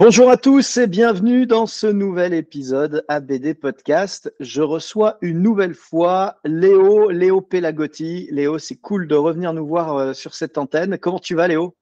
Bonjour 0.00 0.30
à 0.30 0.36
tous 0.36 0.76
et 0.76 0.86
bienvenue 0.86 1.44
dans 1.44 1.66
ce 1.66 1.88
nouvel 1.88 2.32
épisode 2.32 3.04
ABD 3.08 3.54
Podcast. 3.54 4.32
Je 4.38 4.62
reçois 4.62 5.18
une 5.22 5.42
nouvelle 5.42 5.74
fois 5.74 6.36
Léo, 6.44 7.10
Léo 7.10 7.40
Pelagotti. 7.40 8.28
Léo, 8.30 8.58
c'est 8.58 8.76
cool 8.76 9.08
de 9.08 9.16
revenir 9.16 9.52
nous 9.52 9.66
voir 9.66 9.96
euh, 9.96 10.12
sur 10.12 10.34
cette 10.34 10.56
antenne. 10.56 10.98
Comment 10.98 11.18
tu 11.18 11.34
vas, 11.34 11.48
Léo? 11.48 11.74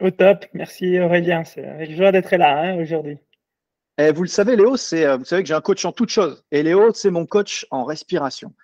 Au 0.00 0.10
top, 0.10 0.46
merci 0.54 0.98
Aurélien. 0.98 1.44
C'est 1.44 1.66
avec 1.66 1.94
joie 1.94 2.12
d'être 2.12 2.34
là 2.34 2.62
hein, 2.62 2.80
aujourd'hui. 2.80 3.18
Eh, 3.98 4.10
vous 4.10 4.22
le 4.22 4.28
savez, 4.28 4.56
Léo, 4.56 4.78
c'est, 4.78 5.04
euh, 5.04 5.18
vous 5.18 5.26
savez 5.26 5.42
que 5.42 5.48
j'ai 5.48 5.54
un 5.54 5.60
coach 5.60 5.84
en 5.84 5.92
toutes 5.92 6.08
choses. 6.08 6.42
Et 6.50 6.62
Léo, 6.62 6.94
c'est 6.94 7.10
mon 7.10 7.26
coach 7.26 7.66
en 7.70 7.84
respiration. 7.84 8.54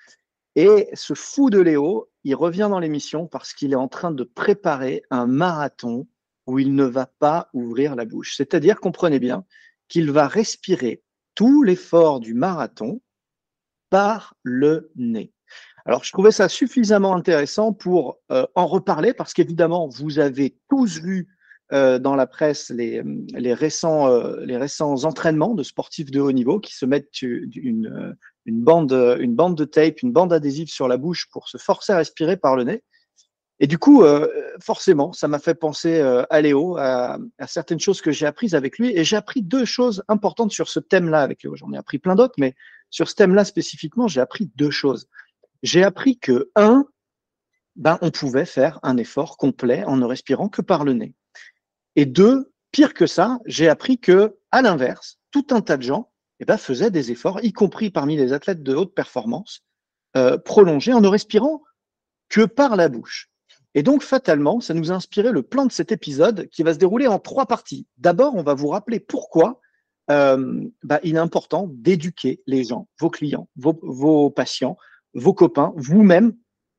Et 0.54 0.88
ce 0.94 1.12
fou 1.12 1.50
de 1.50 1.60
Léo, 1.60 2.08
il 2.24 2.34
revient 2.34 2.68
dans 2.70 2.80
l'émission 2.80 3.26
parce 3.26 3.52
qu'il 3.52 3.74
est 3.74 3.76
en 3.76 3.88
train 3.88 4.10
de 4.10 4.24
préparer 4.24 5.02
un 5.10 5.26
marathon 5.26 6.06
où 6.46 6.58
il 6.58 6.74
ne 6.74 6.84
va 6.84 7.06
pas 7.18 7.48
ouvrir 7.52 7.96
la 7.96 8.04
bouche. 8.04 8.36
C'est-à-dire, 8.36 8.80
comprenez 8.80 9.18
bien, 9.18 9.44
qu'il 9.88 10.10
va 10.10 10.28
respirer 10.28 11.02
tout 11.34 11.62
l'effort 11.62 12.20
du 12.20 12.34
marathon 12.34 13.00
par 13.90 14.34
le 14.42 14.90
nez. 14.96 15.32
Alors, 15.84 16.02
je 16.02 16.10
trouvais 16.10 16.32
ça 16.32 16.48
suffisamment 16.48 17.14
intéressant 17.14 17.72
pour 17.72 18.18
euh, 18.32 18.44
en 18.56 18.66
reparler 18.66 19.14
parce 19.14 19.32
qu'évidemment, 19.32 19.88
vous 19.88 20.18
avez 20.18 20.58
tous 20.68 21.00
vu 21.00 21.28
euh, 21.72 22.00
dans 22.00 22.16
la 22.16 22.26
presse 22.26 22.70
les, 22.70 23.02
les, 23.34 23.54
récents, 23.54 24.08
euh, 24.08 24.44
les 24.44 24.56
récents 24.56 25.04
entraînements 25.04 25.54
de 25.54 25.62
sportifs 25.62 26.10
de 26.10 26.20
haut 26.20 26.32
niveau 26.32 26.58
qui 26.58 26.74
se 26.74 26.86
mettent 26.86 27.22
une, 27.22 28.16
bande, 28.46 28.92
une 29.20 29.36
bande 29.36 29.56
de 29.56 29.64
tape, 29.64 30.02
une 30.02 30.12
bande 30.12 30.32
adhésive 30.32 30.68
sur 30.68 30.88
la 30.88 30.96
bouche 30.96 31.28
pour 31.30 31.48
se 31.48 31.58
forcer 31.58 31.92
à 31.92 31.98
respirer 31.98 32.36
par 32.36 32.56
le 32.56 32.64
nez. 32.64 32.82
Et 33.58 33.66
du 33.66 33.78
coup, 33.78 34.02
euh, 34.02 34.28
forcément, 34.60 35.12
ça 35.12 35.28
m'a 35.28 35.38
fait 35.38 35.54
penser 35.54 35.98
euh, 35.98 36.24
à 36.28 36.42
Léo, 36.42 36.76
à, 36.76 37.18
certaines 37.46 37.80
choses 37.80 38.02
que 38.02 38.10
j'ai 38.10 38.26
apprises 38.26 38.54
avec 38.54 38.78
lui. 38.78 38.96
Et 38.96 39.02
j'ai 39.02 39.16
appris 39.16 39.42
deux 39.42 39.64
choses 39.64 40.04
importantes 40.08 40.52
sur 40.52 40.68
ce 40.68 40.78
thème-là 40.78 41.22
avec 41.22 41.42
Léo. 41.42 41.56
J'en 41.56 41.72
ai 41.72 41.78
appris 41.78 41.98
plein 41.98 42.14
d'autres, 42.14 42.34
mais 42.38 42.54
sur 42.90 43.08
ce 43.08 43.14
thème-là 43.14 43.44
spécifiquement, 43.44 44.08
j'ai 44.08 44.20
appris 44.20 44.50
deux 44.56 44.70
choses. 44.70 45.08
J'ai 45.62 45.82
appris 45.82 46.18
que, 46.18 46.50
un, 46.54 46.86
ben, 47.76 47.98
on 48.02 48.10
pouvait 48.10 48.44
faire 48.44 48.78
un 48.82 48.98
effort 48.98 49.38
complet 49.38 49.84
en 49.84 49.96
ne 49.96 50.04
respirant 50.04 50.48
que 50.48 50.62
par 50.62 50.84
le 50.84 50.92
nez. 50.92 51.14
Et 51.94 52.04
deux, 52.04 52.52
pire 52.72 52.92
que 52.92 53.06
ça, 53.06 53.38
j'ai 53.46 53.68
appris 53.68 53.98
que, 53.98 54.36
à 54.50 54.60
l'inverse, 54.60 55.18
tout 55.30 55.46
un 55.50 55.62
tas 55.62 55.78
de 55.78 55.82
gens 55.82 56.12
eh 56.40 56.44
ben, 56.44 56.58
faisaient 56.58 56.90
des 56.90 57.10
efforts, 57.10 57.42
y 57.42 57.52
compris 57.52 57.90
parmi 57.90 58.16
les 58.16 58.34
athlètes 58.34 58.62
de 58.62 58.74
haute 58.74 58.94
performance, 58.94 59.62
euh, 60.16 60.36
prolongés 60.36 60.92
en 60.92 61.00
ne 61.00 61.08
respirant 61.08 61.62
que 62.28 62.44
par 62.44 62.76
la 62.76 62.90
bouche. 62.90 63.30
Et 63.76 63.82
donc, 63.82 64.02
fatalement, 64.02 64.60
ça 64.60 64.72
nous 64.72 64.90
a 64.90 64.94
inspiré 64.94 65.30
le 65.30 65.42
plan 65.42 65.66
de 65.66 65.70
cet 65.70 65.92
épisode 65.92 66.48
qui 66.48 66.62
va 66.62 66.72
se 66.72 66.78
dérouler 66.78 67.06
en 67.06 67.18
trois 67.18 67.44
parties. 67.44 67.86
D'abord, 67.98 68.34
on 68.34 68.42
va 68.42 68.54
vous 68.54 68.68
rappeler 68.68 69.00
pourquoi 69.00 69.60
euh, 70.10 70.64
bah, 70.82 70.98
il 71.02 71.16
est 71.16 71.18
important 71.18 71.68
d'éduquer 71.74 72.42
les 72.46 72.64
gens, 72.64 72.88
vos 72.98 73.10
clients, 73.10 73.50
vos, 73.54 74.30
patients, 74.30 74.78
vos 75.12 75.34
copains, 75.34 75.74
vous-même, 75.76 76.32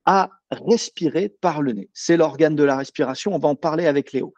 à 0.06 0.32
respirer 0.50 1.30
par 1.30 1.62
le 1.62 1.74
nez. 1.74 1.90
C'est 1.94 2.18
l'organe 2.18 2.56
de 2.56 2.64
la 2.64 2.76
respiration. 2.76 3.36
On 3.36 3.40
va 3.40 3.50
en 3.50 3.56
parler 3.56 3.86
avec 3.86 4.12
Léo. 4.12 4.34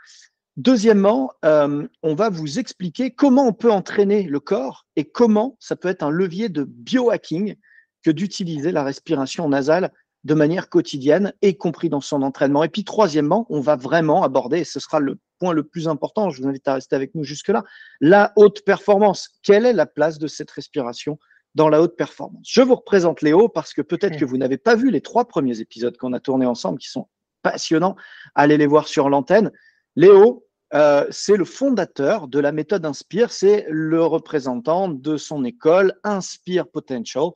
Deuxièmement, 0.57 1.31
euh, 1.45 1.87
on 2.03 2.13
va 2.13 2.29
vous 2.29 2.59
expliquer 2.59 3.11
comment 3.11 3.47
on 3.47 3.53
peut 3.53 3.71
entraîner 3.71 4.23
le 4.23 4.41
corps 4.41 4.85
et 4.97 5.05
comment 5.05 5.55
ça 5.61 5.77
peut 5.77 5.87
être 5.87 6.03
un 6.03 6.09
levier 6.09 6.49
de 6.49 6.65
biohacking 6.65 7.55
que 8.03 8.11
d'utiliser 8.11 8.73
la 8.73 8.83
respiration 8.83 9.47
nasale 9.47 9.93
de 10.23 10.33
manière 10.33 10.69
quotidienne, 10.69 11.33
y 11.41 11.55
compris 11.55 11.89
dans 11.89 12.01
son 12.01 12.21
entraînement. 12.21 12.63
Et 12.63 12.69
puis 12.69 12.83
troisièmement, 12.83 13.45
on 13.49 13.61
va 13.61 13.75
vraiment 13.75 14.23
aborder, 14.23 14.59
et 14.59 14.63
ce 14.63 14.79
sera 14.79 14.99
le 14.99 15.17
point 15.39 15.53
le 15.53 15.63
plus 15.63 15.87
important, 15.87 16.29
je 16.29 16.41
vous 16.41 16.47
invite 16.47 16.67
à 16.67 16.73
rester 16.73 16.95
avec 16.95 17.15
nous 17.15 17.23
jusque-là, 17.23 17.63
la 18.01 18.33
haute 18.35 18.63
performance. 18.65 19.29
Quelle 19.41 19.65
est 19.65 19.73
la 19.73 19.85
place 19.85 20.19
de 20.19 20.27
cette 20.27 20.51
respiration 20.51 21.17
dans 21.55 21.69
la 21.69 21.81
haute 21.81 21.95
performance? 21.95 22.45
Je 22.49 22.61
vous 22.61 22.75
représente 22.75 23.21
Léo 23.21 23.47
parce 23.47 23.73
que 23.73 23.81
peut-être 23.81 24.17
que 24.17 24.25
vous 24.25 24.37
n'avez 24.37 24.57
pas 24.57 24.75
vu 24.75 24.91
les 24.91 25.01
trois 25.01 25.25
premiers 25.25 25.61
épisodes 25.61 25.95
qu'on 25.97 26.13
a 26.13 26.19
tournés 26.19 26.45
ensemble, 26.45 26.79
qui 26.79 26.89
sont 26.89 27.07
passionnants. 27.41 27.95
Allez 28.35 28.57
les 28.57 28.67
voir 28.67 28.87
sur 28.89 29.09
l'antenne. 29.09 29.51
Léo, 29.95 30.45
euh, 30.73 31.07
c'est 31.09 31.37
le 31.37 31.45
fondateur 31.45 32.27
de 32.27 32.39
la 32.39 32.51
méthode 32.51 32.85
Inspire, 32.85 33.31
c'est 33.31 33.65
le 33.69 34.03
représentant 34.03 34.87
de 34.87 35.17
son 35.17 35.43
école 35.43 35.95
Inspire 36.03 36.67
Potential 36.67 37.29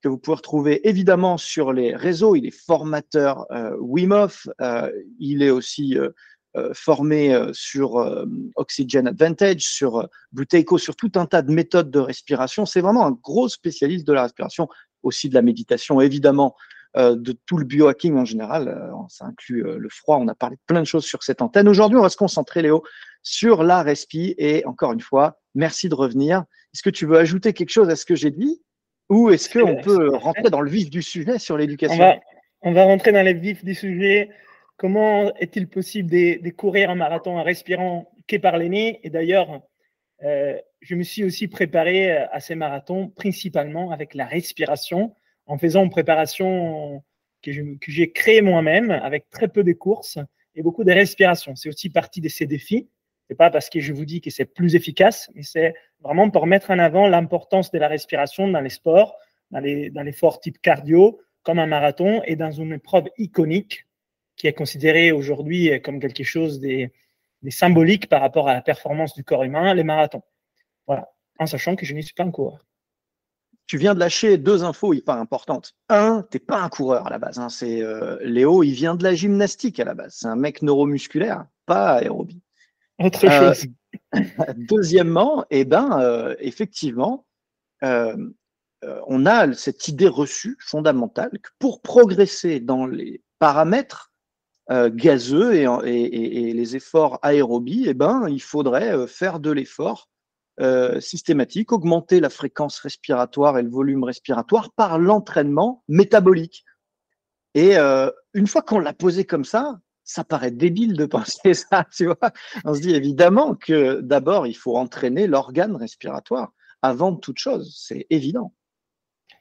que 0.00 0.08
vous 0.08 0.18
pouvez 0.18 0.36
retrouver 0.36 0.88
évidemment 0.88 1.36
sur 1.36 1.72
les 1.72 1.94
réseaux. 1.94 2.34
Il 2.36 2.46
est 2.46 2.64
formateur 2.66 3.46
euh, 3.50 3.76
Wim 3.78 4.12
Hof, 4.12 4.48
euh, 4.60 4.90
il 5.18 5.42
est 5.42 5.50
aussi 5.50 5.98
euh, 5.98 6.10
euh 6.56 6.72
formé 6.74 7.32
sur 7.52 7.94
Oxygen 8.56 9.06
Advantage, 9.06 9.60
sur 9.60 10.08
Buteiko, 10.32 10.78
sur 10.78 10.96
tout 10.96 11.12
un 11.14 11.26
tas 11.26 11.42
de 11.42 11.52
méthodes 11.52 11.92
de 11.92 12.00
respiration. 12.00 12.66
C'est 12.66 12.80
vraiment 12.80 13.06
un 13.06 13.12
gros 13.12 13.48
spécialiste 13.48 14.04
de 14.04 14.12
la 14.12 14.22
respiration, 14.22 14.68
aussi 15.04 15.28
de 15.28 15.34
la 15.34 15.42
méditation, 15.42 16.00
évidemment, 16.00 16.56
de 16.96 17.38
tout 17.46 17.56
le 17.56 17.64
biohacking 17.64 18.16
en 18.16 18.24
général. 18.24 18.92
ça 19.08 19.26
inclut 19.26 19.62
le 19.62 19.88
froid. 19.90 20.16
On 20.16 20.26
a 20.26 20.34
parlé 20.34 20.56
de 20.56 20.62
plein 20.66 20.80
de 20.80 20.86
choses 20.86 21.04
sur 21.04 21.22
cette 21.22 21.40
antenne. 21.40 21.68
Aujourd'hui, 21.68 21.98
on 21.98 22.02
va 22.02 22.08
se 22.08 22.16
concentrer, 22.16 22.62
Léo, 22.62 22.82
sur 23.22 23.62
la 23.62 23.84
respi. 23.84 24.34
Et 24.36 24.66
encore 24.66 24.92
une 24.92 25.00
fois, 25.00 25.38
merci 25.54 25.88
de 25.88 25.94
revenir. 25.94 26.42
Est-ce 26.74 26.82
que 26.82 26.90
tu 26.90 27.06
veux 27.06 27.18
ajouter 27.18 27.52
quelque 27.52 27.70
chose 27.70 27.88
à 27.90 27.94
ce 27.94 28.04
que 28.04 28.16
j'ai 28.16 28.32
dit? 28.32 28.60
Ou 29.10 29.30
est-ce 29.30 29.50
qu'on 29.50 29.76
peut 29.82 30.16
rentrer 30.16 30.50
dans 30.50 30.60
le 30.60 30.70
vif 30.70 30.88
du 30.88 31.02
sujet 31.02 31.38
sur 31.38 31.58
l'éducation? 31.58 32.14
On 32.62 32.72
va, 32.72 32.84
rentrer 32.84 33.12
dans 33.12 33.22
le 33.22 33.32
vif 33.32 33.64
du 33.64 33.74
sujet. 33.74 34.30
Comment 34.76 35.34
est-il 35.36 35.68
possible 35.68 36.10
de, 36.10 36.50
courir 36.50 36.90
un 36.90 36.94
marathon 36.94 37.36
en 37.38 37.42
respirant 37.42 38.10
que 38.28 38.36
par 38.36 38.56
les 38.56 38.68
nez? 38.68 39.00
Et 39.02 39.10
d'ailleurs, 39.10 39.62
euh, 40.22 40.56
je 40.80 40.94
me 40.94 41.02
suis 41.02 41.24
aussi 41.24 41.48
préparé 41.48 42.12
à 42.12 42.38
ces 42.40 42.54
marathons 42.54 43.08
principalement 43.08 43.90
avec 43.90 44.14
la 44.14 44.26
respiration, 44.26 45.14
en 45.46 45.58
faisant 45.58 45.84
une 45.84 45.90
préparation 45.90 47.02
que 47.42 47.50
j'ai 47.88 48.12
créée 48.12 48.42
moi-même 48.42 48.90
avec 48.90 49.28
très 49.30 49.48
peu 49.48 49.64
de 49.64 49.72
courses 49.72 50.18
et 50.54 50.62
beaucoup 50.62 50.84
de 50.84 50.92
respiration. 50.92 51.56
C'est 51.56 51.68
aussi 51.68 51.90
partie 51.90 52.20
de 52.20 52.28
ces 52.28 52.46
défis. 52.46 52.88
C'est 53.30 53.36
pas 53.36 53.48
parce 53.48 53.70
que 53.70 53.78
je 53.78 53.92
vous 53.92 54.04
dis 54.04 54.20
que 54.20 54.28
c'est 54.28 54.44
plus 54.44 54.74
efficace, 54.74 55.30
mais 55.36 55.44
c'est 55.44 55.72
vraiment 56.00 56.30
pour 56.30 56.48
mettre 56.48 56.72
en 56.72 56.80
avant 56.80 57.06
l'importance 57.06 57.70
de 57.70 57.78
la 57.78 57.86
respiration 57.86 58.48
dans 58.48 58.60
les 58.60 58.70
sports, 58.70 59.16
dans 59.52 59.60
les, 59.60 59.88
dans 59.88 60.02
les 60.02 60.10
forts 60.10 60.40
type 60.40 60.60
cardio, 60.60 61.20
comme 61.44 61.60
un 61.60 61.68
marathon, 61.68 62.22
et 62.24 62.34
dans 62.34 62.50
une 62.50 62.72
épreuve 62.72 63.04
iconique 63.18 63.86
qui 64.34 64.48
est 64.48 64.52
considérée 64.52 65.12
aujourd'hui 65.12 65.80
comme 65.80 66.00
quelque 66.00 66.24
chose 66.24 66.58
des, 66.58 66.92
des 67.42 67.52
symboliques 67.52 68.08
par 68.08 68.20
rapport 68.20 68.48
à 68.48 68.52
la 68.52 68.62
performance 68.62 69.14
du 69.14 69.22
corps 69.22 69.44
humain, 69.44 69.74
les 69.74 69.84
marathons. 69.84 70.24
Voilà, 70.88 71.08
en 71.38 71.46
sachant 71.46 71.76
que 71.76 71.86
je 71.86 71.94
n'y 71.94 72.02
suis 72.02 72.14
pas 72.14 72.24
un 72.24 72.32
coureur. 72.32 72.58
tu 73.68 73.78
viens 73.78 73.94
de 73.94 74.00
lâcher 74.00 74.38
deux 74.38 74.64
infos 74.64 74.92
hyper 74.92 75.14
importantes. 75.14 75.76
Un, 75.88 76.26
t'es 76.28 76.40
pas 76.40 76.60
un 76.60 76.68
coureur 76.68 77.06
à 77.06 77.10
la 77.10 77.20
base. 77.20 77.38
Hein. 77.38 77.48
C'est 77.48 77.80
euh, 77.80 78.18
Léo, 78.22 78.64
il 78.64 78.72
vient 78.72 78.96
de 78.96 79.04
la 79.04 79.14
gymnastique 79.14 79.78
à 79.78 79.84
la 79.84 79.94
base. 79.94 80.16
C'est 80.18 80.26
un 80.26 80.34
mec 80.34 80.62
neuromusculaire, 80.62 81.46
pas 81.64 81.92
aérobie. 81.92 82.42
Autre 83.00 83.26
euh, 83.26 83.54
chose. 83.54 83.66
Deuxièmement, 84.56 85.44
eh 85.50 85.64
ben, 85.64 86.34
effectivement, 86.38 87.26
on 87.82 89.26
a 89.26 89.52
cette 89.52 89.88
idée 89.88 90.08
reçue 90.08 90.56
fondamentale 90.60 91.30
que 91.30 91.50
pour 91.58 91.80
progresser 91.80 92.60
dans 92.60 92.86
les 92.86 93.22
paramètres 93.38 94.12
gazeux 94.68 95.54
et, 95.54 96.52
les 96.52 96.76
efforts 96.76 97.18
aérobies, 97.22 97.84
eh 97.88 97.94
ben, 97.94 98.28
il 98.28 98.42
faudrait 98.42 99.06
faire 99.06 99.40
de 99.40 99.50
l'effort 99.50 100.10
euh, 100.60 101.00
systématique, 101.00 101.72
augmenter 101.72 102.20
la 102.20 102.28
fréquence 102.28 102.80
respiratoire 102.80 103.56
et 103.56 103.62
le 103.62 103.70
volume 103.70 104.04
respiratoire 104.04 104.70
par 104.72 104.98
l'entraînement 104.98 105.82
métabolique. 105.88 106.66
Et 107.54 107.78
euh, 107.78 108.10
une 108.34 108.46
fois 108.46 108.60
qu'on 108.60 108.78
l'a 108.78 108.92
posé 108.92 109.24
comme 109.24 109.46
ça, 109.46 109.78
ça 110.10 110.24
paraît 110.24 110.50
débile 110.50 110.94
de 110.94 111.06
penser 111.06 111.54
ça, 111.54 111.86
tu 111.96 112.06
vois. 112.06 112.32
On 112.64 112.74
se 112.74 112.80
dit 112.80 112.94
évidemment 112.94 113.54
que 113.54 114.00
d'abord, 114.00 114.46
il 114.46 114.56
faut 114.56 114.76
entraîner 114.76 115.26
l'organe 115.26 115.76
respiratoire 115.76 116.52
avant 116.82 117.14
toute 117.14 117.38
chose, 117.38 117.76
c'est 117.78 118.06
évident. 118.10 118.54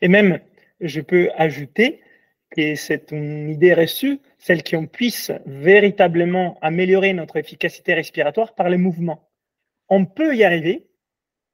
Et 0.02 0.08
même, 0.08 0.40
je 0.82 1.02
peux 1.02 1.30
ajouter 1.36 2.02
que 2.52 2.76
c'est 2.76 3.12
une 3.12 3.50
idée 3.50 3.74
reçue, 3.74 4.20
celle 4.38 4.64
qu'on 4.64 4.88
puisse 4.88 5.32
véritablement 5.46 6.58
améliorer 6.62 7.14
notre 7.14 7.38
efficacité 7.38 7.94
respiratoire 7.94 8.56
par 8.56 8.70
les 8.70 8.78
mouvements. 8.78 9.30
On 9.88 10.06
peut 10.06 10.36
y 10.36 10.44
arriver, 10.44 10.88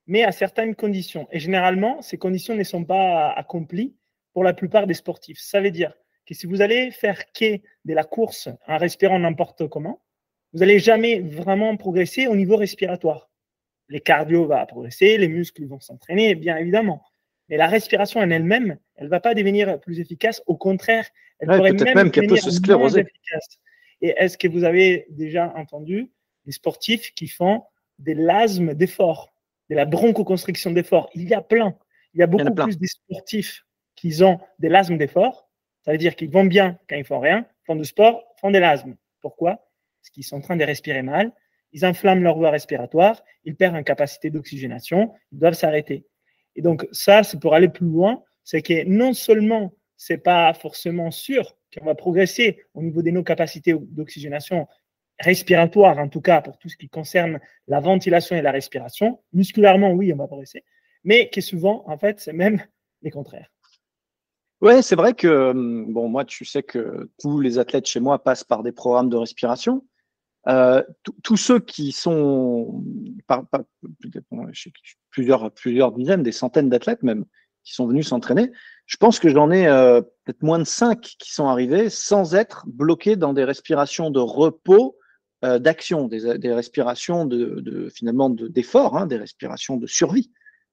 mais 0.07 0.23
à 0.23 0.31
certaines 0.31 0.75
conditions. 0.75 1.27
Et 1.31 1.39
généralement, 1.39 2.01
ces 2.01 2.17
conditions 2.17 2.55
ne 2.55 2.63
sont 2.63 2.83
pas 2.83 3.31
accomplies 3.31 3.95
pour 4.33 4.43
la 4.43 4.53
plupart 4.53 4.87
des 4.87 4.93
sportifs. 4.93 5.39
Ça 5.39 5.61
veut 5.61 5.71
dire 5.71 5.93
que 6.25 6.33
si 6.33 6.47
vous 6.47 6.61
allez 6.61 6.91
faire 6.91 7.31
quai 7.31 7.63
de 7.85 7.93
la 7.93 8.03
course 8.03 8.49
en 8.67 8.77
respirant 8.77 9.19
n'importe 9.19 9.67
comment, 9.67 10.01
vous 10.53 10.59
n'allez 10.59 10.79
jamais 10.79 11.19
vraiment 11.19 11.75
progresser 11.77 12.27
au 12.27 12.35
niveau 12.35 12.55
respiratoire. 12.55 13.29
Les 13.89 13.99
cardio 13.99 14.47
vont 14.47 14.65
progresser, 14.65 15.17
les 15.17 15.27
muscles 15.27 15.65
vont 15.65 15.79
s'entraîner, 15.79 16.35
bien 16.35 16.57
évidemment. 16.57 17.03
Mais 17.49 17.57
la 17.57 17.67
respiration 17.67 18.19
en 18.19 18.29
elle-même, 18.29 18.77
elle 18.95 19.05
ne 19.05 19.09
va 19.09 19.19
pas 19.19 19.35
devenir 19.35 19.79
plus 19.79 19.99
efficace. 19.99 20.41
Au 20.47 20.57
contraire, 20.57 21.07
elle 21.39 21.49
pourrait 21.49 21.73
même, 21.73 21.95
même 21.95 22.09
devenir 22.09 22.79
moins 22.79 22.89
efficace. 22.89 23.59
Et 24.01 24.15
est-ce 24.17 24.37
que 24.37 24.47
vous 24.47 24.63
avez 24.63 25.05
déjà 25.09 25.53
entendu 25.55 26.11
des 26.45 26.51
sportifs 26.51 27.13
qui 27.13 27.27
font 27.27 27.63
des 27.99 28.15
lasmes 28.15 28.73
d'effort 28.73 29.35
de 29.69 29.75
la 29.75 29.85
bronchoconstriction 29.85 30.71
d'effort. 30.71 31.09
Il 31.13 31.27
y 31.27 31.33
a 31.33 31.41
plein. 31.41 31.75
Il 32.13 32.19
y 32.19 32.23
a 32.23 32.27
beaucoup 32.27 32.53
plus 32.53 32.77
de 32.77 32.85
sportifs 32.85 33.65
qui 33.95 34.23
ont 34.23 34.39
des 34.59 34.69
lasmes 34.69 34.97
d'effort. 34.97 35.44
Ça 35.85 35.91
veut 35.91 35.99
dire 35.99 36.15
qu'ils 36.15 36.31
vont 36.31 36.45
bien 36.45 36.79
quand 36.89 36.95
ils 36.95 37.05
font 37.05 37.19
rien, 37.19 37.45
font 37.65 37.75
du 37.75 37.85
sport, 37.85 38.23
font 38.41 38.49
des 38.49 38.59
lasmes. 38.59 38.95
Pourquoi? 39.21 39.67
Parce 40.01 40.09
qu'ils 40.11 40.23
sont 40.23 40.37
en 40.37 40.41
train 40.41 40.55
de 40.55 40.63
respirer 40.63 41.03
mal. 41.03 41.31
Ils 41.71 41.85
inflamment 41.85 42.23
leur 42.23 42.37
voie 42.37 42.49
respiratoire, 42.49 43.21
ils 43.43 43.55
perdent 43.55 43.75
en 43.75 43.83
capacité 43.83 44.29
d'oxygénation, 44.29 45.13
ils 45.31 45.39
doivent 45.39 45.53
s'arrêter. 45.53 46.05
Et 46.55 46.61
donc 46.61 46.87
ça, 46.91 47.23
c'est 47.23 47.39
pour 47.39 47.53
aller 47.53 47.67
plus 47.67 47.85
loin, 47.85 48.23
c'est 48.43 48.61
que 48.61 48.85
non 48.85 49.13
seulement 49.13 49.73
c'est 49.97 50.17
pas 50.17 50.53
forcément 50.53 51.11
sûr 51.11 51.57
qu'on 51.75 51.85
va 51.85 51.95
progresser 51.95 52.63
au 52.73 52.81
niveau 52.81 53.01
de 53.01 53.11
nos 53.11 53.23
capacités 53.23 53.75
d'oxygénation 53.77 54.67
respiratoire, 55.19 55.97
en 55.97 56.09
tout 56.09 56.21
cas 56.21 56.41
pour 56.41 56.57
tout 56.57 56.69
ce 56.69 56.77
qui 56.77 56.89
concerne 56.89 57.39
la 57.67 57.79
ventilation 57.79 58.35
et 58.35 58.41
la 58.41 58.51
respiration. 58.51 59.21
Musculairement, 59.33 59.91
oui, 59.91 60.11
on 60.13 60.17
va 60.17 60.27
progresser, 60.27 60.63
mais 61.03 61.29
qui 61.29 61.41
souvent, 61.41 61.83
en 61.87 61.97
fait, 61.97 62.19
c'est 62.19 62.33
même 62.33 62.61
les 63.01 63.11
contraires. 63.11 63.51
Ouais, 64.61 64.81
c'est 64.81 64.95
vrai 64.95 65.13
que, 65.13 65.51
hum, 65.51 65.91
bon, 65.93 66.09
moi, 66.09 66.25
tu 66.25 66.45
sais 66.45 66.63
que 66.63 67.09
tous 67.19 67.39
les 67.39 67.59
athlètes 67.59 67.87
chez 67.87 67.99
moi 67.99 68.23
passent 68.23 68.43
par 68.43 68.63
des 68.63 68.71
programmes 68.71 69.09
de 69.09 69.17
respiration. 69.17 69.85
Euh, 70.47 70.83
tous 71.23 71.37
ceux 71.37 71.59
qui 71.59 71.91
sont, 71.91 72.83
par, 73.27 73.45
plusieurs, 75.09 75.51
plusieurs 75.51 75.91
dizaines, 75.91 76.23
des 76.23 76.31
centaines 76.31 76.69
d'athlètes 76.69 77.01
même, 77.03 77.25
qui 77.63 77.73
sont 77.73 77.87
venus 77.87 78.07
s'entraîner, 78.07 78.51
je 78.85 78.97
pense 78.97 79.19
que 79.19 79.29
j'en 79.29 79.49
ai 79.49 79.67
euh, 79.67 80.01
peut-être 80.01 80.43
moins 80.43 80.59
de 80.59 80.65
cinq 80.65 81.01
qui 81.01 81.33
sont 81.33 81.47
arrivés 81.47 81.89
sans 81.89 82.35
être 82.35 82.63
bloqués 82.67 83.15
dans 83.15 83.33
des 83.33 83.43
respirations 83.43 84.11
de 84.11 84.19
repos 84.19 84.97
euh, 85.43 85.57
d'action, 85.57 86.07
des, 86.07 86.53
respirations 86.53 87.25
de, 87.25 87.89
finalement 87.93 88.29
d'effort, 88.29 88.97
hein, 88.97 89.07
des 89.07 89.17
respirations 89.17 89.77
de 89.77 89.87
survie, 89.87 90.31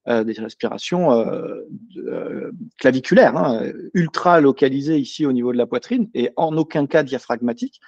euh, 0.09 0.25
des 0.25 0.33
respirations 0.33 1.13
euh, 1.13 2.51
claviculaires, 2.79 3.37
hein, 3.37 3.71
ultra 3.95 4.41
localisées 4.41 4.99
ici 4.99 5.27
au 5.27 5.33
niveau 5.33 5.53
de 5.53 5.59
la 5.59 5.67
poitrine 5.67 6.11
et 6.13 6.31
en 6.37 6.57
aucun 6.57 6.87
cas 6.87 7.05
diaphragmatiques. 7.05 7.81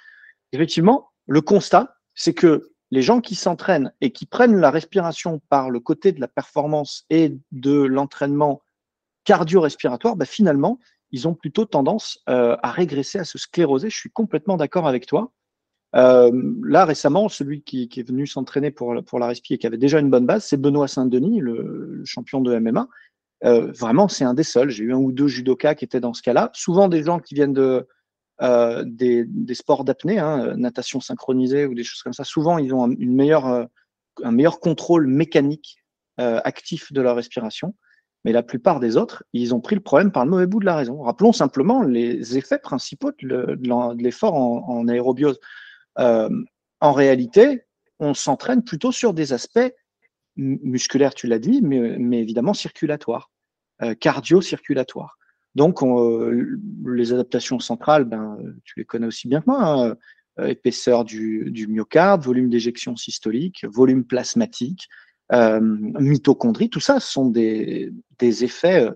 Effectivement, 0.53 1.09
le 1.27 1.41
constat, 1.41 1.97
c'est 2.13 2.33
que 2.33 2.71
les 2.91 3.01
gens 3.01 3.19
qui 3.19 3.35
s'entraînent 3.35 3.91
et 3.99 4.11
qui 4.11 4.25
prennent 4.25 4.55
la 4.55 4.71
respiration 4.71 5.41
par 5.49 5.69
le 5.69 5.81
côté 5.81 6.13
de 6.13 6.21
la 6.21 6.29
performance 6.29 7.05
et 7.09 7.37
de 7.51 7.83
l'entraînement 7.83 8.61
cardio-respiratoire, 9.25 10.15
bah, 10.15 10.25
finalement, 10.25 10.79
ils 11.11 11.27
ont 11.27 11.33
plutôt 11.33 11.65
tendance 11.65 12.19
à 12.27 12.71
régresser, 12.71 13.19
à 13.19 13.25
se 13.25 13.37
scléroser. 13.37 13.89
Je 13.89 13.97
suis 13.97 14.11
complètement 14.11 14.57
d'accord 14.57 14.87
avec 14.87 15.05
toi. 15.05 15.31
Euh, 15.95 16.31
là, 16.63 16.85
récemment, 16.85 17.29
celui 17.29 17.61
qui, 17.61 17.89
est 17.95 18.07
venu 18.07 18.27
s'entraîner 18.27 18.71
pour, 18.71 18.95
pour 19.05 19.19
la 19.19 19.27
respi 19.27 19.53
et 19.53 19.57
qui 19.57 19.67
avait 19.67 19.77
déjà 19.77 19.99
une 19.99 20.09
bonne 20.09 20.25
base, 20.25 20.43
c'est 20.45 20.57
Benoît 20.57 20.87
Saint-Denis, 20.87 21.39
le, 21.39 22.01
champion 22.05 22.41
de 22.41 22.57
MMA. 22.57 22.87
Euh, 23.45 23.71
vraiment, 23.71 24.07
c'est 24.07 24.25
un 24.25 24.33
des 24.33 24.43
seuls. 24.43 24.69
J'ai 24.69 24.83
eu 24.83 24.93
un 24.93 24.97
ou 24.97 25.11
deux 25.11 25.27
judokas 25.27 25.75
qui 25.75 25.85
étaient 25.85 25.99
dans 25.99 26.13
ce 26.13 26.21
cas-là. 26.21 26.51
Souvent 26.53 26.89
des 26.89 27.03
gens 27.03 27.19
qui 27.19 27.35
viennent 27.35 27.53
de, 27.53 27.87
euh, 28.41 28.83
des, 28.85 29.25
sports 29.53 29.85
d'apnée, 29.85 30.19
hein, 30.19 30.55
natation 30.57 30.99
synchronisée 30.99 31.65
ou 31.65 31.73
des 31.73 31.83
choses 31.83 32.01
comme 32.01 32.13
ça. 32.13 32.23
Souvent, 32.23 32.57
ils 32.57 32.73
ont 32.73 32.85
un, 32.85 33.67
un 34.23 34.31
meilleur 34.31 34.59
contrôle 34.59 35.07
mécanique 35.07 35.77
actif 36.17 36.93
de 36.93 37.01
leur 37.01 37.15
respiration. 37.15 37.75
Mais 38.23 38.31
la 38.31 38.41
plupart 38.41 38.79
des 38.79 38.97
autres, 38.97 39.23
ils 39.33 39.53
ont 39.53 39.59
pris 39.59 39.75
le 39.75 39.81
problème 39.81 40.11
par 40.11 40.25
le 40.25 40.31
mauvais 40.31 40.47
bout 40.47 40.59
de 40.59 40.65
la 40.65 40.75
raison. 40.75 41.01
Rappelons 41.01 41.33
simplement 41.33 41.83
les 41.83 42.37
effets 42.37 42.57
principaux 42.57 43.11
de 43.21 44.01
l'effort 44.01 44.33
en, 44.33 44.67
en 44.67 44.87
aérobiose. 44.87 45.39
Euh, 45.99 46.29
en 46.81 46.93
réalité, 46.93 47.63
on 47.99 48.13
s'entraîne 48.13 48.63
plutôt 48.63 48.91
sur 48.91 49.13
des 49.13 49.33
aspects 49.33 49.73
musculaires, 50.35 51.13
tu 51.13 51.27
l'as 51.27 51.39
dit, 51.39 51.61
mais, 51.61 52.19
évidemment 52.19 52.53
circulatoires, 52.53 53.31
euh, 53.81 53.95
cardio-circulatoires. 53.95 55.17
Donc, 55.55 55.81
euh, 55.81 56.59
les 56.85 57.13
adaptations 57.13 57.59
centrales, 57.59 58.03
ben, 58.03 58.37
tu 58.65 58.73
les 58.77 58.85
connais 58.85 59.07
aussi 59.07 59.27
bien 59.27 59.39
que 59.39 59.45
moi. 59.47 59.63
Hein. 59.63 59.95
épaisseur 60.47 61.05
du, 61.05 61.67
myocarde, 61.69 62.21
volume 62.21 62.49
d'éjection 62.49 62.97
systolique, 62.97 63.63
volume 63.63 64.03
plasmatique, 64.03 64.89
mitochondrie, 65.31 66.69
tout 66.69 66.81
ça 66.81 66.99
sont 66.99 67.29
des 67.29 67.93
effets 68.19 68.89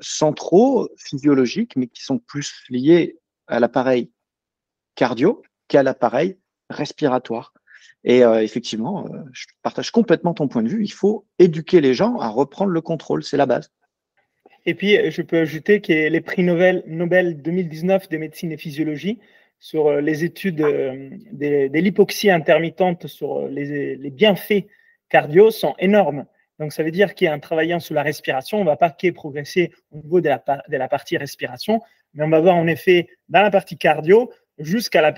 centraux, 0.00 0.88
physiologiques, 0.96 1.76
mais 1.76 1.86
qui 1.86 2.02
sont 2.02 2.18
plus 2.18 2.64
liés 2.68 3.16
à 3.46 3.60
l'appareil 3.60 4.10
cardio 4.96 5.40
qu'à 5.68 5.82
l'appareil 5.82 6.38
respiratoire. 6.70 7.52
Et 8.04 8.22
euh, 8.22 8.42
effectivement, 8.42 9.06
euh, 9.06 9.18
je 9.32 9.46
partage 9.62 9.90
complètement 9.90 10.34
ton 10.34 10.48
point 10.48 10.62
de 10.62 10.68
vue. 10.68 10.84
Il 10.84 10.92
faut 10.92 11.26
éduquer 11.38 11.80
les 11.80 11.94
gens 11.94 12.18
à 12.18 12.28
reprendre 12.28 12.70
le 12.70 12.80
contrôle, 12.80 13.24
c'est 13.24 13.36
la 13.36 13.46
base. 13.46 13.70
Et 14.66 14.74
puis, 14.74 15.10
je 15.10 15.22
peux 15.22 15.38
ajouter 15.38 15.80
que 15.80 15.92
les 15.92 16.20
prix 16.20 16.42
Nobel, 16.42 16.82
Nobel 16.86 17.40
2019 17.42 18.08
de 18.08 18.16
médecine 18.16 18.52
et 18.52 18.56
physiologie 18.56 19.20
sur 19.58 19.88
euh, 19.88 20.00
les 20.00 20.24
études 20.24 20.56
de, 20.56 21.78
l'hypoxie 21.78 22.30
intermittente 22.30 23.06
sur 23.06 23.46
les, 23.48 24.10
bienfaits 24.10 24.66
cardio 25.08 25.50
sont 25.50 25.74
énormes. 25.78 26.26
Donc, 26.58 26.72
ça 26.72 26.82
veut 26.82 26.90
dire 26.90 27.14
qu'en 27.14 27.40
travaillant 27.40 27.80
sur 27.80 27.94
la 27.94 28.02
respiration, 28.02 28.58
on 28.58 28.64
ne 28.64 28.66
va 28.66 28.76
pas 28.76 28.90
que 28.90 29.10
progresser 29.10 29.72
au 29.90 29.96
niveau 29.98 30.20
de 30.20 30.30
de 30.30 30.76
la 30.76 30.88
partie 30.88 31.16
respiration, 31.16 31.80
mais 32.14 32.24
on 32.24 32.28
va 32.28 32.40
voir 32.40 32.56
en 32.56 32.66
effet 32.66 33.08
dans 33.28 33.42
la 33.42 33.50
partie 33.50 33.76
cardio 33.76 34.30
jusqu'à 34.58 35.00
la, 35.00 35.14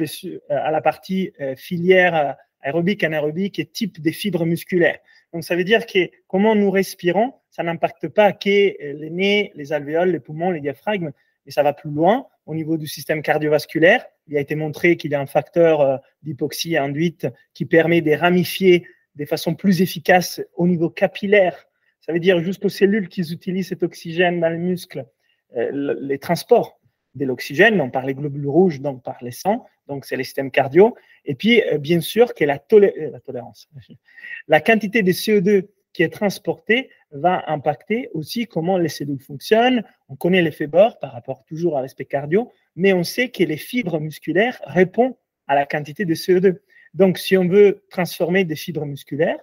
à 0.49 0.71
la 0.71 0.81
partie 0.81 1.33
euh, 1.41 1.57
filière 1.57 2.15
euh, 2.15 2.33
aérobique, 2.63 3.05
anaérobique 3.05 3.59
et 3.59 3.67
type 3.67 4.01
des 4.01 4.13
fibres 4.13 4.45
musculaires. 4.45 4.99
Donc, 5.33 5.45
ça 5.45 5.57
veut 5.57 5.65
dire 5.65 5.87
que 5.87 6.11
comment 6.27 6.55
nous 6.55 6.71
respirons, 6.71 7.35
ça 7.51 7.63
n'impacte 7.63 8.09
pas 8.09 8.33
que 8.33 8.49
euh, 8.49 8.93
les 8.95 9.11
nez, 9.11 9.53
les 9.55 9.73
alvéoles, 9.73 10.11
les 10.11 10.21
poumons, 10.21 10.51
les 10.51 10.61
diaphragmes, 10.61 11.13
mais 11.45 11.53
ça 11.53 11.63
va 11.63 11.73
plus 11.73 11.91
loin 11.91 12.27
au 12.47 12.55
niveau 12.55 12.77
du 12.77 12.87
système 12.87 13.23
cardiovasculaire. 13.23 14.05
Il 14.29 14.37
a 14.37 14.41
été 14.41 14.55
montré 14.55 14.97
qu'il 14.97 15.13
y 15.13 15.15
a 15.15 15.21
un 15.21 15.27
facteur 15.27 16.01
d'hypoxie 16.23 16.77
induite 16.77 17.29
qui 17.55 17.67
permet 17.67 18.01
de 18.01 18.13
ramifier 18.13 18.87
de 19.15 19.25
façon 19.25 19.55
plus 19.55 19.81
efficace 19.81 20.41
au 20.55 20.67
niveau 20.67 20.91
capillaire. 20.91 21.69
Ça 22.01 22.13
veut 22.13 22.19
dire 22.19 22.41
jusqu'aux 22.41 22.69
cellules 22.69 23.09
qui 23.09 23.21
utilisent 23.21 23.69
cet 23.69 23.85
oxygène 23.85 24.41
dans 24.41 24.49
les 24.49 24.59
muscles, 24.59 25.07
les 25.55 26.19
transports 26.19 26.81
de 27.17 27.25
l'oxygène, 27.25 27.77
donc 27.79 27.93
par 27.93 28.07
les 28.07 28.15
globules 28.15 28.47
rouges, 28.47 28.81
donc 28.81 29.03
par 29.03 29.17
les 29.23 29.33
sangs, 29.33 29.65
donc 29.89 30.05
c'est 30.05 30.17
les 30.17 30.25
systèmes 30.25 30.51
cardio. 30.51 30.95
Et 31.25 31.35
puis, 31.35 31.63
euh, 31.63 31.79
bien 31.79 32.01
sûr, 32.01 32.35
que 32.35 32.45
la, 32.45 32.61
euh, 32.73 33.19
tolérance, 33.25 33.69
la 34.49 34.61
quantité 34.61 35.03
de 35.03 35.13
CO2 35.13 35.69
qui 35.93 36.03
est 36.03 36.13
transporté 36.13 36.91
va 37.11 37.43
impacter 37.51 38.11
aussi 38.13 38.47
comment 38.47 38.77
les 38.77 38.91
cellules 38.91 39.21
fonctionnent. 39.21 39.83
On 40.09 40.17
connaît 40.17 40.43
l'effet 40.43 40.67
bord 40.67 40.99
par 40.99 41.13
rapport 41.13 41.43
toujours 41.45 41.79
à 41.79 41.83
l'aspect 41.83 42.05
cardio, 42.05 42.53
mais 42.75 42.93
on 42.93 43.03
sait 43.03 43.31
que 43.31 43.43
les 43.43 43.57
fibres 43.57 43.99
musculaires 43.99 44.61
répondent 44.67 45.17
à 45.47 45.55
la 45.55 45.65
quantité 45.65 46.05
de 46.05 46.15
CO2. 46.15 46.59
Donc, 46.93 47.19
si 47.19 47.37
on 47.37 47.49
veut 47.49 47.85
transformer 47.91 48.45
des 48.45 48.57
fibres 48.57 48.85
musculaires, 48.85 49.39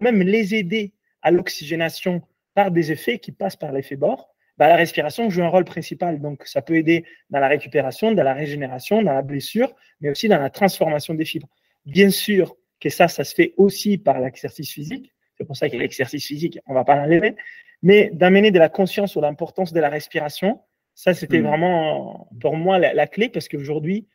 même 0.00 0.22
les 0.22 0.54
aider 0.54 0.92
à 1.20 1.30
l'oxygénation 1.30 2.22
par 2.54 2.70
des 2.70 2.90
effets 2.90 3.18
qui 3.18 3.32
passent 3.32 3.56
par 3.56 3.72
l'effet 3.72 3.96
bord, 3.96 4.34
bah, 4.58 4.68
la 4.68 4.76
respiration 4.76 5.30
joue 5.30 5.42
un 5.42 5.48
rôle 5.48 5.64
principal. 5.64 6.20
Donc, 6.20 6.44
ça 6.46 6.62
peut 6.62 6.76
aider 6.76 7.04
dans 7.30 7.38
la 7.38 7.48
récupération, 7.48 8.12
dans 8.12 8.24
la 8.24 8.34
régénération, 8.34 9.02
dans 9.02 9.12
la 9.12 9.22
blessure, 9.22 9.72
mais 10.00 10.10
aussi 10.10 10.28
dans 10.28 10.38
la 10.38 10.50
transformation 10.50 11.14
des 11.14 11.24
fibres. 11.24 11.48
Bien 11.86 12.10
sûr 12.10 12.56
que 12.80 12.90
ça, 12.90 13.08
ça 13.08 13.24
se 13.24 13.34
fait 13.34 13.54
aussi 13.56 13.98
par 13.98 14.20
l'exercice 14.20 14.70
physique. 14.70 15.12
C'est 15.36 15.44
pour 15.44 15.56
ça 15.56 15.68
que 15.68 15.76
l'exercice 15.76 16.26
physique, 16.26 16.58
on 16.66 16.72
ne 16.72 16.78
va 16.78 16.84
pas 16.84 16.96
l'enlever. 16.96 17.36
Mais 17.82 18.10
d'amener 18.12 18.50
de 18.50 18.58
la 18.58 18.68
conscience 18.68 19.12
sur 19.12 19.20
l'importance 19.20 19.72
de 19.72 19.80
la 19.80 19.88
respiration, 19.88 20.60
ça, 20.94 21.14
c'était 21.14 21.38
mmh. 21.38 21.46
vraiment 21.46 22.28
pour 22.40 22.56
moi 22.56 22.80
la, 22.80 23.06
clé 23.06 23.28
parce 23.28 23.48
qu'aujourd'hui, 23.48 24.08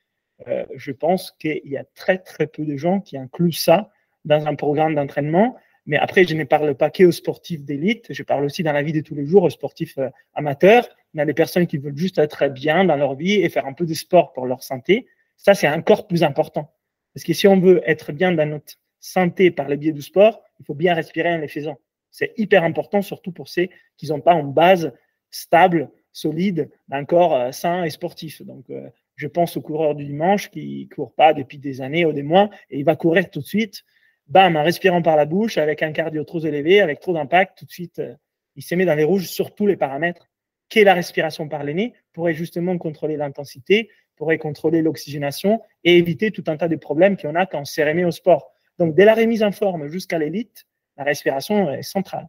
euh, 0.50 0.66
je 0.76 0.92
pense 0.92 1.32
qu'il 1.40 1.62
y 1.64 1.78
a 1.78 1.86
très, 1.96 2.18
très 2.18 2.48
peu 2.48 2.66
de 2.66 2.76
gens 2.76 3.00
qui 3.00 3.18
incluent 3.18 3.54
ça 3.54 3.90
dans 4.26 4.46
un 4.46 4.56
programme 4.56 4.96
d'entraînement. 4.96 5.56
Mais 5.86 5.98
après, 5.98 6.24
je 6.24 6.36
ne 6.36 6.44
parle 6.44 6.76
pas 6.76 6.90
que 6.90 7.04
aux 7.04 7.12
sportifs 7.12 7.64
d'élite, 7.64 8.08
je 8.10 8.24
parle 8.24 8.46
aussi 8.46 8.64
dans 8.64 8.72
la 8.72 8.84
vie 8.84 8.94
de 8.94 9.02
tous 9.02 9.16
les 9.16 9.26
jours 9.26 9.44
aux 9.44 9.50
sportifs 9.50 9.98
euh, 9.98 10.10
amateurs, 10.34 10.88
dans 11.14 11.26
les 11.26 11.34
personnes 11.34 11.68
qui 11.68 11.78
veulent 11.78 11.98
juste 11.98 12.18
être 12.18 12.48
bien 12.48 12.86
dans 12.86 12.96
leur 12.96 13.16
vie 13.16 13.34
et 13.34 13.50
faire 13.50 13.66
un 13.66 13.74
peu 13.74 13.86
de 13.86 13.94
sport 13.94 14.34
pour 14.34 14.48
leur 14.48 14.64
santé. 14.64 15.08
Ça, 15.36 15.54
c'est 15.54 15.68
encore 15.68 16.08
plus 16.08 16.24
important. 16.24 16.74
Parce 17.14 17.24
que 17.26 17.34
si 17.34 17.48
on 17.48 17.60
veut 17.60 17.82
être 17.86 18.12
bien 18.12 18.32
dans 18.32 18.50
notre 18.50 18.74
santé 19.00 19.52
par 19.52 19.68
le 19.68 19.76
biais 19.76 19.92
du 19.92 20.02
sport, 20.02 20.42
il 20.60 20.66
faut 20.66 20.74
bien 20.74 20.94
respirer 20.94 21.34
en 21.34 21.38
les 21.38 21.48
faisant. 21.48 21.78
C'est 22.10 22.34
hyper 22.38 22.64
important, 22.64 23.02
surtout 23.02 23.32
pour 23.32 23.50
ceux 23.50 23.68
qui 23.98 24.08
n'ont 24.08 24.22
pas 24.22 24.34
une 24.34 24.54
base 24.54 24.94
stable, 25.30 25.90
solide, 26.14 26.70
d'un 26.88 27.06
corps 27.06 27.36
euh, 27.36 27.52
sain 27.52 27.84
et 27.84 27.90
sportif. 27.90 28.42
Donc, 28.44 28.70
euh, 28.70 28.88
je 29.16 29.28
pense 29.28 29.58
au 29.58 29.62
coureur 29.62 29.96
du 29.96 30.06
dimanche 30.06 30.50
qui 30.50 30.88
ne 30.90 30.96
court 30.96 31.14
pas 31.14 31.34
depuis 31.34 31.58
des 31.58 31.82
années 31.82 32.06
ou 32.06 32.14
des 32.14 32.24
mois 32.24 32.50
et 32.70 32.80
il 32.80 32.86
va 32.86 32.96
courir 32.96 33.30
tout 33.30 33.40
de 33.40 33.46
suite 33.46 33.84
bam, 34.28 34.56
en 34.56 34.64
respirant 34.64 35.02
par 35.02 35.16
la 35.16 35.26
bouche, 35.26 35.58
avec 35.58 35.84
un 35.84 35.92
cardio 35.92 36.24
trop 36.24 36.40
élevé, 36.40 36.82
avec 36.82 37.00
trop 37.00 37.14
d'impact, 37.14 37.60
tout 37.60 37.66
de 37.66 37.72
suite, 37.72 38.00
euh, 38.00 38.14
il 38.56 38.64
se 38.64 38.76
met 38.76 38.86
dans 38.86 38.96
les 38.96 39.04
rouges 39.04 39.28
sur 39.28 39.54
tous 39.54 39.68
les 39.68 39.78
paramètres. 39.78 40.30
Qu'est 40.70 40.84
la 40.84 40.94
respiration 40.94 41.48
par 41.48 41.64
le 41.64 41.74
nez 41.74 41.94
pourrait 42.14 42.34
justement 42.34 42.78
contrôler 42.78 43.18
l'intensité, 43.18 43.90
pourrait 44.16 44.38
contrôler 44.38 44.82
l'oxygénation 44.82 45.62
et 45.84 45.98
éviter 45.98 46.32
tout 46.32 46.44
un 46.48 46.58
tas 46.58 46.68
de 46.68 46.76
problèmes 46.76 47.18
qu'on 47.18 47.36
a 47.36 47.46
quand 47.46 47.62
on 47.62 47.66
s'est 47.66 47.84
remis 47.84 48.06
au 48.06 48.12
sport. 48.12 48.52
Donc, 48.80 48.96
dès 48.96 49.06
la 49.06 49.14
remise 49.14 49.44
en 49.44 49.52
forme 49.52 49.88
jusqu'à 49.88 50.18
l'élite, 50.18 50.66
la 50.98 51.04
respiration 51.04 51.72
est 51.72 51.84
centrale. 51.84 52.28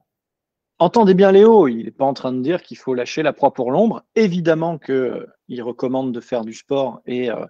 Entendez 0.78 1.14
bien 1.14 1.30
Léo, 1.30 1.68
il 1.68 1.84
n'est 1.84 1.90
pas 1.90 2.04
en 2.04 2.14
train 2.14 2.32
de 2.32 2.42
dire 2.42 2.62
qu'il 2.62 2.76
faut 2.76 2.94
lâcher 2.94 3.22
la 3.22 3.32
proie 3.32 3.54
pour 3.54 3.70
l'ombre. 3.70 4.02
Évidemment 4.16 4.78
qu'il 4.78 5.62
recommande 5.62 6.12
de 6.12 6.20
faire 6.20 6.44
du 6.44 6.52
sport 6.52 7.00
et 7.06 7.30
euh, 7.30 7.46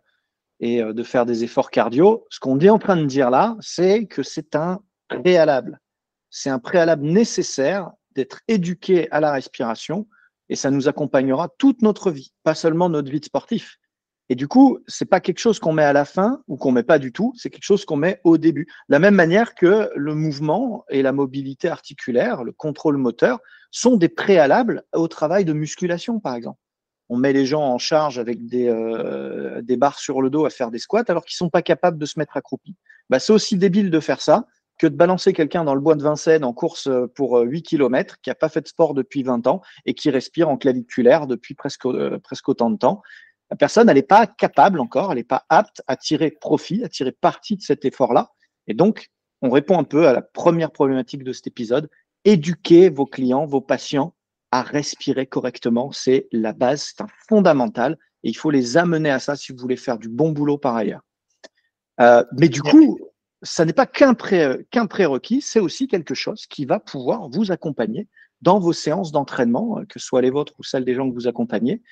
et 0.61 0.83
euh, 0.83 0.93
de 0.93 1.03
faire 1.03 1.27
des 1.27 1.45
efforts 1.45 1.71
cardio. 1.71 2.27
Ce 2.31 2.41
qu'on 2.41 2.59
est 2.61 2.71
en 2.71 2.79
train 2.79 2.97
de 2.97 3.07
dire 3.07 3.31
là, 3.31 3.57
c'est 3.61 4.07
que 4.07 4.23
c'est 4.23 4.55
un 4.55 4.81
préalable. 5.09 5.81
C'est 6.31 6.51
un 6.51 6.59
préalable 6.59 7.05
nécessaire 7.05 7.91
d'être 8.15 8.41
éduqué 8.49 9.11
à 9.11 9.21
la 9.21 9.33
respiration 9.33 10.07
et 10.49 10.57
ça 10.57 10.71
nous 10.71 10.89
accompagnera 10.89 11.49
toute 11.59 11.83
notre 11.83 12.11
vie, 12.11 12.33
pas 12.43 12.55
seulement 12.55 12.89
notre 12.89 13.11
vie 13.11 13.21
de 13.21 13.25
sportif. 13.25 13.79
Et 14.31 14.37
du 14.37 14.49
coup, 14.49 14.79
c'est 14.87 15.05
pas 15.05 15.21
quelque 15.21 15.39
chose 15.39 15.59
qu'on 15.59 15.73
met 15.73 15.85
à 15.85 15.93
la 15.93 16.07
fin 16.07 16.43
ou 16.49 16.57
qu'on 16.57 16.73
met 16.73 16.83
pas 16.83 16.99
du 16.99 17.13
tout, 17.13 17.35
c'est 17.37 17.51
quelque 17.51 17.65
chose 17.65 17.85
qu'on 17.85 17.97
met 17.97 18.21
au 18.25 18.39
début. 18.39 18.65
De 18.89 18.95
la 18.95 18.99
même 18.99 19.15
manière 19.15 19.55
que 19.55 19.91
le 19.95 20.15
mouvement 20.15 20.85
et 20.89 21.03
la 21.03 21.13
mobilité 21.13 21.69
articulaire, 21.69 22.43
le 22.43 22.53
contrôle 22.53 22.97
moteur, 22.97 23.39
sont 23.71 23.97
des 23.97 24.09
préalables 24.09 24.85
au 24.95 25.09
travail 25.09 25.45
de 25.45 25.53
musculation, 25.53 26.21
par 26.21 26.35
exemple 26.35 26.59
on 27.09 27.17
met 27.17 27.33
les 27.33 27.47
gens 27.47 27.63
en 27.63 27.79
charge 27.79 28.19
avec 28.19 28.47
des, 28.47 28.69
euh, 28.69 29.61
des 29.63 29.77
barres 29.77 29.99
sur 29.99 30.23
le 30.23 30.31
dos 30.31 30.47
à 30.47 30.51
faire 30.51 30.71
des 30.71 30.79
squats 30.79 31.05
alors 31.09 31.25
qu'ils 31.25 31.37
sont 31.37 31.51
pas 31.51 31.63
capables 31.63 31.99
de 31.99 32.07
se 32.07 32.19
mettre 32.19 32.37
accroupis. 32.37 32.77
Bah, 33.11 33.19
c'est 33.19 33.33
aussi 33.33 33.57
débile 33.57 33.91
de 33.91 34.01
faire 34.01 34.21
ça 34.21 34.47
que 34.79 34.87
de 34.87 34.97
balancer 34.97 35.33
quelqu'un 35.33 35.65
dans 35.65 35.75
le 35.75 35.81
bois 35.81 35.95
de 35.95 36.03
Vincennes 36.03 36.45
en 36.45 36.53
course 36.53 36.89
euh, 36.89 37.07
pour 37.15 37.39
8 37.39 37.59
euh, 37.59 37.61
km, 37.63 38.21
qui 38.21 38.31
n'a 38.31 38.35
pas 38.35 38.49
fait 38.49 38.63
de 38.63 38.69
sport 38.69 38.95
depuis 38.95 39.23
20 39.23 39.47
ans 39.47 39.61
et 39.87 39.95
qui 39.95 40.11
respire 40.11 40.49
en 40.49 40.57
claviculaire 40.57 41.27
depuis 41.27 41.55
presque, 41.55 41.87
autant 41.87 42.71
de 42.71 42.79
temps. 42.79 43.03
La 43.51 43.57
personne, 43.57 43.93
n'est 43.93 44.03
pas 44.03 44.27
capable 44.27 44.81
encore, 44.81 45.13
elle 45.13 45.19
n'est 45.19 45.25
pas 45.25 45.45
apte 45.49 45.83
à 45.87 45.97
tirer 45.97 46.31
profit, 46.31 46.83
à 46.83 46.89
tirer 46.89 47.13
parti 47.13 47.57
de 47.57 47.63
cet 47.63 47.85
effort-là. 47.85 48.31
Et 48.67 48.75
donc, 48.75 49.11
on 49.43 49.51
répond 49.51 49.79
un 49.79 49.85
peu 49.85 50.09
à 50.09 50.13
la 50.13 50.23
première 50.23 50.73
problématique 50.73 51.23
de 51.23 51.33
cet 51.33 51.47
épisode. 51.47 51.89
Éduquez 52.25 52.89
vos 52.89 53.07
clients, 53.07 53.45
vos 53.45 53.61
patients 53.61 54.15
à 54.55 54.63
respirer 54.63 55.27
correctement. 55.27 55.91
C'est 55.91 56.29
la 56.31 56.53
base, 56.53 56.93
c'est 56.95 57.03
un 57.03 57.09
fondamental 57.29 57.99
et 58.23 58.29
il 58.29 58.35
faut 58.35 58.53
les 58.53 58.77
amener 58.77 59.11
à 59.11 59.19
ça 59.19 59.35
si 59.35 59.51
vous 59.51 59.59
voulez 59.59 59.77
faire 59.77 59.99
du 59.99 60.09
bon 60.09 60.31
boulot 60.31 60.59
par 60.59 60.77
ailleurs. 60.77 61.01
Euh, 62.01 62.23
mais 62.39 62.49
du 62.49 62.63
coup, 62.63 62.97
ça 63.43 63.65
n'est 63.65 63.73
pas 63.73 63.87
qu'un 63.87 64.15
pré, 64.15 64.65
qu'un 64.71 64.87
prérequis, 64.87 65.41
c'est 65.41 65.59
aussi 65.59 65.89
quelque 65.89 66.15
chose 66.15 66.47
qui 66.47 66.67
va 66.67 66.79
pouvoir 66.79 67.29
vous 67.31 67.51
accompagner 67.51 68.07
dans 68.43 68.61
vos 68.61 68.73
séances 68.73 69.11
d'entraînement, 69.11 69.81
euh, 69.81 69.87
que 69.87 69.99
ce 69.99 70.07
soit 70.07 70.23
les 70.23 70.31
vôtres 70.31 70.53
ou 70.61 70.63
celles 70.63 70.85
des 70.85 70.95
gens 70.95 71.09
que 71.11 71.15
vous 71.15 71.27
accompagnez, 71.27 71.83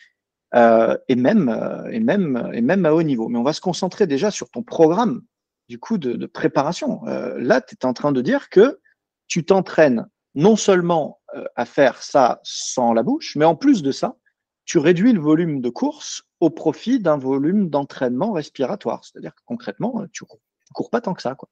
euh, 0.55 0.97
et, 1.09 1.17
même, 1.17 1.49
et, 1.91 1.99
même, 1.99 2.49
et 2.55 2.61
même 2.61 2.87
à 2.87 2.95
haut 2.95 3.03
niveau. 3.03 3.29
Mais 3.29 3.41
on 3.41 3.43
va 3.43 3.55
se 3.55 3.61
concentrer 3.61 4.07
déjà 4.07 4.31
sur 4.31 4.49
ton 4.51 4.63
programme 4.63 5.23
du 5.69 5.81
coup 5.81 5.99
de, 5.99 6.27
préparation. 6.27 7.01
là, 7.05 7.61
tu 7.61 7.75
es 7.75 7.87
en 7.87 7.93
train 7.93 8.13
de 8.13 8.21
dire 8.21 8.51
que 8.51 8.79
tu 9.27 9.45
t'entraînes 9.45 10.07
non 10.35 10.57
seulement 10.57 11.21
à 11.57 11.65
faire 11.65 12.03
ça 12.03 12.41
sans 12.43 12.93
la 12.93 13.03
bouche, 13.03 13.37
mais 13.37 13.45
en 13.45 13.57
plus 13.57 13.83
de 13.83 13.93
ça, 13.93 14.17
tu 14.65 14.79
réduis 14.79 15.13
le 15.13 15.21
volume 15.21 15.61
de 15.61 15.71
course 15.71 16.25
au 16.41 16.51
profit 16.51 16.99
d'un 16.99 17.17
volume 17.17 17.69
d'entraînement 17.69 18.33
respiratoire. 18.33 19.05
C'est-à-dire 19.05 19.35
que 19.35 19.43
concrètement, 19.45 20.05
tu 20.13 20.25
cours, 20.25 20.41
cours 20.75 20.91
pas 20.91 21.01
tant 21.01 21.15
que 21.15 21.23
ça. 21.23 21.35
Quoi. 21.35 21.49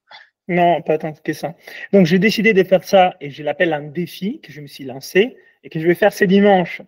Non, 0.48 0.82
pas 0.82 0.98
tant 0.98 1.12
que 1.12 1.32
ça. 1.32 1.54
Donc 1.92 2.06
j'ai 2.06 2.18
décidé 2.18 2.52
de 2.52 2.64
faire 2.64 2.82
ça 2.84 3.16
et 3.20 3.30
je 3.30 3.42
l'appelle 3.42 3.72
un 3.72 3.82
défi 3.82 4.40
que 4.40 4.52
je 4.52 4.60
me 4.60 4.66
suis 4.66 4.84
lancé 4.84 5.36
et 5.62 5.70
que 5.70 5.78
je 5.78 5.86
vais 5.86 5.94
faire 5.94 6.12
ce 6.12 6.24
dimanche. 6.24 6.82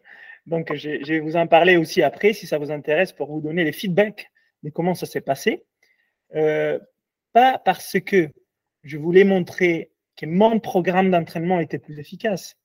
Donc 0.47 0.75
je, 0.75 1.07
vais 1.07 1.21
vous 1.21 1.37
en 1.37 1.47
parler 1.47 1.77
aussi 1.77 2.03
après 2.03 2.33
si 2.33 2.47
ça 2.47 2.59
vous 2.59 2.71
intéresse 2.71 3.13
pour 3.13 3.31
vous 3.31 3.41
donner 3.41 3.65
les 3.65 3.73
feedbacks 3.73 4.31
de 4.63 4.71
comment 4.71 4.95
ça 4.95 5.07
s'est 5.07 5.21
passé. 5.21 5.65
Euh, 6.35 6.79
pas 7.33 7.59
parce 7.59 8.01
que 8.01 8.31
je 8.83 8.99
voulais 8.99 9.25
montrer 9.25 9.93
que 10.17 10.27
mon 10.27 10.59
programme 10.59 11.11
d'entraînement 11.11 11.61
était 11.61 11.79
plus 11.79 11.99
efficace, 12.01 12.57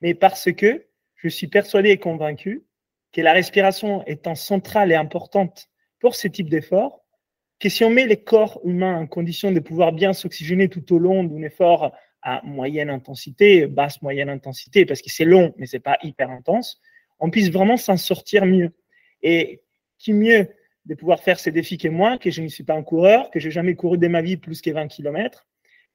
mais 0.00 0.14
parce 0.14 0.52
que 0.52 0.86
je 1.16 1.28
suis 1.28 1.46
persuadé 1.46 1.90
et 1.90 1.98
convaincu 1.98 2.64
que 3.12 3.20
la 3.20 3.32
respiration 3.32 4.04
étant 4.06 4.34
centrale 4.34 4.92
et 4.92 4.94
importante 4.94 5.68
pour 5.98 6.14
ce 6.14 6.28
type 6.28 6.48
d'effort, 6.48 7.04
que 7.58 7.68
si 7.68 7.84
on 7.84 7.90
met 7.90 8.06
les 8.06 8.22
corps 8.22 8.60
humains 8.64 8.96
en 8.96 9.06
condition 9.06 9.52
de 9.52 9.60
pouvoir 9.60 9.92
bien 9.92 10.12
s'oxygéner 10.12 10.68
tout 10.68 10.94
au 10.94 10.98
long 10.98 11.24
d'un 11.24 11.42
effort 11.42 11.92
à 12.22 12.40
moyenne 12.42 12.90
intensité, 12.90 13.66
basse 13.66 14.00
moyenne 14.02 14.28
intensité, 14.28 14.86
parce 14.86 15.02
que 15.02 15.10
c'est 15.10 15.24
long, 15.24 15.54
mais 15.58 15.66
c'est 15.66 15.80
pas 15.80 15.98
hyper 16.02 16.30
intense, 16.30 16.80
on 17.18 17.30
puisse 17.30 17.50
vraiment 17.50 17.76
s'en 17.76 17.96
sortir 17.96 18.46
mieux. 18.46 18.72
Et 19.22 19.62
qui 19.98 20.14
mieux 20.14 20.48
de 20.86 20.94
pouvoir 20.94 21.20
faire 21.20 21.38
ces 21.38 21.52
défis 21.52 21.76
que 21.76 21.88
moi, 21.88 22.16
que 22.16 22.30
je 22.30 22.40
ne 22.40 22.48
suis 22.48 22.64
pas 22.64 22.74
un 22.74 22.82
coureur, 22.82 23.30
que 23.30 23.38
j'ai 23.38 23.50
jamais 23.50 23.74
couru 23.74 23.98
de 23.98 24.08
ma 24.08 24.22
vie 24.22 24.38
plus 24.38 24.62
que 24.62 24.70
20 24.70 24.88
km, 24.88 25.46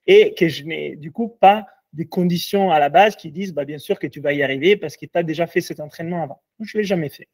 et 0.05 0.35
que 0.35 0.47
je 0.47 0.63
n'ai 0.63 0.95
du 0.95 1.11
coup 1.11 1.29
pas 1.29 1.65
des 1.95 2.05
conditions 2.05 2.71
à 2.71 2.79
la 2.79 2.89
base 2.89 3.15
qui 3.15 3.31
disent 3.31 3.53
bah, 3.53 3.65
bien 3.65 3.77
sûr 3.77 3.97
que 3.97 4.07
tu 4.07 4.19
vas 4.19 4.33
y 4.33 4.43
arriver 4.43 4.75
parce 4.75 4.97
que 4.97 5.05
tu 5.05 5.17
as 5.17 5.23
déjà 5.23 5.47
fait 5.47 5.61
cet 5.61 5.79
entraînement 5.79 6.23
avant. 6.23 6.41
je 6.59 6.77
ne 6.77 6.81
l'ai 6.81 6.87
jamais 6.87 7.09
fait. 7.09 7.29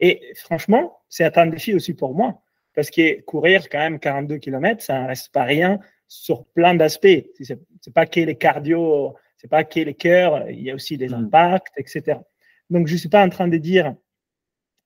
Et 0.00 0.32
franchement, 0.36 0.98
c'est 1.08 1.36
un 1.38 1.46
défi 1.46 1.74
aussi 1.74 1.94
pour 1.94 2.14
moi 2.14 2.42
parce 2.74 2.90
que 2.90 3.20
courir 3.22 3.68
quand 3.68 3.78
même 3.78 3.98
42 3.98 4.38
km, 4.38 4.82
ça 4.82 5.02
ne 5.02 5.08
reste 5.08 5.32
pas 5.32 5.44
rien 5.44 5.80
sur 6.08 6.44
plein 6.46 6.74
d'aspects. 6.74 7.24
Ce 7.40 7.52
n'est 7.52 7.92
pas 7.94 8.06
que 8.06 8.20
les 8.20 8.36
cardio, 8.36 9.14
c'est 9.36 9.48
pas 9.48 9.64
que 9.64 9.80
les 9.80 9.94
cœurs, 9.94 10.50
il 10.50 10.62
y 10.62 10.70
a 10.70 10.74
aussi 10.74 10.96
des 10.98 11.08
mm. 11.08 11.14
impacts, 11.14 11.72
etc. 11.78 12.18
Donc, 12.70 12.86
je 12.86 12.94
ne 12.94 12.98
suis 12.98 13.08
pas 13.08 13.24
en 13.24 13.28
train 13.28 13.48
de 13.48 13.56
dire 13.56 13.94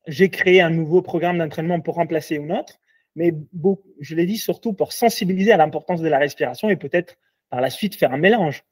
j'ai 0.07 0.31
créé 0.31 0.61
un 0.61 0.71
nouveau 0.71 1.03
programme 1.03 1.39
d'entraînement 1.39 1.81
pour 1.81 1.97
remplacer 1.97 2.39
un 2.39 2.51
autre, 2.59 2.81
mais 3.17 3.33
je 4.01 4.15
l'ai 4.15 4.27
dit 4.27 4.39
surtout 4.39 4.73
pour 4.73 4.93
sensibiliser 4.93 5.53
à 5.53 5.57
l'importance 5.57 6.01
de 6.01 6.09
la 6.09 6.19
respiration 6.19 6.69
et 6.69 6.77
peut-être 6.77 7.17
par 7.51 7.61
la 7.61 7.71
suite 7.71 7.97
faire 7.97 8.13
un 8.13 8.19
mélange. 8.19 8.65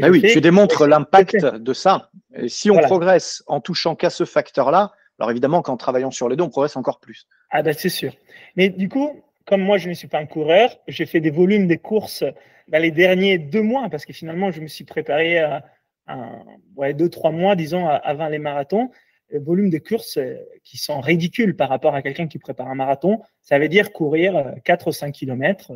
Ah 0.00 0.10
oui, 0.10 0.22
tu 0.22 0.40
démontres 0.40 0.86
l'impact 0.86 1.44
de 1.44 1.72
ça. 1.72 2.10
Et 2.36 2.48
si 2.48 2.70
on 2.70 2.78
progresse 2.78 3.42
en 3.48 3.60
touchant 3.60 3.96
qu'à 3.96 4.10
ce 4.10 4.24
facteur-là, 4.24 4.92
alors 5.18 5.30
évidemment 5.30 5.62
qu'en 5.62 5.76
travaillant 5.76 6.10
sur 6.10 6.28
les 6.28 6.36
deux, 6.36 6.44
on 6.44 6.50
progresse 6.50 6.76
encore 6.76 7.00
plus. 7.00 7.26
Ah 7.50 7.62
ben 7.62 7.74
c'est 7.74 7.88
sûr. 7.88 8.12
Mais 8.54 8.68
du 8.68 8.88
coup, 8.88 9.24
comme 9.44 9.62
moi 9.62 9.78
je 9.78 9.88
ne 9.88 9.94
suis 9.94 10.06
pas 10.06 10.18
un 10.18 10.26
coureur, 10.26 10.70
j'ai 10.86 11.06
fait 11.06 11.20
des 11.20 11.30
volumes 11.30 11.66
des 11.66 11.78
courses 11.78 12.22
dans 12.68 12.80
les 12.80 12.92
derniers 12.92 13.38
deux 13.38 13.62
mois 13.62 13.88
parce 13.90 14.04
que 14.04 14.12
finalement 14.12 14.52
je 14.52 14.60
me 14.60 14.68
suis 14.68 14.84
préparé 14.84 15.38
à, 15.38 15.64
un, 16.06 16.44
ouais, 16.76 16.94
deux 16.94 17.08
trois 17.08 17.32
mois 17.32 17.56
disons 17.56 17.88
avant 17.88 18.28
les 18.28 18.38
marathons. 18.38 18.90
Le 19.30 19.40
volume 19.40 19.70
de 19.70 19.78
courses 19.78 20.18
euh, 20.18 20.36
qui 20.62 20.78
sont 20.78 21.00
ridicules 21.00 21.56
par 21.56 21.68
rapport 21.68 21.96
à 21.96 22.02
quelqu'un 22.02 22.28
qui 22.28 22.38
prépare 22.38 22.68
un 22.68 22.76
marathon, 22.76 23.22
ça 23.42 23.58
veut 23.58 23.68
dire 23.68 23.92
courir 23.92 24.54
4 24.62 24.86
ou 24.86 24.92
5 24.92 25.10
km 25.10 25.72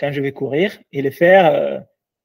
quand 0.00 0.10
je 0.10 0.22
vais 0.22 0.32
courir 0.32 0.78
et 0.92 1.02
les 1.02 1.10
faire, 1.10 1.52
euh, 1.52 1.78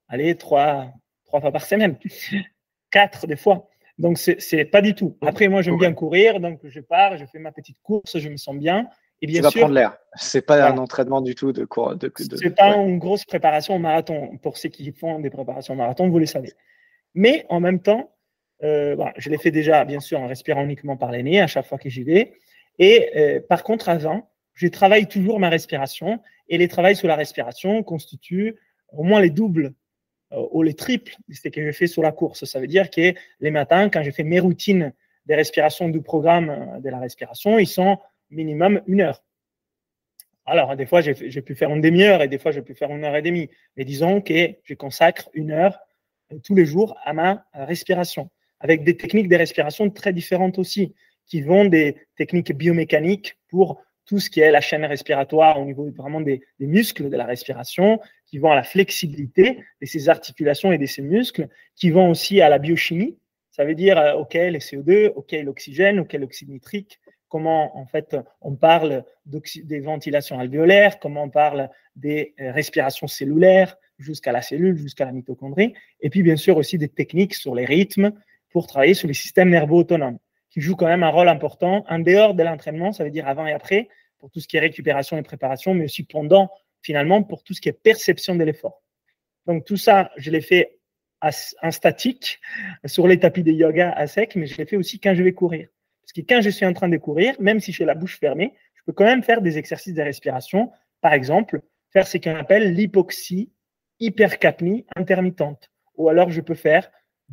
allez, 0.08 0.36
3, 0.36 0.88
trois 1.25 1.41
fois 1.41 1.51
par 1.51 1.65
semaine, 1.65 1.98
quatre 2.91 3.27
des 3.27 3.36
fois. 3.36 3.67
Donc, 3.98 4.17
c'est 4.17 4.65
pas 4.65 4.82
du 4.82 4.96
tout. 4.96 5.17
Après, 5.22 5.48
moi, 5.48 5.62
j'aime 5.62 5.77
bien 5.77 5.94
courir, 5.94 6.39
donc 6.39 6.60
je 6.63 6.79
pars, 6.79 7.17
je 7.17 7.25
fais 7.25 7.39
ma 7.39 7.51
petite 7.51 7.77
course, 7.82 8.17
je 8.17 8.29
me 8.29 8.38
sens 8.38 8.55
bien. 8.55 8.88
Et 9.22 9.27
bien 9.27 9.38
tu 9.38 9.44
vas 9.44 9.50
sûr, 9.50 9.62
prendre 9.62 9.75
l'air. 9.75 9.98
C'est 10.15 10.41
pas 10.41 10.67
un 10.67 10.77
entraînement 10.77 11.22
du 11.22 11.36
tout 11.36 11.53
de 11.53 11.63
cours. 11.63 11.96
De, 11.96 12.08
de, 12.08 12.36
c'est 12.36 12.50
pas 12.50 12.75
une 12.75 13.00
grosse 13.00 13.24
préparation 13.24 13.75
au 13.75 13.79
marathon. 13.79 14.38
Pour 14.41 14.58
ceux 14.58 14.67
qui 14.67 14.91
font 14.91 15.20
des 15.20 15.29
préparations 15.29 15.74
au 15.74 15.77
marathon, 15.77 16.10
vous 16.10 16.20
le 16.20 16.25
savez. 16.25 16.51
Mais 17.13 17.46
en 17.48 17.62
même 17.62 17.79
temps, 17.79 18.12
euh, 18.63 18.98
je 19.17 19.29
l'ai 19.29 19.38
fait 19.38 19.51
déjà, 19.51 19.86
bien 19.86 20.01
sûr, 20.01 20.20
en 20.20 20.27
respirant 20.27 20.65
uniquement 20.65 20.98
par 20.98 21.12
les 21.12 21.24
nez 21.24 21.39
à 21.39 21.48
chaque 21.48 21.65
fois 21.65 21.77
que 21.77 21.89
j'y 21.89 22.03
vais. 22.03 22.34
Et 22.77 23.10
euh, 23.15 23.39
par 23.48 23.63
contre, 23.63 23.88
avant, 23.88 24.29
je 24.53 24.67
travaille 24.67 25.08
toujours 25.08 25.39
ma 25.39 25.50
respiration. 25.50 26.20
Et 26.47 26.57
les 26.57 26.67
travails 26.67 26.95
sur 26.95 27.07
la 27.07 27.15
respiration 27.15 27.83
constituent 27.83 28.55
au 28.89 29.03
moins 29.03 29.19
les 29.19 29.29
doubles 29.29 29.73
euh, 30.33 30.47
ou 30.51 30.63
les 30.63 30.73
triples 30.73 31.15
de 31.27 31.33
ce 31.33 31.47
que 31.49 31.63
je 31.63 31.71
fais 31.71 31.87
sur 31.87 32.01
la 32.01 32.11
course. 32.11 32.45
Ça 32.45 32.59
veut 32.59 32.67
dire 32.67 32.89
que 32.89 33.13
les 33.39 33.51
matins, 33.51 33.89
quand 33.89 34.03
je 34.03 34.11
fais 34.11 34.23
mes 34.23 34.39
routines 34.39 34.93
des 35.25 35.35
respirations 35.35 35.89
du 35.89 36.01
programme 36.01 36.49
euh, 36.49 36.79
de 36.79 36.89
la 36.89 36.99
respiration, 36.99 37.59
ils 37.59 37.67
sont 37.67 37.97
minimum 38.29 38.81
une 38.87 39.01
heure. 39.01 39.23
Alors, 40.47 40.75
des 40.75 40.85
fois, 40.85 41.01
j'ai 41.01 41.41
pu 41.41 41.55
faire 41.55 41.71
une 41.71 41.81
demi-heure 41.81 42.21
et 42.21 42.27
des 42.27 42.37
fois, 42.37 42.51
j'ai 42.51 42.61
pu 42.61 42.75
faire 42.75 42.91
une 42.91 43.03
heure 43.03 43.15
et 43.15 43.23
demie. 43.23 43.49
Mais 43.77 43.83
disons 43.83 44.21
que 44.21 44.51
je 44.63 44.73
consacre 44.75 45.29
une 45.33 45.51
heure 45.51 45.79
euh, 46.31 46.37
tous 46.43 46.55
les 46.55 46.65
jours 46.65 46.97
à 47.03 47.13
ma 47.13 47.45
respiration, 47.53 48.29
avec 48.59 48.83
des 48.83 48.97
techniques 48.97 49.29
de 49.29 49.35
respiration 49.35 49.89
très 49.89 50.13
différentes 50.13 50.59
aussi, 50.59 50.93
qui 51.25 51.41
vont 51.41 51.65
des 51.65 51.97
techniques 52.15 52.55
biomécaniques 52.55 53.37
pour 53.47 53.81
tout 54.05 54.19
ce 54.19 54.29
qui 54.29 54.39
est 54.39 54.51
la 54.51 54.62
chaîne 54.62 54.85
respiratoire 54.85 55.59
au 55.59 55.65
niveau 55.65 55.89
vraiment 55.91 56.21
des, 56.21 56.41
muscles 56.59 57.09
de 57.09 57.17
la 57.17 57.25
respiration, 57.25 58.00
qui 58.25 58.38
vont 58.38 58.51
à 58.51 58.55
la 58.55 58.63
flexibilité 58.63 59.63
de 59.81 59.85
ces 59.85 60.09
articulations 60.09 60.71
et 60.71 60.77
de 60.77 60.85
ces 60.85 61.01
muscles, 61.01 61.47
qui 61.75 61.89
vont 61.89 62.09
aussi 62.09 62.41
à 62.41 62.50
la 62.50 62.59
biochimie. 62.59 63.17
Ça 63.51 63.65
veut 63.65 63.75
dire, 63.75 63.97
euh, 63.97 64.13
OK, 64.13 64.33
les 64.33 64.59
CO2, 64.59 65.12
OK, 65.15 65.31
l'oxygène, 65.31 66.00
OK, 66.00 66.13
l'oxyde 66.13 66.50
nitrique, 66.50 67.00
comment 67.29 67.77
en 67.77 67.85
fait 67.85 68.15
on 68.41 68.55
parle 68.55 69.03
des 69.25 69.79
ventilations 69.79 70.39
alvéolaires, 70.39 71.00
comment 71.00 71.24
on 71.24 71.29
parle 71.29 71.69
des 71.95 72.33
euh, 72.39 72.51
respirations 72.51 73.07
cellulaires 73.07 73.77
jusqu'à 73.97 74.31
la 74.31 74.41
cellule, 74.41 74.75
jusqu'à 74.77 75.05
la 75.05 75.12
mitochondrie, 75.13 75.74
et 76.01 76.09
puis 76.09 76.21
bien 76.21 76.35
sûr 76.35 76.57
aussi 76.57 76.77
des 76.77 76.89
techniques 76.89 77.33
sur 77.33 77.55
les 77.55 77.65
rythmes 77.65 78.12
pour 78.50 78.67
travailler 78.67 78.93
sur 78.93 79.07
les 79.07 79.13
systèmes 79.13 79.50
nerveux 79.50 79.75
autonomes 79.75 80.19
qui 80.55 80.62
joue 80.62 80.77
quand 80.77 80.88
même 80.88 81.03
un 81.03 81.09
rôle 81.09 81.27
important 81.27 81.83
en 81.89 82.00
dehors 82.00 82.33
de 82.33 82.41
l'entraînement, 82.41 82.93
ça 82.93 83.03
veut 83.03 83.12
dire 83.12 83.27
avant 83.27 83.45
et 83.45 83.51
après, 83.51 83.89
pour 84.19 84.31
tout 84.31 84.39
ce 84.39 84.47
qui 84.47 84.55
est 84.55 84.62
récupération 84.62 85.17
et 85.17 85.21
préparation, 85.21 85.74
mais 85.74 85.83
aussi 85.83 86.03
pendant, 86.03 86.50
finalement, 86.81 87.24
pour 87.24 87.43
tout 87.43 87.53
ce 87.53 87.59
qui 87.59 87.67
est 87.67 87.74
perception 87.74 88.35
de 88.35 88.43
l'effort. 88.45 88.81
Donc 89.47 89.65
tout 89.65 89.75
ça, 89.75 90.12
je 90.15 90.31
l'ai 90.31 90.39
fait 90.39 90.79
en 91.62 91.71
statique, 91.71 92.39
sur 92.85 93.05
les 93.05 93.19
tapis 93.19 93.43
de 93.43 93.51
yoga 93.51 93.91
à 93.91 94.07
sec, 94.07 94.38
mais 94.38 94.45
je 94.45 94.55
l'ai 94.55 94.65
fait 94.65 94.77
aussi 94.77 94.97
quand 94.97 95.13
je 95.13 95.24
vais 95.24 95.33
courir. 95.33 95.67
Parce 96.01 96.13
que 96.13 96.21
quand 96.21 96.39
je 96.39 96.50
suis 96.50 96.65
en 96.65 96.71
train 96.71 96.88
de 96.88 96.97
courir, 96.97 97.35
même 97.41 97.59
si 97.59 97.74
j'ai 97.74 97.83
la 97.83 97.95
bouche 97.95 98.17
fermée, 98.17 98.53
je 98.75 98.83
peux 98.85 98.93
quand 98.93 99.03
même 99.03 99.24
faire 99.24 99.41
des 99.41 99.57
exercices 99.57 99.93
de 99.93 100.01
respiration. 100.01 100.71
Par 101.01 101.12
exemple, 101.12 101.63
faire 101.91 102.07
ce 102.07 102.17
qu'on 102.17 102.35
appelle 102.35 102.74
l'hypoxie 102.74 103.51
hypercapnie 104.00 104.85
intermittente. 104.95 105.69
Ou 105.95 106.07
alors, 106.07 106.29
je 106.29 106.39
peux 106.39 106.55
faire 106.55 106.89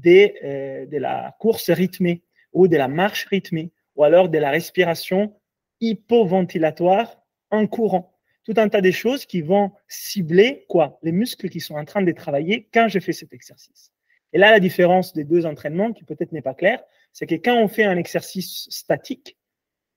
euh, 0.07 0.87
de 0.87 0.97
la 0.97 1.37
course 1.39 1.71
rythmée 1.71 2.25
ou 2.53 2.69
de 2.69 2.77
la 2.77 2.89
marche 2.89 3.27
rythmée, 3.27 3.73
ou 3.97 4.05
alors 4.05 4.29
de 4.29 4.39
la 4.39 4.51
respiration 4.51 5.35
hypoventilatoire 5.81 7.23
en 7.51 7.67
courant. 7.67 8.13
Tout 8.45 8.55
un 8.57 8.69
tas 8.69 8.81
de 8.81 8.91
choses 8.91 9.27
qui 9.27 9.41
vont 9.41 9.73
cibler 9.89 10.65
quoi 10.69 10.99
Les 11.03 11.13
muscles 11.13 11.49
qui 11.49 11.61
sont 11.61 11.77
en 11.77 11.85
train 11.85 12.03
de 12.03 12.13
travailler 12.13 12.69
quand 12.73 12.89
je 12.89 12.99
fais 12.99 13.13
cet 13.13 13.33
exercice. 13.33 13.93
Et 14.33 14.39
là, 14.39 14.51
la 14.51 14.61
différence 14.61 15.13
des 15.13 15.25
deux 15.25 15.47
entraînements, 15.47 15.93
qui 15.93 16.05
peut-être 16.05 16.33
n'est 16.33 16.43
pas 16.43 16.55
claire, 16.55 16.83
c'est 17.13 17.27
que 17.27 17.35
quand 17.35 17.57
on 17.57 17.69
fait 17.69 17.85
un 17.85 17.97
exercice 17.99 18.67
statique, 18.71 19.37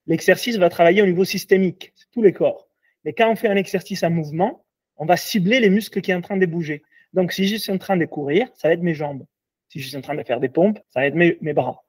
l'exercice 0.06 0.58
va 0.58 0.70
travailler 0.70 1.02
au 1.02 1.06
niveau 1.06 1.26
systémique, 1.26 1.94
tous 2.12 2.22
les 2.22 2.34
corps. 2.34 2.68
Mais 3.04 3.14
quand 3.14 3.32
on 3.32 3.36
fait 3.36 3.48
un 3.48 3.56
exercice 3.56 4.04
en 4.04 4.10
mouvement, 4.10 4.66
on 4.98 5.06
va 5.06 5.18
cibler 5.18 5.60
les 5.60 5.70
muscles 5.70 6.02
qui 6.02 6.12
sont 6.12 6.18
en 6.18 6.22
train 6.22 6.38
de 6.38 6.46
bouger. 6.46 6.84
Donc, 7.14 7.32
si 7.32 7.48
je 7.48 7.56
suis 7.56 7.72
en 7.72 7.78
train 7.78 7.98
de 7.98 8.06
courir, 8.06 8.48
ça 8.56 8.68
va 8.68 8.74
être 8.74 8.82
mes 8.82 8.94
jambes. 8.94 9.26
Si 9.70 9.80
je 9.80 9.88
suis 9.88 9.98
en 9.98 10.02
train 10.02 10.16
de 10.16 10.24
faire 10.24 10.40
des 10.40 10.50
pompes, 10.50 10.80
ça 10.90 11.00
va 11.00 11.08
être 11.08 11.16
mes, 11.16 11.38
mes 11.42 11.54
bras. 11.54 11.86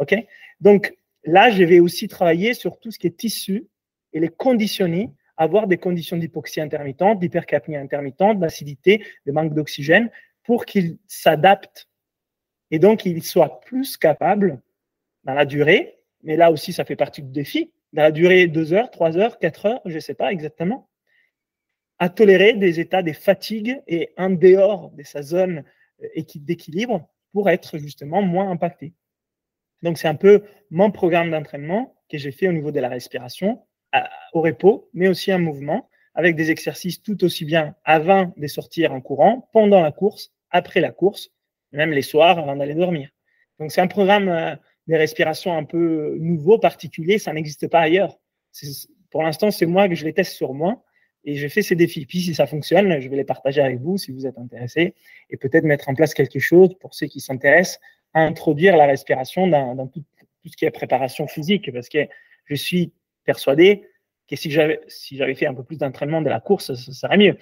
OK? 0.00 0.14
Donc 0.60 0.92
là, 1.24 1.50
je 1.50 1.62
vais 1.62 1.78
aussi 1.78 2.08
travailler 2.08 2.54
sur 2.54 2.78
tout 2.80 2.90
ce 2.90 2.98
qui 2.98 3.06
est 3.06 3.16
tissu 3.16 3.68
et 4.12 4.18
les 4.20 4.28
conditionner 4.28 5.10
avoir 5.40 5.66
des 5.66 5.78
conditions 5.78 6.18
d'hypoxie 6.18 6.60
intermittente, 6.60 7.18
d'hypercapnie 7.18 7.74
intermittente, 7.74 8.38
d'acidité, 8.38 9.02
de 9.24 9.32
manque 9.32 9.54
d'oxygène 9.54 10.10
pour 10.42 10.66
qu'ils 10.66 10.98
s'adaptent 11.06 11.88
et 12.70 12.78
donc 12.78 13.00
qu'ils 13.00 13.22
soient 13.22 13.60
plus 13.62 13.96
capables 13.96 14.60
dans 15.24 15.32
la 15.32 15.46
durée, 15.46 15.98
mais 16.22 16.36
là 16.36 16.52
aussi 16.52 16.74
ça 16.74 16.84
fait 16.84 16.94
partie 16.94 17.22
du 17.22 17.30
défi, 17.30 17.72
dans 17.94 18.02
la 18.02 18.10
durée 18.10 18.48
2 18.48 18.74
heures, 18.74 18.90
3 18.90 19.16
heures, 19.16 19.38
4 19.38 19.66
heures, 19.66 19.80
je 19.86 19.94
ne 19.94 20.00
sais 20.00 20.12
pas 20.12 20.30
exactement, 20.30 20.90
à 21.98 22.10
tolérer 22.10 22.52
des 22.52 22.78
états 22.78 23.02
de 23.02 23.12
fatigue 23.12 23.80
et 23.86 24.10
en 24.18 24.28
dehors 24.28 24.90
de 24.90 25.02
sa 25.02 25.22
zone 25.22 25.64
euh, 26.02 26.22
d'équilibre 26.34 27.08
pour 27.32 27.48
être 27.48 27.78
justement 27.78 28.20
moins 28.20 28.50
impacté. 28.50 28.92
Donc, 29.82 29.98
c'est 29.98 30.08
un 30.08 30.14
peu 30.14 30.42
mon 30.70 30.90
programme 30.90 31.30
d'entraînement 31.30 31.94
que 32.10 32.18
j'ai 32.18 32.32
fait 32.32 32.48
au 32.48 32.52
niveau 32.52 32.70
de 32.72 32.80
la 32.80 32.88
respiration, 32.88 33.62
au 34.32 34.40
repos, 34.40 34.88
mais 34.92 35.08
aussi 35.08 35.32
en 35.32 35.38
mouvement, 35.38 35.88
avec 36.14 36.36
des 36.36 36.50
exercices 36.50 37.02
tout 37.02 37.24
aussi 37.24 37.44
bien 37.44 37.74
avant 37.84 38.32
de 38.36 38.46
sortir 38.46 38.92
en 38.92 39.00
courant, 39.00 39.48
pendant 39.52 39.80
la 39.80 39.92
course, 39.92 40.32
après 40.50 40.80
la 40.80 40.90
course, 40.90 41.30
même 41.72 41.92
les 41.92 42.02
soirs 42.02 42.38
avant 42.38 42.56
d'aller 42.56 42.74
dormir. 42.74 43.10
Donc, 43.58 43.70
c'est 43.70 43.80
un 43.80 43.86
programme 43.86 44.28
euh, 44.28 44.56
de 44.88 44.96
respiration 44.96 45.56
un 45.56 45.64
peu 45.64 46.16
nouveau, 46.18 46.58
particulier, 46.58 47.18
ça 47.18 47.32
n'existe 47.32 47.68
pas 47.68 47.80
ailleurs. 47.80 48.18
Pour 49.10 49.22
l'instant, 49.22 49.50
c'est 49.50 49.66
moi 49.66 49.88
que 49.88 49.94
je 49.94 50.04
les 50.04 50.12
teste 50.12 50.32
sur 50.32 50.54
moi 50.54 50.82
et 51.24 51.36
je 51.36 51.46
fais 51.48 51.62
ces 51.62 51.76
défis. 51.76 52.06
Puis, 52.06 52.20
si 52.20 52.34
ça 52.34 52.46
fonctionne, 52.46 52.98
je 53.00 53.08
vais 53.08 53.16
les 53.16 53.24
partager 53.24 53.60
avec 53.60 53.78
vous 53.78 53.98
si 53.98 54.10
vous 54.10 54.26
êtes 54.26 54.38
intéressés 54.38 54.94
et 55.28 55.36
peut-être 55.36 55.64
mettre 55.64 55.88
en 55.88 55.94
place 55.94 56.14
quelque 56.14 56.38
chose 56.40 56.74
pour 56.80 56.94
ceux 56.94 57.06
qui 57.06 57.20
s'intéressent 57.20 57.80
à 58.14 58.22
introduire 58.22 58.76
la 58.76 58.86
respiration 58.86 59.46
dans, 59.46 59.86
tout, 59.86 60.02
ce 60.46 60.56
qui 60.56 60.64
est 60.64 60.70
préparation 60.70 61.26
physique, 61.26 61.72
parce 61.72 61.88
que 61.88 61.98
je 62.46 62.54
suis 62.54 62.92
persuadé 63.24 63.84
que 64.28 64.36
si 64.36 64.50
j'avais 64.50 64.80
si 64.88 65.16
j'avais 65.16 65.34
fait 65.34 65.46
un 65.46 65.54
peu 65.54 65.64
plus 65.64 65.78
d'entraînement 65.78 66.22
de 66.22 66.28
la 66.28 66.40
course, 66.40 66.74
ça, 66.74 66.92
serait 66.92 67.16
mieux. 67.16 67.36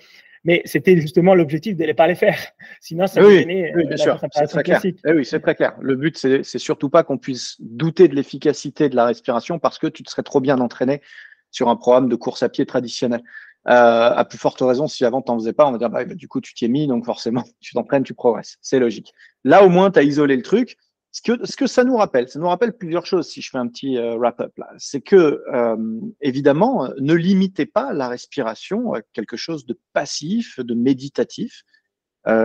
Mais 0.44 0.62
c'était 0.64 0.96
justement 0.98 1.34
l'objectif 1.34 1.76
de 1.76 1.84
ne 1.84 1.92
pas 1.92 2.06
les 2.06 2.14
faire. 2.14 2.38
Sinon, 2.80 3.06
ça 3.06 3.26
oui, 3.26 3.44
oui, 3.46 3.64
euh, 3.64 3.86
bien 3.86 3.96
sûr. 3.96 4.20
C'est 4.32 4.46
très 4.46 4.62
clair. 4.62 4.80
Eh 4.84 5.12
oui, 5.12 5.24
c'est 5.24 5.40
très 5.40 5.54
clair. 5.54 5.74
Le 5.80 5.96
but, 5.96 6.16
c'est 6.16 6.58
surtout 6.58 6.88
pas 6.88 7.02
qu'on 7.02 7.18
puisse 7.18 7.56
douter 7.60 8.08
de 8.08 8.14
l'efficacité 8.14 8.88
de 8.88 8.96
la 8.96 9.06
respiration 9.06 9.58
parce 9.58 9.78
que 9.78 9.88
tu 9.88 10.02
te 10.02 10.10
serais 10.10 10.22
trop 10.22 10.40
bien 10.40 10.58
entraîné 10.60 11.02
sur 11.50 11.68
un 11.68 11.76
programme 11.76 12.08
de 12.08 12.16
course 12.16 12.42
à 12.42 12.48
pied 12.48 12.66
traditionnel. 12.66 13.22
Euh, 13.68 14.10
à 14.14 14.24
plus 14.24 14.38
forte 14.38 14.60
raison, 14.60 14.86
si 14.86 15.04
avant 15.04 15.20
tu 15.20 15.30
n'en 15.30 15.38
faisais 15.38 15.52
pas, 15.52 15.66
on 15.66 15.72
va 15.72 15.78
dire 15.78 15.90
bah, 15.90 16.04
bah, 16.04 16.14
du 16.14 16.26
coup 16.26 16.40
tu 16.40 16.54
t'y 16.54 16.64
es 16.64 16.68
mis, 16.68 16.86
donc 16.86 17.04
forcément 17.04 17.44
tu 17.60 17.74
t'entraînes, 17.74 18.04
tu 18.04 18.14
progresses. 18.14 18.56
C'est 18.62 18.78
logique. 18.78 19.12
Là 19.48 19.64
au 19.64 19.68
moins 19.68 19.90
tu 19.90 19.98
as 19.98 20.02
isolé 20.02 20.36
le 20.36 20.42
truc. 20.42 20.76
Ce 21.10 21.22
que, 21.22 21.46
ce 21.46 21.56
que 21.56 21.66
ça 21.66 21.84
nous 21.84 21.96
rappelle, 21.96 22.28
ça 22.28 22.38
nous 22.38 22.48
rappelle 22.48 22.76
plusieurs 22.76 23.06
choses 23.06 23.28
si 23.28 23.40
je 23.40 23.48
fais 23.50 23.56
un 23.58 23.66
petit 23.66 23.96
euh, 23.96 24.16
wrap-up 24.16 24.52
là. 24.58 24.68
C'est 24.76 25.00
que 25.00 25.42
euh, 25.52 26.00
évidemment, 26.20 26.90
ne 26.98 27.14
limitez 27.14 27.64
pas 27.66 27.92
la 27.92 28.08
respiration 28.08 28.92
à 28.92 29.00
quelque 29.14 29.36
chose 29.36 29.64
de 29.64 29.78
passif, 29.94 30.60
de 30.60 30.74
méditatif. 30.74 31.62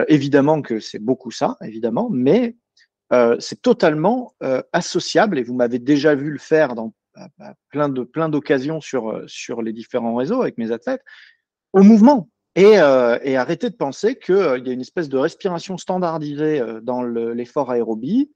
évidemment 0.08 0.62
que 0.62 0.80
c'est 0.80 1.04
beaucoup 1.10 1.32
ça, 1.32 1.58
évidemment, 1.62 2.10
mais 2.10 2.56
c'est 3.40 3.62
totalement 3.62 4.34
associable 4.72 5.38
et 5.38 5.44
vous 5.44 5.54
m'avez 5.54 5.78
déjà 5.78 6.16
vu 6.16 6.32
le 6.32 6.40
faire 6.40 6.74
dans 6.74 6.94
plein 7.70 7.90
de 7.90 8.04
plein 8.04 8.30
d'occasions 8.30 8.82
sur 8.82 9.10
euh, 9.10 9.24
sur 9.28 9.62
les 9.62 9.74
différents 9.74 10.16
réseaux 10.16 10.42
avec 10.42 10.58
mes 10.58 10.72
athlètes 10.72 11.04
au 11.74 11.84
mouvement 11.84 12.30
et, 12.56 12.80
euh, 12.80 13.18
et 13.24 13.38
arrêter 13.38 13.70
de 13.70 13.76
penser 13.76 14.18
qu'il 14.18 14.36
euh, 14.36 14.58
y 14.60 14.70
a 14.70 14.74
une 14.74 14.82
espèce 14.82 15.10
de 15.10 15.18
respiration 15.18 15.78
standardisée 15.78 16.62
dans 16.82 17.04
l'effort 17.04 17.72
aérobie 17.72 18.32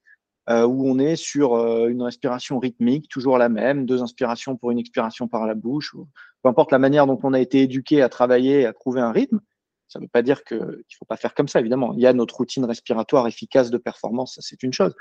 où 0.50 0.90
on 0.90 0.98
est 0.98 1.18
sur 1.18 1.58
une 1.88 2.02
respiration 2.02 2.58
rythmique, 2.58 3.10
toujours 3.10 3.38
la 3.38 3.50
même, 3.50 3.86
deux 3.86 4.02
inspirations 4.02 4.56
pour 4.56 4.72
une 4.72 4.80
expiration 4.80 5.28
par 5.28 5.46
la 5.46 5.56
bouche, 5.56 5.94
ou, 5.94 6.08
peu 6.42 6.48
importe 6.48 6.72
la 6.72 6.80
manière 6.80 7.06
dont 7.06 7.20
on 7.24 7.34
a 7.34 7.40
été 7.42 7.64
éduqué 7.64 8.02
à 8.02 8.08
travailler, 8.08 8.66
à 8.66 8.72
trouver 8.72 9.02
un 9.02 9.12
rythme. 9.12 9.42
Ça 9.90 10.00
ne 10.00 10.06
veut 10.06 10.10
pas 10.10 10.22
dire 10.22 10.46
qu'il 10.46 10.58
ne 10.58 10.96
faut 10.98 11.06
pas 11.06 11.18
faire 11.18 11.34
comme 11.34 11.50
ça, 11.50 11.60
évidemment. 11.60 11.94
Il 11.96 12.00
y 12.00 12.08
a 12.08 12.14
notre 12.14 12.38
routine 12.38 12.64
respiratoire 12.64 13.28
efficace 13.28 13.70
de 13.72 13.78
performance, 13.78 14.36
ça 14.36 14.42
c'est 14.42 14.64
une 14.64 14.72
chose. 14.72 14.96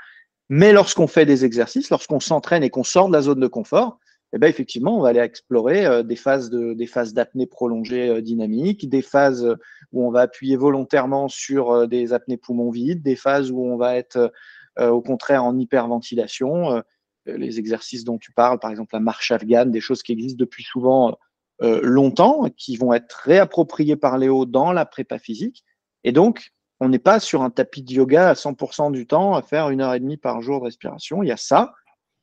Mais 0.49 0.73
lorsqu'on 0.73 1.07
fait 1.07 1.25
des 1.25 1.45
exercices, 1.45 1.89
lorsqu'on 1.89 2.19
s'entraîne 2.19 2.63
et 2.63 2.69
qu'on 2.69 2.83
sort 2.83 3.07
de 3.07 3.13
la 3.13 3.21
zone 3.21 3.39
de 3.39 3.47
confort, 3.47 3.99
eh 4.33 4.39
ben 4.39 4.47
effectivement, 4.47 4.97
on 4.97 5.01
va 5.01 5.09
aller 5.09 5.19
explorer 5.19 5.85
euh, 5.85 6.03
des 6.03 6.17
phases 6.17 6.49
de, 6.49 6.73
des 6.73 6.87
phases 6.87 7.13
d'apnée 7.13 7.47
prolongée 7.47 8.09
euh, 8.09 8.21
dynamique, 8.21 8.89
des 8.89 9.01
phases 9.01 9.55
où 9.93 10.05
on 10.05 10.11
va 10.11 10.21
appuyer 10.21 10.57
volontairement 10.57 11.29
sur 11.29 11.71
euh, 11.71 11.87
des 11.87 12.11
apnées 12.11 12.35
poumons 12.35 12.69
vides, 12.69 13.01
des 13.01 13.15
phases 13.15 13.51
où 13.51 13.61
on 13.61 13.77
va 13.77 13.95
être 13.95 14.31
au 14.79 15.01
contraire 15.01 15.43
en 15.43 15.57
hyperventilation. 15.57 16.83
les 17.25 17.57
exercices 17.57 18.03
dont 18.03 18.19
tu 18.19 18.31
parles, 18.31 18.59
par 18.59 18.69
exemple 18.69 18.93
la 18.93 18.99
marche 18.99 19.31
afghane, 19.31 19.71
des 19.71 19.81
choses 19.81 20.03
qui 20.03 20.11
existent 20.11 20.37
depuis 20.37 20.63
souvent 20.63 21.17
longtemps, 21.59 22.47
qui 22.55 22.77
vont 22.77 22.93
être 22.93 23.23
réappropriées 23.23 23.95
par 23.95 24.19
Léo 24.19 24.45
dans 24.45 24.71
la 24.71 24.85
prépa 24.85 25.17
physique. 25.17 25.65
Et 26.03 26.11
donc, 26.11 26.51
on 26.79 26.89
n'est 26.89 26.99
pas 26.99 27.19
sur 27.19 27.41
un 27.41 27.49
tapis 27.49 27.81
de 27.81 27.91
yoga 27.91 28.29
à 28.29 28.33
100% 28.33 28.91
du 28.91 29.07
temps 29.07 29.33
à 29.33 29.41
faire 29.41 29.71
une 29.71 29.81
heure 29.81 29.95
et 29.95 29.99
demie 29.99 30.17
par 30.17 30.41
jour 30.43 30.59
de 30.59 30.65
respiration. 30.65 31.23
Il 31.23 31.29
y 31.29 31.31
a 31.31 31.37
ça 31.37 31.73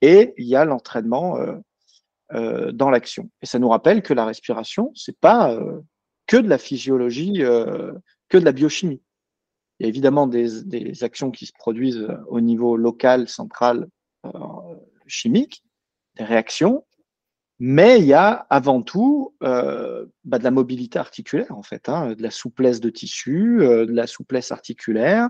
et 0.01 0.33
il 0.39 0.47
y 0.47 0.55
a 0.55 0.65
l'entraînement 0.65 1.37
euh, 2.33 2.69
euh, 2.69 2.73
dans 2.73 2.91
l'action. 2.91 3.31
Et 3.43 3.47
ça 3.47 3.59
nous 3.59 3.69
rappelle 3.69 4.03
que 4.03 4.15
la 4.15 4.25
respiration, 4.25 4.91
c'est 4.95 5.19
pas 5.19 5.53
euh, 5.53 5.81
que 6.27 6.37
de 6.37 6.49
la 6.49 6.59
physiologie, 6.59 7.43
que 8.29 8.39
de 8.39 8.45
la 8.45 8.53
biochimie. 8.53 9.03
Il 9.79 9.83
y 9.83 9.87
a 9.87 9.89
évidemment 9.89 10.27
des, 10.27 11.05
actions 11.05 11.31
qui 11.31 11.47
se 11.47 11.53
produisent 11.53 12.09
au 12.29 12.41
niveau 12.41 12.77
local, 12.77 13.29
central, 13.29 13.89
chimique, 15.07 15.63
des 16.17 16.25
réactions, 16.25 16.85
mais 17.59 18.01
il 18.01 18.07
y 18.07 18.15
a 18.15 18.47
avant 18.51 18.83
tout 18.83 19.35
euh, 19.43 20.07
bah, 20.25 20.39
de 20.39 20.45
la 20.45 20.51
mobilité 20.51 20.99
articulaire, 20.99 21.57
en 21.57 21.63
fait, 21.63 21.89
hein, 21.89 22.13
de 22.13 22.23
la 22.23 22.31
souplesse 22.31 22.81
de 22.81 22.91
tissu, 22.91 23.63
euh, 23.63 23.87
de 23.87 23.93
la 23.93 24.07
souplesse 24.07 24.51
articulaire, 24.51 25.29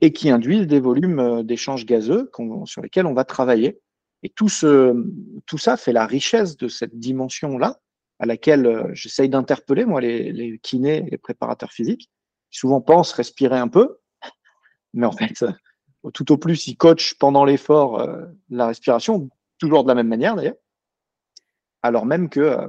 et 0.00 0.12
qui 0.12 0.30
induisent 0.30 0.66
des 0.66 0.80
volumes 0.80 1.20
euh, 1.20 1.42
d'échanges 1.42 1.86
gazeux 1.86 2.30
sur 2.64 2.82
lesquels 2.82 3.06
on 3.06 3.14
va 3.14 3.24
travailler. 3.24 3.80
Et 4.22 4.28
tout, 4.30 4.48
ça 4.48 5.76
fait 5.76 5.92
la 5.92 6.06
richesse 6.06 6.56
de 6.56 6.68
cette 6.68 6.98
dimension-là, 6.98 7.80
à 8.18 8.26
laquelle 8.26 8.66
euh, 8.66 8.94
j'essaye 8.94 9.28
d'interpeller, 9.28 9.84
moi, 9.84 10.00
les, 10.00 10.58
kinés, 10.62 11.02
les 11.10 11.18
préparateurs 11.18 11.72
physiques, 11.72 12.10
qui 12.50 12.58
souvent 12.58 12.80
pensent 12.80 13.12
respirer 13.12 13.58
un 13.58 13.68
peu, 13.68 13.98
mais 14.94 15.06
en 15.06 15.12
fait, 15.12 15.44
tout 16.14 16.32
au 16.32 16.38
plus, 16.38 16.66
ils 16.68 16.76
coachent 16.76 17.14
pendant 17.14 17.44
l'effort 17.44 18.06
la 18.50 18.66
respiration, 18.66 19.28
toujours 19.58 19.82
de 19.82 19.88
la 19.88 19.94
même 19.94 20.08
manière 20.08 20.36
d'ailleurs 20.36 20.56
alors 21.82 22.06
même 22.06 22.28
que 22.28 22.40
euh, 22.40 22.68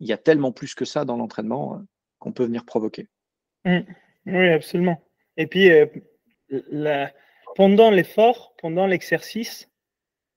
y 0.00 0.12
a 0.12 0.18
tellement 0.18 0.52
plus 0.52 0.74
que 0.74 0.84
ça 0.84 1.04
dans 1.04 1.16
l'entraînement 1.16 1.76
euh, 1.76 1.78
qu'on 2.18 2.32
peut 2.32 2.44
venir 2.44 2.64
provoquer. 2.64 3.08
Mmh. 3.64 3.80
Oui, 4.26 4.48
absolument. 4.48 5.02
Et 5.36 5.46
puis, 5.46 5.70
euh, 5.70 7.06
pendant 7.54 7.90
l'effort, 7.90 8.54
pendant 8.60 8.86
l'exercice, 8.86 9.70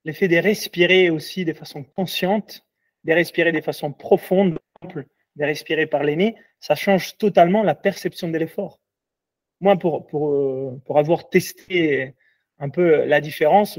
l'effet 0.04 0.28
de 0.28 0.36
respirer 0.36 1.10
aussi 1.10 1.44
de 1.44 1.52
façon 1.52 1.84
consciente, 1.84 2.64
de 3.04 3.12
respirer 3.12 3.52
de 3.52 3.60
façon 3.60 3.92
profonde, 3.92 4.58
de 5.36 5.44
respirer 5.44 5.86
par 5.86 6.04
nez, 6.04 6.36
ça 6.58 6.74
change 6.74 7.16
totalement 7.16 7.62
la 7.62 7.74
perception 7.74 8.28
de 8.28 8.38
l'effort. 8.38 8.80
Moi, 9.60 9.76
pour, 9.76 10.06
pour, 10.06 10.80
pour 10.84 10.98
avoir 10.98 11.28
testé 11.28 12.14
un 12.58 12.70
peu 12.70 13.04
la 13.04 13.20
différence, 13.20 13.78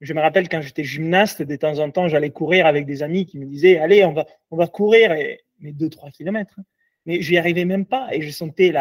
je 0.00 0.14
me 0.14 0.20
rappelle 0.20 0.48
quand 0.48 0.60
j'étais 0.60 0.84
gymnaste, 0.84 1.42
de 1.42 1.56
temps 1.56 1.78
en 1.78 1.90
temps, 1.90 2.08
j'allais 2.08 2.30
courir 2.30 2.66
avec 2.66 2.86
des 2.86 3.02
amis 3.02 3.26
qui 3.26 3.38
me 3.38 3.46
disaient 3.46 3.78
Allez, 3.78 4.04
on 4.04 4.12
va, 4.12 4.26
on 4.50 4.56
va 4.56 4.66
courir, 4.66 5.12
et, 5.12 5.40
mais 5.60 5.72
2-3 5.72 6.10
kilomètres. 6.12 6.54
Hein. 6.58 6.64
Mais 7.06 7.22
je 7.22 7.30
n'y 7.30 7.38
arrivais 7.38 7.64
même 7.64 7.86
pas 7.86 8.08
et 8.12 8.20
je 8.20 8.30
sentais 8.30 8.72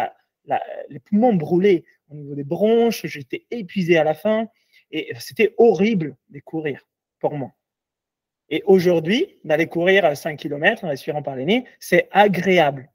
les 0.89 0.99
poumons 0.99 1.33
brûler 1.33 1.85
au 2.09 2.15
niveau 2.15 2.35
des 2.35 2.43
bronches, 2.43 3.05
j'étais 3.05 3.45
épuisé 3.51 3.97
à 3.97 4.03
la 4.03 4.13
fin 4.13 4.47
et 4.91 5.13
c'était 5.19 5.53
horrible 5.57 6.15
de 6.29 6.39
courir 6.39 6.85
pour 7.19 7.33
moi. 7.33 7.51
Et 8.49 8.63
aujourd'hui, 8.65 9.39
d'aller 9.43 9.67
courir 9.67 10.05
à 10.05 10.15
5 10.15 10.37
km 10.37 10.83
en 10.83 10.89
respirant 10.89 11.21
par 11.21 11.35
les 11.35 11.45
nez, 11.45 11.65
c'est 11.79 12.07
agréable. 12.11 12.89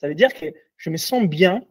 Ça 0.00 0.08
veut 0.08 0.14
dire 0.14 0.34
que 0.34 0.46
je 0.76 0.90
me 0.90 0.96
sens 0.96 1.24
bien 1.24 1.64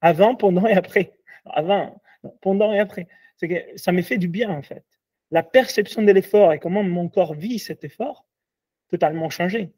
avant, 0.00 0.36
pendant 0.36 0.66
et 0.66 0.74
après. 0.74 1.14
Avant, 1.44 2.00
pendant 2.40 2.72
et 2.72 2.78
après. 2.78 3.08
Que 3.40 3.76
ça 3.76 3.92
me 3.92 4.02
fait 4.02 4.18
du 4.18 4.28
bien 4.28 4.50
en 4.50 4.62
fait 4.62 4.84
la 5.30 5.42
perception 5.42 6.02
de 6.02 6.12
l'effort 6.12 6.52
et 6.52 6.58
comment 6.58 6.82
mon 6.82 7.08
corps 7.08 7.34
vit 7.34 7.58
cet 7.58 7.84
effort, 7.84 8.26
totalement 8.88 9.30
changé. 9.30 9.72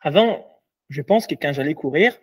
Avant, 0.00 0.60
je 0.88 1.02
pense 1.02 1.26
que 1.26 1.34
quand 1.34 1.52
j'allais 1.52 1.74
courir, 1.74 2.18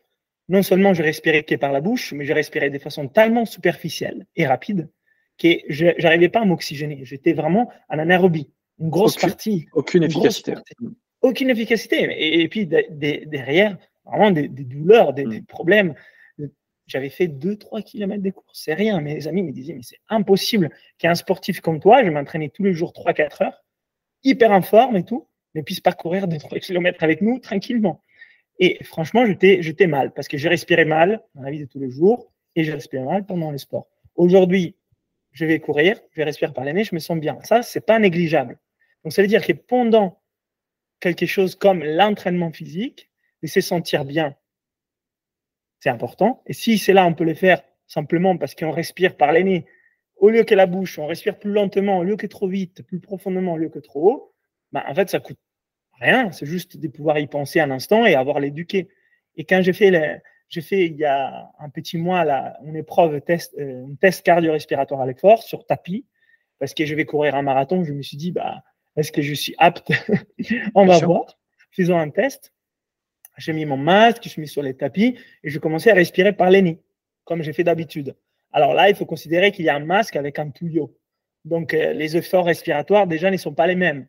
non 0.50 0.62
seulement 0.62 0.94
je 0.94 1.04
respirais 1.04 1.44
que 1.44 1.56
par 1.56 1.72
la 1.72 1.82
bouche, 1.82 2.14
mais 2.14 2.26
je 2.26 2.34
respirais 2.34 2.70
de 2.70 2.80
façon 2.80 3.08
tellement 3.08 3.46
superficielle 3.46 4.28
et 4.36 4.46
rapide 4.46 4.90
que 5.38 5.48
je 5.70 6.02
n'arrivais 6.02 6.30
pas 6.30 6.42
à 6.42 6.46
m'oxygéner. 6.46 7.02
J'étais 7.04 7.34
vraiment 7.34 7.72
en 7.90 8.00
anaérobie, 8.00 8.50
une 8.80 8.90
grosse 8.90 9.18
partie. 9.18 9.68
Aucune 9.74 10.04
efficacité. 10.04 10.54
Aucune 11.22 11.50
efficacité. 11.50 12.42
Et, 12.42 12.48
puis 12.50 12.68
derrière, 12.68 13.78
vraiment 14.06 14.32
des, 14.32 14.48
douleurs, 14.48 15.14
des, 15.14 15.26
des 15.26 15.42
mm. 15.42 15.46
problèmes 15.46 15.96
j'avais 16.88 17.10
fait 17.10 17.28
2-3 17.28 17.84
km 17.84 18.22
de 18.22 18.30
course. 18.30 18.62
C'est 18.64 18.74
rien. 18.74 19.00
Mes 19.02 19.28
amis 19.28 19.44
me 19.44 19.52
disaient, 19.52 19.74
mais 19.74 19.84
c'est 19.84 20.00
impossible 20.10 20.70
qu'un 20.98 21.16
sportif 21.16 21.62
comme 21.62 21.80
toi, 21.80 22.04
je 22.04 22.10
m'entraînais 22.10 22.50
tous 22.50 22.64
les 22.64 22.74
jours 22.74 22.94
3-4 22.94 23.44
heures, 23.44 23.64
hyper 24.24 24.52
en 24.52 24.62
forme 24.62 24.98
et 24.98 25.04
tout, 25.04 25.28
ne 25.56 25.62
puisse 25.62 25.80
pas 25.80 25.94
courir 25.94 26.28
2-3 26.28 26.60
km 26.60 27.04
avec 27.04 27.22
nous 27.22 27.40
tranquillement. 27.40 28.02
Et 28.60 28.84
franchement, 28.84 29.26
j'étais 29.26 29.88
mal 29.88 30.14
parce 30.14 30.28
que 30.28 30.38
j'ai 30.38 30.50
respiré 30.50 30.86
mal 30.86 31.22
dans 31.36 31.42
la 31.42 31.52
vie 31.52 31.60
de 31.60 31.66
tous 31.66 31.80
les 31.80 31.90
jours 31.90 32.32
et 32.56 32.64
j'ai 32.64 32.74
respiré 32.74 33.04
mal 33.04 33.26
pendant 33.26 33.52
le 33.52 33.58
sport. 33.58 33.88
Aujourd'hui, 34.16 34.76
je 35.34 35.46
vais 35.46 35.60
courir, 35.60 36.00
je 36.12 36.18
vais 36.18 36.24
respirer 36.24 36.54
par 36.54 36.64
les 36.64 36.84
je 36.84 36.96
me 36.96 37.00
sens 37.00 37.18
bien. 37.20 37.38
Ça, 37.44 37.62
c'est 37.62 37.86
pas 37.86 38.00
négligeable. 38.00 38.58
Donc, 39.04 39.14
ça 39.14 39.22
veut 39.22 39.28
dire 39.28 39.46
que 39.46 39.54
pendant 39.54 40.22
quelque 41.00 41.26
chose 41.26 41.56
comme 41.56 41.84
l'entraînement 41.84 42.52
physique, 42.52 43.10
de 43.42 43.48
se 43.48 43.60
sentir 43.60 44.06
bien 44.06 44.36
c'est 45.84 45.90
important. 45.90 46.42
Et 46.46 46.54
si 46.54 46.78
c'est 46.78 46.94
là, 46.94 47.06
on 47.06 47.14
peut 47.14 47.26
le 47.26 47.34
faire 47.34 47.62
simplement 47.88 48.38
parce 48.38 48.56
qu'on 48.56 48.72
respire 48.72 49.18
par 49.18 49.34
les 49.34 49.66
au 50.16 50.30
lieu 50.30 50.46
que 50.46 50.56
la 50.56 50.66
bouche, 50.66 50.98
on 50.98 51.08
respire 51.08 51.38
plus 51.38 51.52
lentement, 51.52 51.98
au 51.98 52.04
lieu 52.04 52.16
que 52.16 52.26
trop 52.26 52.48
vite, 52.48 52.84
plus 52.84 53.02
profondément, 53.02 53.54
au 53.54 53.58
lieu 53.58 53.68
que 53.68 53.80
trop 53.80 54.10
haut, 54.10 54.34
bah, 54.72 54.86
en 54.88 54.96
fait, 54.96 55.10
ça 55.10 55.20
coûte 55.20 55.38
rien. 56.00 56.32
C'est 56.32 56.46
juste 56.46 56.78
de 56.78 56.88
pouvoir 56.88 57.20
y 57.20 57.28
penser 57.28 57.60
un 57.60 57.70
instant 57.70 58.06
et 58.06 58.16
avoir 58.16 58.40
l'éduquer. 58.40 58.88
Et 59.36 59.44
quand 59.44 59.62
j'ai 59.62 59.74
fait, 59.74 59.92
j'ai 60.54 60.62
fait 60.62 60.86
il 60.86 60.98
y 60.98 61.06
a 61.06 61.52
un 61.58 61.70
petit 61.70 61.98
mois 61.98 62.24
là, 62.26 62.60
une 62.64 62.76
épreuve, 62.76 63.22
test, 63.22 63.56
euh, 63.58 63.88
un 63.88 63.96
test 63.96 64.24
cardio-respiratoire 64.24 65.02
à 65.02 65.08
l'effort 65.08 65.42
sur 65.42 65.66
tapis, 65.66 66.06
parce 66.60 66.76
que 66.76 66.86
je 66.86 66.94
vais 66.94 67.06
courir 67.06 67.34
un 67.34 67.42
marathon, 67.42 67.84
je 67.84 67.92
me 67.92 68.04
suis 68.04 68.18
dit, 68.18 68.32
bah, 68.32 68.64
est-ce 68.96 69.12
que 69.12 69.24
je 69.24 69.34
suis 69.34 69.56
apte 69.58 69.92
On 70.76 70.86
va 70.86 71.00
voir. 71.00 71.40
Faisons 71.72 71.98
un 71.98 72.12
test. 72.12 72.54
J'ai 73.40 73.52
mis 73.54 73.66
mon 73.66 73.78
masque, 73.78 74.22
je 74.26 74.30
suis 74.30 74.42
mis 74.42 74.48
sur 74.48 74.62
les 74.62 74.76
tapis 74.76 75.18
et 75.44 75.50
je 75.50 75.58
commençais 75.58 75.90
à 75.90 75.96
respirer 75.96 76.34
par 76.34 76.52
les 76.52 76.62
nez, 76.62 76.80
comme 77.24 77.42
j'ai 77.42 77.52
fait 77.52 77.64
d'habitude. 77.64 78.16
Alors 78.52 78.76
là, 78.76 78.90
il 78.90 78.96
faut 78.96 79.08
considérer 79.08 79.52
qu'il 79.52 79.66
y 79.66 79.70
a 79.70 79.76
un 79.76 79.84
masque 79.84 80.16
avec 80.16 80.38
un 80.38 80.52
tuyau. 80.52 80.96
Donc, 81.46 81.74
euh, 81.74 81.94
les 81.94 82.16
efforts 82.16 82.46
respiratoires, 82.46 83.08
déjà, 83.08 83.32
ne 83.32 83.38
sont 83.38 83.56
pas 83.56 83.66
les 83.66 83.76
mêmes. 83.76 84.08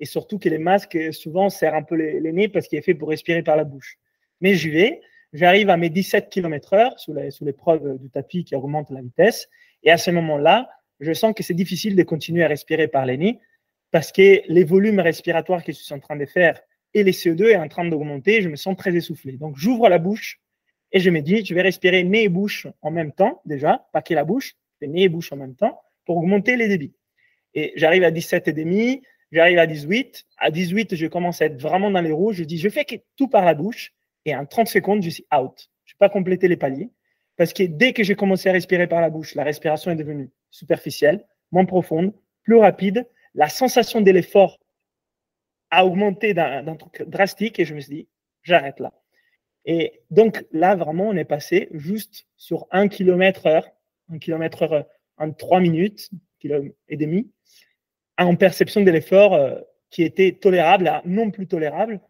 Et 0.00 0.06
surtout 0.06 0.40
que 0.40 0.48
les 0.48 0.58
masques, 0.58 0.96
euh, 0.96 1.12
souvent, 1.12 1.50
serrent 1.50 1.76
un 1.76 1.82
peu 1.84 1.94
les, 1.94 2.32
nez 2.32 2.48
parce 2.48 2.66
qu'il 2.66 2.80
est 2.80 2.82
fait 2.82 2.94
pour 2.94 3.10
respirer 3.10 3.44
par 3.44 3.56
la 3.56 3.62
bouche. 3.62 3.96
Mais 4.40 4.56
j'y 4.56 4.70
vais. 4.70 5.00
J'arrive 5.34 5.68
à 5.68 5.76
mes 5.76 5.90
17 5.90 6.30
km 6.30 6.74
heure 6.74 6.98
sous 6.98 7.12
l'épreuve 7.44 7.98
du 7.98 8.08
tapis 8.08 8.44
qui 8.44 8.54
augmente 8.54 8.90
la 8.90 9.02
vitesse. 9.02 9.48
Et 9.82 9.90
à 9.90 9.98
ce 9.98 10.12
moment-là, 10.12 10.70
je 11.00 11.12
sens 11.12 11.34
que 11.34 11.42
c'est 11.42 11.54
difficile 11.54 11.96
de 11.96 12.04
continuer 12.04 12.44
à 12.44 12.48
respirer 12.48 12.86
par 12.86 13.04
les 13.04 13.16
nez 13.16 13.40
parce 13.90 14.12
que 14.12 14.42
les 14.46 14.62
volumes 14.62 15.00
respiratoires 15.00 15.64
que 15.64 15.72
je 15.72 15.78
suis 15.78 15.92
en 15.92 15.98
train 15.98 16.14
de 16.14 16.24
faire 16.24 16.60
et 16.94 17.02
les 17.02 17.10
CO2 17.10 17.46
est 17.46 17.56
en 17.56 17.66
train 17.66 17.84
d'augmenter, 17.84 18.42
je 18.42 18.48
me 18.48 18.54
sens 18.54 18.76
très 18.76 18.94
essoufflé. 18.94 19.32
Donc 19.32 19.56
j'ouvre 19.56 19.88
la 19.88 19.98
bouche 19.98 20.40
et 20.92 21.00
je 21.00 21.10
me 21.10 21.20
dis, 21.20 21.44
je 21.44 21.52
vais 21.52 21.62
respirer 21.62 22.04
nez 22.04 22.22
et 22.22 22.28
bouche 22.28 22.68
en 22.80 22.92
même 22.92 23.10
temps 23.10 23.42
déjà, 23.44 23.88
pas 23.92 24.02
que 24.02 24.14
la 24.14 24.22
bouche, 24.22 24.54
c'est 24.78 24.86
nez 24.86 25.02
et 25.02 25.08
bouche 25.08 25.32
en 25.32 25.36
même 25.36 25.56
temps 25.56 25.80
pour 26.06 26.16
augmenter 26.18 26.56
les 26.56 26.68
débits. 26.68 26.94
Et 27.54 27.72
j'arrive 27.74 28.04
à 28.04 28.12
17 28.12 28.46
et 28.46 28.52
demi, 28.52 29.02
j'arrive 29.32 29.58
à 29.58 29.66
18. 29.66 30.26
À 30.38 30.52
18, 30.52 30.94
je 30.94 31.06
commence 31.08 31.42
à 31.42 31.46
être 31.46 31.60
vraiment 31.60 31.90
dans 31.90 32.02
les 32.02 32.12
rouges. 32.12 32.36
Je 32.36 32.44
dis, 32.44 32.58
je 32.58 32.68
fais 32.68 32.86
tout 33.16 33.26
par 33.26 33.44
la 33.44 33.54
bouche 33.54 33.92
et 34.24 34.34
en 34.34 34.46
30 34.46 34.68
secondes, 34.68 35.02
je 35.02 35.10
suis 35.10 35.26
out. 35.34 35.68
Je 35.84 35.94
n'ai 35.94 35.98
pas 35.98 36.08
complété 36.08 36.48
les 36.48 36.56
paliers 36.56 36.90
parce 37.36 37.52
que 37.52 37.64
dès 37.64 37.92
que 37.92 38.02
j'ai 38.02 38.14
commencé 38.14 38.48
à 38.48 38.52
respirer 38.52 38.86
par 38.86 39.00
la 39.00 39.10
bouche, 39.10 39.34
la 39.34 39.44
respiration 39.44 39.90
est 39.90 39.96
devenue 39.96 40.30
superficielle, 40.50 41.26
moins 41.50 41.64
profonde, 41.64 42.12
plus 42.42 42.56
rapide. 42.56 43.08
La 43.34 43.48
sensation 43.48 44.00
de 44.00 44.10
l'effort 44.10 44.58
a 45.70 45.84
augmenté 45.84 46.34
d'un 46.34 46.76
truc 46.76 47.02
drastique 47.08 47.58
et 47.58 47.64
je 47.64 47.74
me 47.74 47.80
suis 47.80 47.94
dit, 47.94 48.08
j'arrête 48.42 48.78
là. 48.78 48.92
Et 49.64 50.02
donc 50.10 50.44
là, 50.52 50.76
vraiment, 50.76 51.08
on 51.08 51.16
est 51.16 51.24
passé 51.24 51.68
juste 51.72 52.26
sur 52.36 52.66
un 52.70 52.88
kilomètre 52.88 53.46
heure, 53.46 53.66
un 54.12 54.18
kilomètre 54.18 54.62
heure 54.62 54.86
en 55.16 55.32
trois 55.32 55.60
minutes 55.60 56.10
et 56.88 56.96
demi, 56.96 57.30
en 58.18 58.36
perception 58.36 58.82
de 58.82 58.90
l'effort 58.90 59.34
euh, 59.34 59.58
qui 59.90 60.02
était 60.02 60.32
tolérable 60.32 60.88
à 60.88 61.02
non 61.06 61.30
plus 61.30 61.46
tolérable 61.46 62.00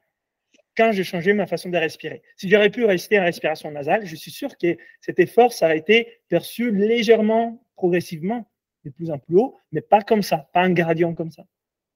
quand 0.76 0.92
j'ai 0.92 1.04
changé 1.04 1.32
ma 1.32 1.46
façon 1.46 1.70
de 1.70 1.78
respirer. 1.78 2.22
Si 2.36 2.48
j'aurais 2.48 2.70
pu 2.70 2.84
rester 2.84 3.18
en 3.18 3.24
respiration 3.24 3.70
nasale, 3.70 4.06
je 4.06 4.16
suis 4.16 4.30
sûr 4.30 4.56
que 4.58 4.76
cet 5.00 5.18
effort, 5.18 5.52
ça 5.52 5.66
aurait 5.66 5.78
été 5.78 6.20
perçu 6.28 6.70
légèrement, 6.70 7.62
progressivement, 7.76 8.48
de 8.84 8.90
plus 8.90 9.10
en 9.10 9.18
plus 9.18 9.36
haut, 9.36 9.56
mais 9.72 9.80
pas 9.80 10.02
comme 10.02 10.22
ça, 10.22 10.48
pas 10.52 10.60
un 10.60 10.70
gradient 10.70 11.14
comme 11.14 11.30
ça. 11.30 11.44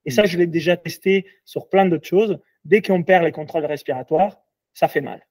Et 0.04 0.10
ça, 0.10 0.24
je 0.24 0.38
l'ai 0.38 0.46
déjà 0.46 0.76
testé 0.76 1.26
sur 1.44 1.68
plein 1.68 1.86
d'autres 1.86 2.06
choses. 2.06 2.38
Dès 2.64 2.80
qu'on 2.80 3.02
perd 3.02 3.24
les 3.24 3.32
contrôles 3.32 3.66
respiratoires, 3.66 4.40
ça 4.72 4.88
fait 4.88 5.00
mal. 5.00 5.26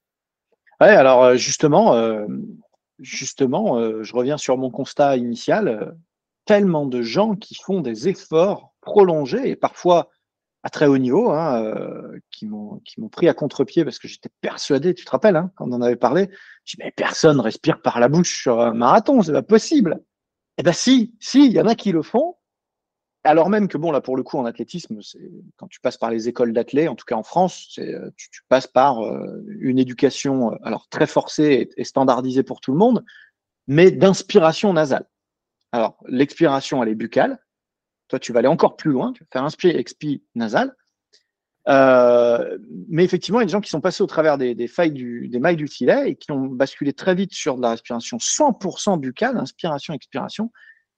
Ouais, 0.79 0.89
alors 0.89 1.23
euh, 1.23 1.35
justement, 1.35 1.95
euh, 1.95 2.27
justement, 2.99 3.79
euh, 3.79 4.03
je 4.03 4.13
reviens 4.13 4.37
sur 4.37 4.57
mon 4.57 4.69
constat 4.69 5.17
initial. 5.17 5.95
tellement 6.45 6.85
de 6.85 7.01
gens 7.01 7.35
qui 7.35 7.55
font 7.55 7.81
des 7.81 8.07
efforts 8.07 8.73
prolongés 8.79 9.49
et 9.49 9.55
parfois 9.57 10.09
à 10.67 10.69
très 10.69 10.85
haut 10.85 10.97
niveau, 10.97 11.31
hein, 11.31 11.63
euh, 11.63 12.19
qui 12.29 12.45
m'ont 12.45 12.81
pris 13.09 13.29
à 13.29 13.33
contre-pied 13.33 13.85
parce 13.85 13.99
que 13.99 14.09
j'étais 14.09 14.27
persuadé, 14.41 14.93
tu 14.93 15.05
te 15.05 15.11
rappelles, 15.11 15.37
hein, 15.37 15.49
quand 15.55 15.65
on 15.69 15.71
en 15.71 15.81
avait 15.81 15.95
parlé, 15.95 16.29
je 16.65 16.75
mais 16.79 16.91
personne 16.91 17.39
respire 17.39 17.81
par 17.81 18.01
la 18.01 18.09
bouche 18.09 18.41
sur 18.41 18.59
un 18.59 18.73
marathon, 18.73 19.21
c'est 19.21 19.31
pas 19.31 19.41
possible. 19.41 20.03
Eh 20.57 20.63
ben 20.63 20.73
si, 20.73 21.15
si, 21.21 21.45
il 21.45 21.53
y 21.53 21.61
en 21.61 21.67
a 21.67 21.75
qui 21.75 21.93
le 21.93 22.01
font. 22.01 22.35
Alors 23.23 23.49
même 23.49 23.69
que 23.69 23.77
bon 23.77 23.91
là 23.91 24.01
pour 24.01 24.17
le 24.17 24.23
coup 24.23 24.37
en 24.37 24.43
athlétisme, 24.43 24.99
quand 25.55 25.67
tu 25.67 25.79
passes 25.79 25.97
par 25.97 26.11
les 26.11 26.27
écoles 26.27 26.51
d'athlètes, 26.51 26.89
en 26.89 26.95
tout 26.95 27.05
cas 27.05 27.15
en 27.15 27.23
France, 27.23 27.79
euh, 27.79 28.11
tu, 28.17 28.41
passes 28.49 28.67
par 28.67 29.05
euh, 29.05 29.45
une 29.59 29.79
éducation 29.79 30.51
alors 30.63 30.89
très 30.89 31.07
forcée 31.07 31.69
et, 31.77 31.81
et 31.81 31.85
standardisée 31.85 32.43
pour 32.43 32.59
tout 32.59 32.73
le 32.73 32.77
monde, 32.77 33.05
mais 33.67 33.89
d'inspiration 33.89 34.73
nasale. 34.73 35.07
Alors 35.71 35.97
l'expiration 36.07 36.83
elle 36.83 36.89
est 36.89 36.95
buccale, 36.95 37.39
toi, 38.07 38.19
tu 38.19 38.31
vas 38.31 38.39
aller 38.39 38.47
encore 38.47 38.75
plus 38.75 38.91
loin, 38.91 39.13
tu 39.13 39.23
vas 39.23 39.27
faire 39.31 39.43
inspire, 39.43 39.75
expire 39.75 40.19
nasal. 40.35 40.73
Euh, 41.67 42.57
mais 42.87 43.03
effectivement, 43.03 43.39
il 43.39 43.43
y 43.43 43.45
a 43.45 43.47
des 43.47 43.51
gens 43.51 43.61
qui 43.61 43.69
sont 43.69 43.81
passés 43.81 44.01
au 44.01 44.07
travers 44.07 44.37
des, 44.37 44.67
failles 44.67 44.91
des 44.91 45.39
mailles 45.39 45.57
du 45.57 45.67
filet 45.67 46.11
et 46.11 46.15
qui 46.15 46.31
ont 46.31 46.45
basculé 46.45 46.93
très 46.93 47.13
vite 47.13 47.33
sur 47.33 47.57
de 47.57 47.61
la 47.61 47.71
respiration 47.71 48.17
100% 48.17 48.99
buccale, 48.99 49.37
inspiration, 49.37 49.93
expiration. 49.93 50.51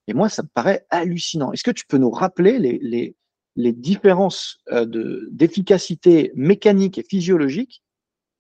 Et 0.08 0.13
moi, 0.13 0.30
ça 0.30 0.43
me 0.43 0.48
paraît 0.48 0.86
hallucinant. 0.91 1.52
Est-ce 1.52 1.63
que 1.63 1.72
tu 1.72 1.86
peux 1.88 1.98
nous 1.98 2.12
rappeler 2.12 2.60
les, 2.60 3.15
différences 3.74 4.60
euh, 4.72 4.86
d'efficacité 5.32 6.32
mécanique 6.36 6.98
et 6.98 7.04
physiologique 7.04 7.84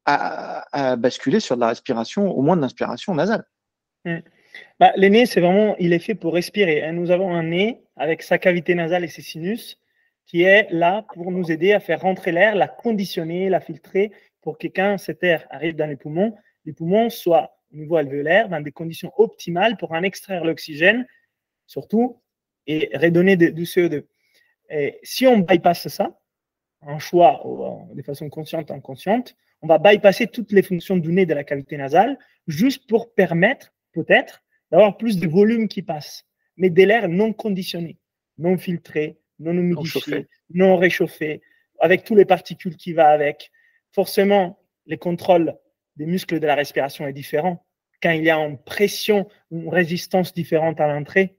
à, 0.05 0.95
basculer 0.97 1.39
sur 1.39 1.55
de 1.55 1.61
la 1.61 1.67
respiration, 1.67 2.31
au 2.31 2.41
moins 2.41 2.55
de 2.55 2.61
l'inspiration 2.61 3.13
nasale? 3.13 3.45
Mmh. 4.05 4.17
Bah, 4.79 4.93
Le 4.95 5.07
nez, 5.07 5.25
c'est 5.25 5.41
vraiment, 5.41 5.75
il 5.77 5.93
est 5.93 5.99
fait 5.99 6.15
pour 6.15 6.33
respirer. 6.33 6.83
Hein. 6.83 6.93
Nous 6.93 7.11
avons 7.11 7.33
un 7.33 7.43
nez 7.43 7.81
avec 7.95 8.21
sa 8.21 8.37
cavité 8.37 8.75
nasale 8.75 9.03
et 9.03 9.07
ses 9.07 9.21
sinus 9.21 9.79
qui 10.25 10.43
est 10.43 10.67
là 10.69 11.05
pour 11.13 11.31
nous 11.31 11.51
aider 11.51 11.73
à 11.73 11.79
faire 11.79 12.01
rentrer 12.01 12.31
l'air, 12.31 12.55
la 12.55 12.67
conditionner, 12.67 13.49
la 13.49 13.59
filtrer 13.59 14.11
pour 14.41 14.59
que 14.59 14.67
quand 14.67 14.97
cet 14.99 15.23
air 15.23 15.47
arrive 15.49 15.75
dans 15.75 15.87
les 15.87 15.95
poumons, 15.95 16.35
les 16.65 16.73
poumons 16.73 17.09
soient 17.09 17.57
au 17.73 17.77
niveau 17.77 17.95
alvéolaire 17.95 18.47
dans 18.47 18.61
des 18.61 18.71
conditions 18.71 19.11
optimales 19.17 19.75
pour 19.77 19.91
en 19.91 20.03
extraire 20.03 20.43
l'oxygène, 20.43 21.07
surtout, 21.65 22.21
et 22.67 22.91
redonner 22.93 23.37
du 23.37 23.63
CO2. 23.63 24.05
Et 24.69 24.99
si 25.01 25.25
on 25.25 25.39
bypasse 25.39 25.87
ça, 25.87 26.19
en 26.81 26.99
choix 26.99 27.41
de 27.93 28.01
façon 28.03 28.29
consciente 28.29 28.69
ou 28.69 28.73
inconsciente, 28.73 29.35
on 29.61 29.67
va 29.67 29.79
bypasser 29.79 30.27
toutes 30.27 30.51
les 30.51 30.61
fonctions 30.61 30.97
du 30.97 31.11
nez 31.11 31.25
de 31.25 31.33
la 31.33 31.43
cavité 31.43 31.75
nasale 31.75 32.17
juste 32.47 32.87
pour 32.87 33.13
permettre, 33.13 33.73
peut-être, 33.93 34.43
d'avoir 34.71 34.97
plus 34.97 35.17
de 35.17 35.27
volume 35.27 35.67
qui 35.67 35.81
passe, 35.81 36.25
mais 36.57 36.69
de 36.69 36.83
l'air 36.83 37.07
non 37.07 37.33
conditionné, 37.33 37.97
non 38.37 38.57
filtré, 38.57 39.19
non 39.39 39.53
humidifié, 39.53 40.27
non 40.53 40.77
réchauffé, 40.77 41.41
avec 41.79 42.03
tous 42.03 42.15
les 42.15 42.25
particules 42.25 42.75
qui 42.75 42.93
va 42.93 43.07
avec. 43.07 43.51
Forcément, 43.91 44.59
les 44.85 44.97
contrôles 44.97 45.55
des 45.95 46.05
muscles 46.05 46.39
de 46.39 46.47
la 46.47 46.55
respiration 46.55 47.07
est 47.07 47.13
différent. 47.13 47.65
Quand 48.01 48.11
il 48.11 48.23
y 48.23 48.29
a 48.29 48.37
une 48.37 48.57
pression, 48.57 49.27
une 49.51 49.69
résistance 49.69 50.33
différente 50.33 50.79
à 50.79 50.87
l'entrée 50.87 51.37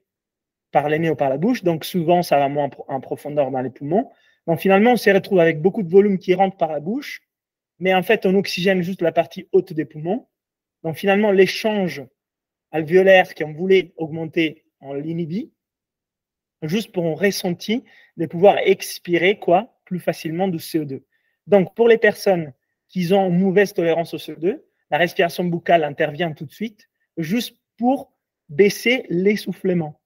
par 0.71 0.87
les 0.89 0.99
nez 0.99 1.09
ou 1.09 1.15
par 1.15 1.29
la 1.29 1.37
bouche, 1.37 1.63
donc 1.63 1.83
souvent 1.83 2.23
ça 2.23 2.37
va 2.37 2.47
moins 2.47 2.69
en 2.87 3.01
profondeur 3.01 3.51
dans 3.51 3.61
les 3.61 3.69
poumons. 3.69 4.09
Donc 4.47 4.59
finalement, 4.59 4.93
on 4.93 4.97
se 4.97 5.09
retrouve 5.09 5.39
avec 5.39 5.61
beaucoup 5.61 5.83
de 5.83 5.89
volume 5.89 6.17
qui 6.17 6.33
rentre 6.33 6.57
par 6.57 6.71
la 6.71 6.79
bouche, 6.79 7.21
mais 7.79 7.93
en 7.93 8.03
fait, 8.03 8.25
on 8.25 8.35
oxygène 8.35 8.81
juste 8.81 9.01
la 9.01 9.11
partie 9.11 9.47
haute 9.51 9.73
des 9.73 9.85
poumons. 9.85 10.27
Donc 10.83 10.95
finalement, 10.95 11.31
l'échange 11.31 12.03
alvéolaire 12.71 13.35
qu'on 13.35 13.53
voulait 13.53 13.93
augmenter, 13.97 14.63
on 14.79 14.93
l'inhibit, 14.93 15.51
juste 16.63 16.91
pour 16.91 17.05
un 17.05 17.15
ressenti 17.15 17.83
de 18.17 18.25
pouvoir 18.25 18.57
expirer 18.59 19.39
quoi 19.39 19.77
plus 19.85 19.99
facilement 19.99 20.47
du 20.47 20.57
CO2. 20.57 21.03
Donc, 21.47 21.75
pour 21.75 21.87
les 21.87 21.97
personnes 21.97 22.53
qui 22.87 23.11
ont 23.13 23.29
une 23.29 23.39
mauvaise 23.39 23.73
tolérance 23.73 24.13
au 24.13 24.17
CO2, 24.17 24.61
la 24.89 24.97
respiration 24.97 25.43
buccale 25.43 25.83
intervient 25.83 26.31
tout 26.33 26.45
de 26.45 26.51
suite, 26.51 26.89
juste 27.17 27.57
pour 27.77 28.13
baisser 28.49 29.05
l'essoufflement. 29.09 30.01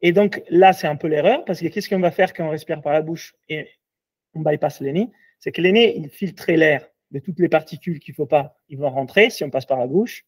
Et 0.00 0.12
donc, 0.12 0.42
là, 0.48 0.72
c'est 0.72 0.86
un 0.86 0.96
peu 0.96 1.08
l'erreur, 1.08 1.44
parce 1.44 1.60
que 1.60 1.68
qu'est-ce 1.68 1.88
qu'on 1.88 2.00
va 2.00 2.10
faire 2.10 2.32
quand 2.32 2.46
on 2.46 2.50
respire 2.50 2.82
par 2.82 2.92
la 2.92 3.02
bouche 3.02 3.34
et 3.48 3.68
on 4.34 4.40
bypass 4.40 4.80
les 4.80 5.08
C'est 5.38 5.52
que 5.52 5.62
les 5.62 5.72
nez, 5.72 5.96
ils 5.96 6.10
filtrent 6.10 6.52
l'air 6.52 6.86
de 7.10 7.20
toutes 7.20 7.38
les 7.38 7.48
particules 7.48 8.00
qu'il 8.00 8.12
ne 8.12 8.16
faut 8.16 8.26
pas, 8.26 8.58
ils 8.68 8.78
vont 8.78 8.90
rentrer 8.90 9.30
si 9.30 9.44
on 9.44 9.50
passe 9.50 9.66
par 9.66 9.78
la 9.78 9.86
bouche. 9.86 10.24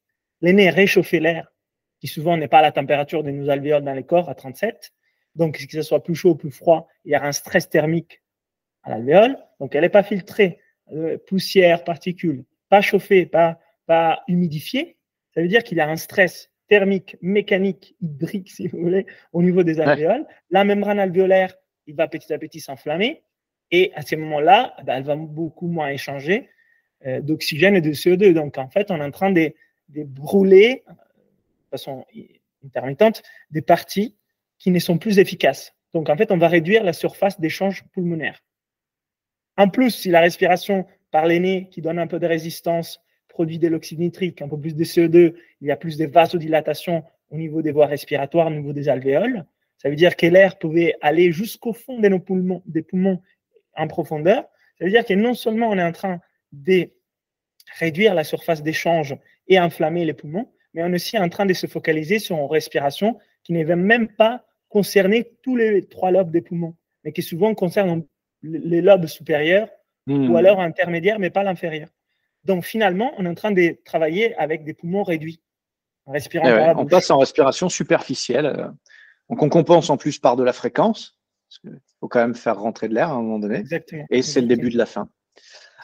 Les 0.47 0.53
nez 0.53 0.71
réchauffent 0.71 1.11
l'air, 1.11 1.53
qui 1.99 2.07
souvent 2.07 2.37
n'est 2.37 2.47
pas 2.47 2.61
à 2.61 2.63
la 2.63 2.71
température 2.71 3.25
de 3.25 3.33
nos 3.33 3.51
alvéoles 3.51 3.83
dans 3.83 3.95
les 3.95 4.05
corps, 4.05 4.29
à 4.29 4.37
37. 4.37 4.93
Donc, 5.35 5.59
que 5.59 5.73
ce 5.73 5.83
soit 5.83 6.05
plus 6.05 6.15
chaud 6.15 6.31
ou 6.31 6.35
plus 6.37 6.53
froid, 6.53 6.87
il 7.05 7.11
y 7.11 7.17
a 7.17 7.25
un 7.25 7.33
stress 7.33 7.69
thermique 7.69 8.23
à 8.85 8.91
l'alvéole. 8.91 9.37
Donc, 9.59 9.75
elle 9.75 9.81
n'est 9.81 9.89
pas 9.89 10.05
filtrée, 10.05 10.61
euh, 10.93 11.19
poussière, 11.27 11.83
particules, 11.83 12.45
pas 12.69 12.81
chauffée, 12.81 13.27
pas, 13.27 13.59
pas 13.87 14.23
humidifiée. 14.29 14.97
Ça 15.35 15.43
veut 15.43 15.49
dire 15.49 15.65
qu'il 15.65 15.79
y 15.79 15.81
a 15.81 15.89
un 15.89 15.97
stress 15.97 16.49
thermique, 16.69 17.17
mécanique, 17.23 17.97
hydrique, 18.01 18.49
si 18.55 18.69
vous 18.69 18.79
voulez, 18.79 19.05
au 19.33 19.43
niveau 19.43 19.65
des 19.65 19.81
alvéoles. 19.81 20.29
La 20.51 20.63
membrane 20.63 21.01
alvéolaire, 21.01 21.57
il 21.89 21.97
va 21.97 22.07
petit 22.07 22.33
à 22.33 22.39
petit 22.39 22.61
s'enflammer. 22.61 23.25
Et 23.73 23.91
à 23.97 24.03
ce 24.03 24.15
moment-là, 24.15 24.77
ben, 24.85 24.99
elle 24.99 25.03
va 25.03 25.17
beaucoup 25.17 25.67
moins 25.67 25.89
échanger 25.89 26.49
euh, 27.05 27.21
d'oxygène 27.21 27.75
et 27.75 27.81
de 27.81 27.91
CO2. 27.91 28.33
Donc, 28.33 28.59
en 28.59 28.69
fait, 28.69 28.93
on 28.93 29.01
est 29.01 29.05
en 29.05 29.11
train 29.11 29.33
de, 29.33 29.53
de 29.89 30.03
brûler, 30.05 30.85
de 30.89 31.71
façon 31.71 32.05
intermittente, 32.65 33.23
des 33.51 33.63
parties 33.63 34.17
qui 34.59 34.71
ne 34.71 34.79
sont 34.79 34.99
plus 34.99 35.19
efficaces. 35.19 35.75
Donc, 35.95 36.09
en 36.09 36.17
fait, 36.17 36.31
on 36.31 36.39
va 36.39 36.49
réduire 36.49 36.85
la 36.85 36.93
surface 36.93 37.41
d'échange 37.41 37.85
pulmonaire. 37.93 38.43
En 39.57 39.69
plus, 39.69 39.91
si 39.91 40.11
la 40.11 40.21
respiration 40.21 40.87
par 41.11 41.27
les 41.27 41.41
nez, 41.41 41.69
qui 41.71 41.81
donne 41.81 41.99
un 41.99 42.07
peu 42.07 42.19
de 42.19 42.27
résistance, 42.27 43.01
produit 43.29 43.59
de 43.59 43.69
l'oxyde 43.69 44.01
nitrique, 44.01 44.43
un 44.43 44.49
peu 44.49 44.59
plus 44.59 44.75
de 44.75 44.85
CO2, 44.85 45.35
il 45.61 45.69
y 45.69 45.71
a 45.71 45.77
plus 45.77 45.97
de 45.97 46.07
vasodilatation 46.07 47.05
au 47.31 47.37
niveau 47.37 47.63
des 47.63 47.73
voies 47.73 47.87
respiratoires, 47.87 48.49
au 48.49 48.51
niveau 48.51 48.73
des 48.73 48.89
alvéoles. 48.89 49.45
Ça 49.79 49.89
veut 49.89 49.97
dire 49.97 50.17
que 50.17 50.27
l'air 50.27 50.59
pouvait 50.59 50.95
aller 51.01 51.33
jusqu'au 51.33 51.73
fond 51.73 52.01
de 52.01 52.09
nos 52.09 52.19
poumons, 52.19 52.63
des 52.67 52.83
poumons 52.83 53.23
en 53.75 53.89
profondeur. 53.89 54.45
Ça 54.79 54.85
veut 54.85 54.91
dire 54.91 55.05
que 55.05 55.15
non 55.15 55.35
seulement 55.35 55.69
on 55.69 55.79
est 55.79 55.83
en 55.83 55.93
train 55.93 56.21
de 56.53 56.91
réduire 57.79 58.15
la 58.15 58.25
surface 58.25 58.63
d'échange 58.63 59.17
et 59.49 59.59
inflammer 59.59 60.05
les 60.05 60.15
poumons, 60.15 60.51
mais 60.75 60.83
on 60.83 60.89
est 60.89 60.97
aussi 60.97 61.19
en 61.19 61.29
train 61.29 61.47
de 61.47 61.55
se 61.55 61.67
focaliser 61.67 62.19
sur 62.19 62.37
une 62.37 62.51
respiration 62.51 63.19
qui 63.43 63.53
ne 63.53 63.65
va 63.65 63.77
même 63.77 64.09
pas 64.09 64.45
concerner 64.69 65.33
tous 65.43 65.57
les 65.57 65.87
trois 65.87 66.11
lobes 66.11 66.31
des 66.31 66.43
poumons, 66.43 66.77
mais 67.05 67.13
qui 67.13 67.23
souvent 67.23 67.55
concerne 67.55 68.05
les 68.43 68.81
lobes 68.81 69.07
supérieurs 69.07 69.69
ou 70.09 70.13
hmm. 70.13 70.37
alors 70.37 70.61
intermédiaires, 70.61 71.19
mais 71.19 71.31
pas 71.31 71.43
l'inférieur. 71.43 71.89
Donc 72.45 72.65
finalement, 72.65 73.13
on 73.19 73.27
est 73.27 73.29
en 73.29 73.35
train 73.35 73.51
de 73.51 73.77
travailler 73.85 74.37
avec 74.37 74.65
des 74.65 74.75
poumons 74.75 75.03
réduits, 75.03 75.41
en 76.05 76.13
respirant 76.13 76.47
eh 76.47 76.73
On 76.77 76.87
passe 76.87 77.11
en 77.11 77.19
respiration 77.19 77.69
superficielle, 77.69 78.47
euh, 78.47 78.69
donc 79.29 79.43
on 79.43 79.49
compense 79.49 79.91
en 79.91 79.97
plus 79.97 80.19
par 80.19 80.37
de 80.37 80.45
la 80.45 80.53
fréquence, 80.53 81.19
parce 81.49 81.59
qu'il 81.59 81.81
faut 82.01 82.09
quand 82.09 82.21
même 82.21 82.35
faire 82.35 82.59
rentrer 82.59 82.89
de 82.89 82.95
l'air 82.95 83.09
à 83.09 83.15
un 83.15 83.23
moment 83.23 83.39
donné. 83.39 83.57
Exactement. 83.57 84.07
Et 84.11 84.23
c'est 84.23 84.41
le 84.41 84.47
début 84.47 84.71
de 84.71 84.79
la 84.79 84.87
fin. 84.87 85.09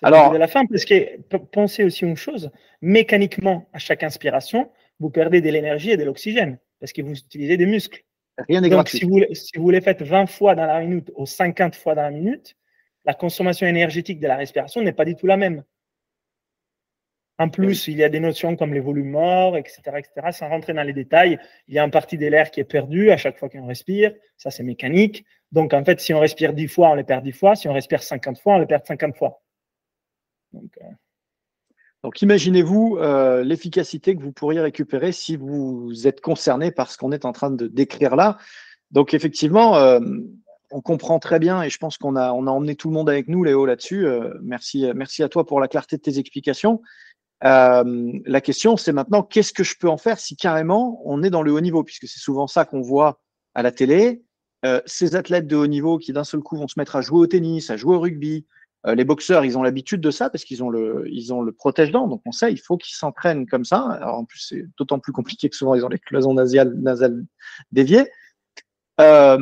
Alors, 0.02 0.32
de 0.32 0.38
la 0.38 0.48
fin, 0.48 0.66
parce 0.66 0.84
que 0.84 1.20
pensez 1.52 1.84
aussi 1.84 2.04
une 2.04 2.16
chose, 2.16 2.50
mécaniquement, 2.80 3.68
à 3.72 3.78
chaque 3.78 4.02
inspiration, 4.02 4.70
vous 4.98 5.10
perdez 5.10 5.40
de 5.40 5.48
l'énergie 5.48 5.90
et 5.90 5.96
de 5.96 6.04
l'oxygène 6.04 6.58
parce 6.82 6.92
que 6.92 7.00
vous 7.00 7.16
utilisez 7.16 7.56
des 7.56 7.66
muscles. 7.66 8.02
Rien 8.48 8.60
n'est 8.60 8.68
gratuit. 8.68 8.98
Si 8.98 9.04
vous, 9.04 9.20
si 9.32 9.56
vous 9.56 9.70
les 9.70 9.80
faites 9.80 10.02
20 10.02 10.26
fois 10.26 10.56
dans 10.56 10.66
la 10.66 10.80
minute 10.80 11.12
ou 11.14 11.26
50 11.26 11.76
fois 11.76 11.94
dans 11.94 12.02
la 12.02 12.10
minute, 12.10 12.56
la 13.04 13.14
consommation 13.14 13.68
énergétique 13.68 14.18
de 14.18 14.26
la 14.26 14.36
respiration 14.36 14.82
n'est 14.82 14.92
pas 14.92 15.04
du 15.04 15.14
tout 15.14 15.28
la 15.28 15.36
même. 15.36 15.62
En 17.38 17.48
plus, 17.48 17.86
il 17.86 17.96
y 17.96 18.02
a 18.02 18.08
des 18.08 18.18
notions 18.18 18.56
comme 18.56 18.74
les 18.74 18.80
volumes 18.80 19.10
morts, 19.10 19.56
etc., 19.56 19.80
etc. 19.96 20.32
Sans 20.32 20.48
rentrer 20.48 20.72
dans 20.72 20.82
les 20.82 20.92
détails, 20.92 21.38
il 21.68 21.74
y 21.74 21.78
a 21.78 21.84
une 21.84 21.92
partie 21.92 22.18
de 22.18 22.26
l'air 22.26 22.50
qui 22.50 22.58
est 22.58 22.64
perdue 22.64 23.12
à 23.12 23.16
chaque 23.16 23.38
fois 23.38 23.48
qu'on 23.48 23.66
respire. 23.66 24.12
Ça, 24.36 24.50
c'est 24.50 24.64
mécanique. 24.64 25.24
Donc, 25.52 25.72
en 25.72 25.84
fait, 25.84 26.00
si 26.00 26.12
on 26.12 26.18
respire 26.18 26.52
10 26.52 26.66
fois, 26.66 26.90
on 26.90 26.94
les 26.94 27.04
perd 27.04 27.22
10 27.22 27.32
fois. 27.32 27.54
Si 27.54 27.68
on 27.68 27.72
respire 27.72 28.02
50 28.02 28.40
fois, 28.40 28.56
on 28.56 28.58
les 28.58 28.66
perd 28.66 28.84
50 28.84 29.16
fois. 29.16 29.40
Donc, 30.52 30.78
euh, 30.80 30.86
donc 32.02 32.22
imaginez-vous 32.22 32.98
euh, 32.98 33.42
l'efficacité 33.42 34.16
que 34.16 34.22
vous 34.22 34.32
pourriez 34.32 34.60
récupérer 34.60 35.12
si 35.12 35.36
vous 35.36 36.06
êtes 36.06 36.20
concerné 36.20 36.70
par 36.70 36.90
ce 36.90 36.98
qu'on 36.98 37.12
est 37.12 37.24
en 37.24 37.32
train 37.32 37.50
de 37.50 37.66
décrire 37.66 38.16
là. 38.16 38.38
Donc 38.90 39.14
effectivement, 39.14 39.76
euh, 39.76 40.00
on 40.70 40.80
comprend 40.80 41.18
très 41.18 41.38
bien 41.38 41.62
et 41.62 41.70
je 41.70 41.78
pense 41.78 41.98
qu'on 41.98 42.16
a, 42.16 42.32
on 42.32 42.46
a 42.46 42.50
emmené 42.50 42.76
tout 42.76 42.88
le 42.88 42.94
monde 42.94 43.08
avec 43.08 43.28
nous, 43.28 43.44
Léo, 43.44 43.66
là-dessus. 43.66 44.06
Merci, 44.42 44.86
merci 44.94 45.22
à 45.22 45.28
toi 45.28 45.46
pour 45.46 45.60
la 45.60 45.68
clarté 45.68 45.96
de 45.96 46.02
tes 46.02 46.18
explications. 46.18 46.80
la 47.42 48.40
question, 48.42 48.78
c'est 48.78 48.92
maintenant, 48.92 49.22
qu'est-ce 49.22 49.52
que 49.52 49.64
je 49.64 49.76
peux 49.78 49.90
en 49.90 49.98
faire 49.98 50.18
si 50.18 50.34
carrément 50.34 51.02
on 51.04 51.22
est 51.22 51.28
dans 51.28 51.42
le 51.42 51.52
haut 51.52 51.60
niveau, 51.60 51.84
puisque 51.84 52.08
c'est 52.08 52.20
souvent 52.20 52.46
ça 52.46 52.64
qu'on 52.64 52.80
voit 52.80 53.20
à 53.54 53.62
la 53.62 53.70
télé. 53.70 54.22
ces 54.86 55.14
athlètes 55.14 55.46
de 55.46 55.56
haut 55.56 55.66
niveau 55.66 55.98
qui 55.98 56.14
d'un 56.14 56.24
seul 56.24 56.40
coup 56.40 56.56
vont 56.56 56.68
se 56.68 56.78
mettre 56.78 56.96
à 56.96 57.02
jouer 57.02 57.18
au 57.18 57.26
tennis, 57.26 57.68
à 57.68 57.76
jouer 57.76 57.96
au 57.96 58.00
rugby, 58.00 58.46
les 58.84 59.04
boxeurs, 59.04 59.44
ils 59.44 59.56
ont 59.56 59.62
l'habitude 59.62 60.00
de 60.00 60.10
ça 60.10 60.28
parce 60.28 60.44
qu'ils 60.44 60.62
ont 60.64 60.70
le, 60.70 61.04
ils 61.08 61.30
protège-dents. 61.56 62.08
Donc, 62.08 62.22
on 62.26 62.32
sait, 62.32 62.52
il 62.52 62.58
faut 62.58 62.76
qu'ils 62.76 62.96
s'entraînent 62.96 63.46
comme 63.46 63.64
ça. 63.64 63.80
Alors, 63.80 64.16
en 64.16 64.24
plus, 64.24 64.40
c'est 64.40 64.64
d'autant 64.76 64.98
plus 64.98 65.12
compliqué 65.12 65.48
que 65.48 65.56
souvent, 65.56 65.74
ils 65.74 65.84
ont 65.84 65.88
les 65.88 66.00
cloisons 66.00 66.34
nasales, 66.34 66.74
nasales 66.74 67.24
déviées. 67.70 68.10
Euh, 69.00 69.38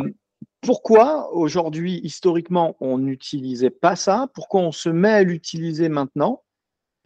pourquoi 0.61 1.33
aujourd'hui, 1.33 2.01
historiquement, 2.05 2.77
on 2.81 2.99
n'utilisait 2.99 3.71
pas 3.71 3.97
ça? 3.97 4.29
Pourquoi 4.35 4.61
on 4.61 4.73
se 4.73 4.91
met 4.91 5.13
à 5.13 5.23
l'utiliser 5.23 5.89
maintenant? 5.89 6.43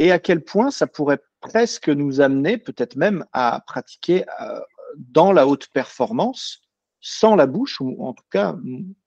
Et 0.01 0.11
à 0.11 0.18
quel 0.18 0.42
point 0.42 0.73
ça 0.73 0.88
pourrait 0.88 1.20
presque 1.40 1.88
nous 1.88 2.20
amener, 2.20 2.59
peut-être 2.59 2.97
même, 2.97 3.25
à 3.33 3.62
pratiquer 3.64 4.25
euh, 4.40 4.61
dans 4.97 5.31
la 5.31 5.47
haute 5.47 5.68
performance 5.68 6.62
sans 7.01 7.37
la 7.37 7.47
bouche, 7.47 7.81
ou 7.81 8.03
en 8.03 8.12
tout 8.12 8.25
cas 8.31 8.57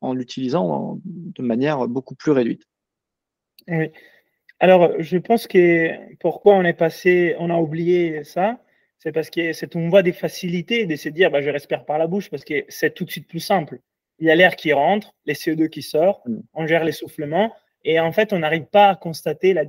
en 0.01 0.13
l'utilisant 0.13 1.01
de 1.03 1.41
manière 1.41 1.87
beaucoup 1.87 2.15
plus 2.15 2.31
réduite? 2.31 2.63
Oui. 3.67 3.91
Alors, 4.59 4.93
je 4.99 5.17
pense 5.17 5.47
que 5.47 5.91
pourquoi 6.17 6.55
on 6.55 6.63
est 6.63 6.73
passé, 6.73 7.35
on 7.39 7.49
a 7.49 7.57
oublié 7.57 8.23
ça, 8.23 8.59
c'est 8.97 9.11
parce 9.11 9.29
que 9.29 9.53
c'est 9.53 9.75
une 9.75 9.89
voie 9.89 10.01
des 10.01 10.13
facilités 10.13 10.85
de 10.85 10.95
se 10.95 11.09
dire, 11.09 11.29
bah, 11.29 11.41
je 11.41 11.49
respire 11.49 11.85
par 11.85 11.99
la 11.99 12.07
bouche 12.07 12.29
parce 12.29 12.43
que 12.43 12.65
c'est 12.67 12.93
tout 12.93 13.05
de 13.05 13.11
suite 13.11 13.27
plus 13.27 13.39
simple. 13.39 13.79
Il 14.19 14.27
y 14.27 14.31
a 14.31 14.35
l'air 14.35 14.55
qui 14.55 14.73
rentre, 14.73 15.13
les 15.25 15.35
CO2 15.35 15.69
qui 15.69 15.83
sort, 15.83 16.23
mm. 16.25 16.39
on 16.55 16.65
gère 16.65 16.83
l'essoufflement 16.83 17.53
et 17.83 17.99
en 17.99 18.11
fait, 18.11 18.33
on 18.33 18.39
n'arrive 18.39 18.65
pas 18.65 18.89
à 18.89 18.95
constater 18.95 19.53
la, 19.53 19.65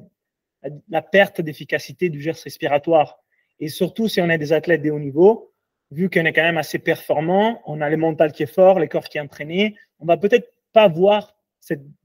la 0.89 1.03
perte 1.03 1.41
d'efficacité 1.41 2.09
du 2.09 2.21
geste 2.21 2.45
respiratoire. 2.45 3.19
Et 3.61 3.69
surtout, 3.69 4.09
si 4.09 4.21
on 4.21 4.31
est 4.31 4.39
des 4.39 4.53
athlètes 4.53 4.83
de 4.83 4.91
haut 4.91 4.99
niveau, 4.99 5.53
vu 5.91 6.09
qu'on 6.11 6.25
est 6.25 6.33
quand 6.33 6.43
même 6.43 6.59
assez 6.59 6.79
performant, 6.79 7.61
on 7.67 7.81
a 7.81 7.91
le 7.91 7.97
mental 7.97 8.33
qui 8.33 8.43
est 8.43 8.53
fort, 8.53 8.79
les 8.79 8.89
corps 8.89 9.09
qui 9.09 9.19
est 9.19 9.21
entraîné, 9.21 9.77
on 10.01 10.07
va 10.07 10.17
peut-être 10.17 10.51
pas 10.73 10.89
voir 10.89 11.37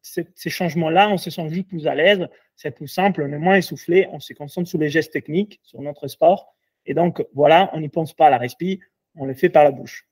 ces 0.01 0.49
changements-là, 0.49 1.09
on 1.09 1.17
se 1.17 1.29
sent 1.29 1.49
juste 1.49 1.67
plus 1.67 1.87
à 1.87 1.95
l'aise, 1.95 2.27
c'est 2.55 2.71
plus 2.71 2.87
simple, 2.87 3.23
on 3.23 3.31
est 3.31 3.37
moins 3.37 3.55
essoufflé, 3.55 4.07
on 4.11 4.19
se 4.19 4.33
concentre 4.33 4.69
sur 4.69 4.79
les 4.79 4.89
gestes 4.89 5.13
techniques, 5.13 5.59
sur 5.63 5.81
notre 5.81 6.07
sport. 6.07 6.55
Et 6.85 6.93
donc, 6.93 7.25
voilà, 7.33 7.69
on 7.73 7.79
n'y 7.79 7.89
pense 7.89 8.13
pas 8.13 8.27
à 8.27 8.29
la 8.29 8.37
respi, 8.37 8.79
on 9.15 9.25
le 9.25 9.33
fait 9.33 9.49
par 9.49 9.63
la 9.63 9.71
bouche. 9.71 10.07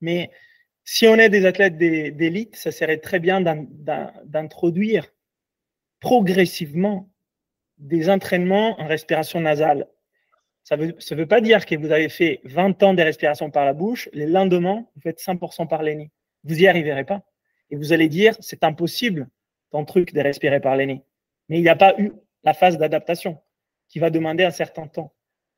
Mais 0.00 0.30
si 0.84 1.06
on 1.06 1.16
est 1.16 1.30
des 1.30 1.46
athlètes 1.46 1.78
d'élite, 1.78 2.56
ça 2.56 2.70
serait 2.70 2.98
très 2.98 3.18
bien 3.18 3.40
d'introduire 3.40 5.06
progressivement 6.00 7.10
des 7.78 8.10
entraînements 8.10 8.80
en 8.80 8.86
respiration 8.86 9.40
nasale. 9.40 9.88
Ça 10.62 10.76
ne 10.76 11.14
veut, 11.14 11.26
pas 11.26 11.40
dire 11.40 11.66
que 11.66 11.74
vous 11.74 11.90
avez 11.90 12.08
fait 12.08 12.40
20 12.44 12.82
ans 12.82 12.94
de 12.94 13.02
respiration 13.02 13.50
par 13.50 13.64
la 13.64 13.74
bouche, 13.74 14.08
les 14.12 14.26
lendemains, 14.26 14.86
vous 14.94 15.00
faites 15.02 15.20
100% 15.20 15.68
par 15.68 15.82
les. 15.82 16.10
Vous 16.44 16.54
n'y 16.54 16.66
arriverez 16.66 17.04
pas. 17.04 17.22
Et 17.70 17.76
vous 17.76 17.92
allez 17.92 18.08
dire, 18.08 18.34
c'est 18.40 18.64
impossible, 18.64 19.28
ton 19.70 19.84
truc 19.84 20.12
de 20.12 20.20
respirer 20.20 20.60
par 20.60 20.76
les 20.76 20.86
nez. 20.86 21.02
Mais 21.48 21.58
il 21.58 21.62
n'y 21.62 21.68
a 21.68 21.76
pas 21.76 21.94
eu 21.98 22.12
la 22.42 22.54
phase 22.54 22.78
d'adaptation 22.78 23.40
qui 23.88 23.98
va 23.98 24.10
demander 24.10 24.44
un 24.44 24.50
certain 24.50 24.86
temps. 24.86 25.14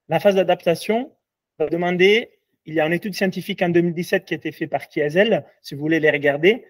La 0.09 0.21
phase 0.21 0.35
d'adaptation 0.35 1.13
va 1.59 1.67
demander, 1.67 2.39
il 2.65 2.75
y 2.75 2.81
a 2.81 2.87
une 2.87 2.93
étude 2.93 3.15
scientifique 3.15 3.63
en 3.63 3.69
2017 3.69 4.25
qui 4.25 4.35
a 4.35 4.37
été 4.37 4.53
faite 4.53 4.71
par 4.71 4.89
Kiesel, 4.89 5.45
si 5.63 5.75
vous 5.75 5.81
voulez 5.81 6.01
les 6.01 6.11
regarder. 6.11 6.65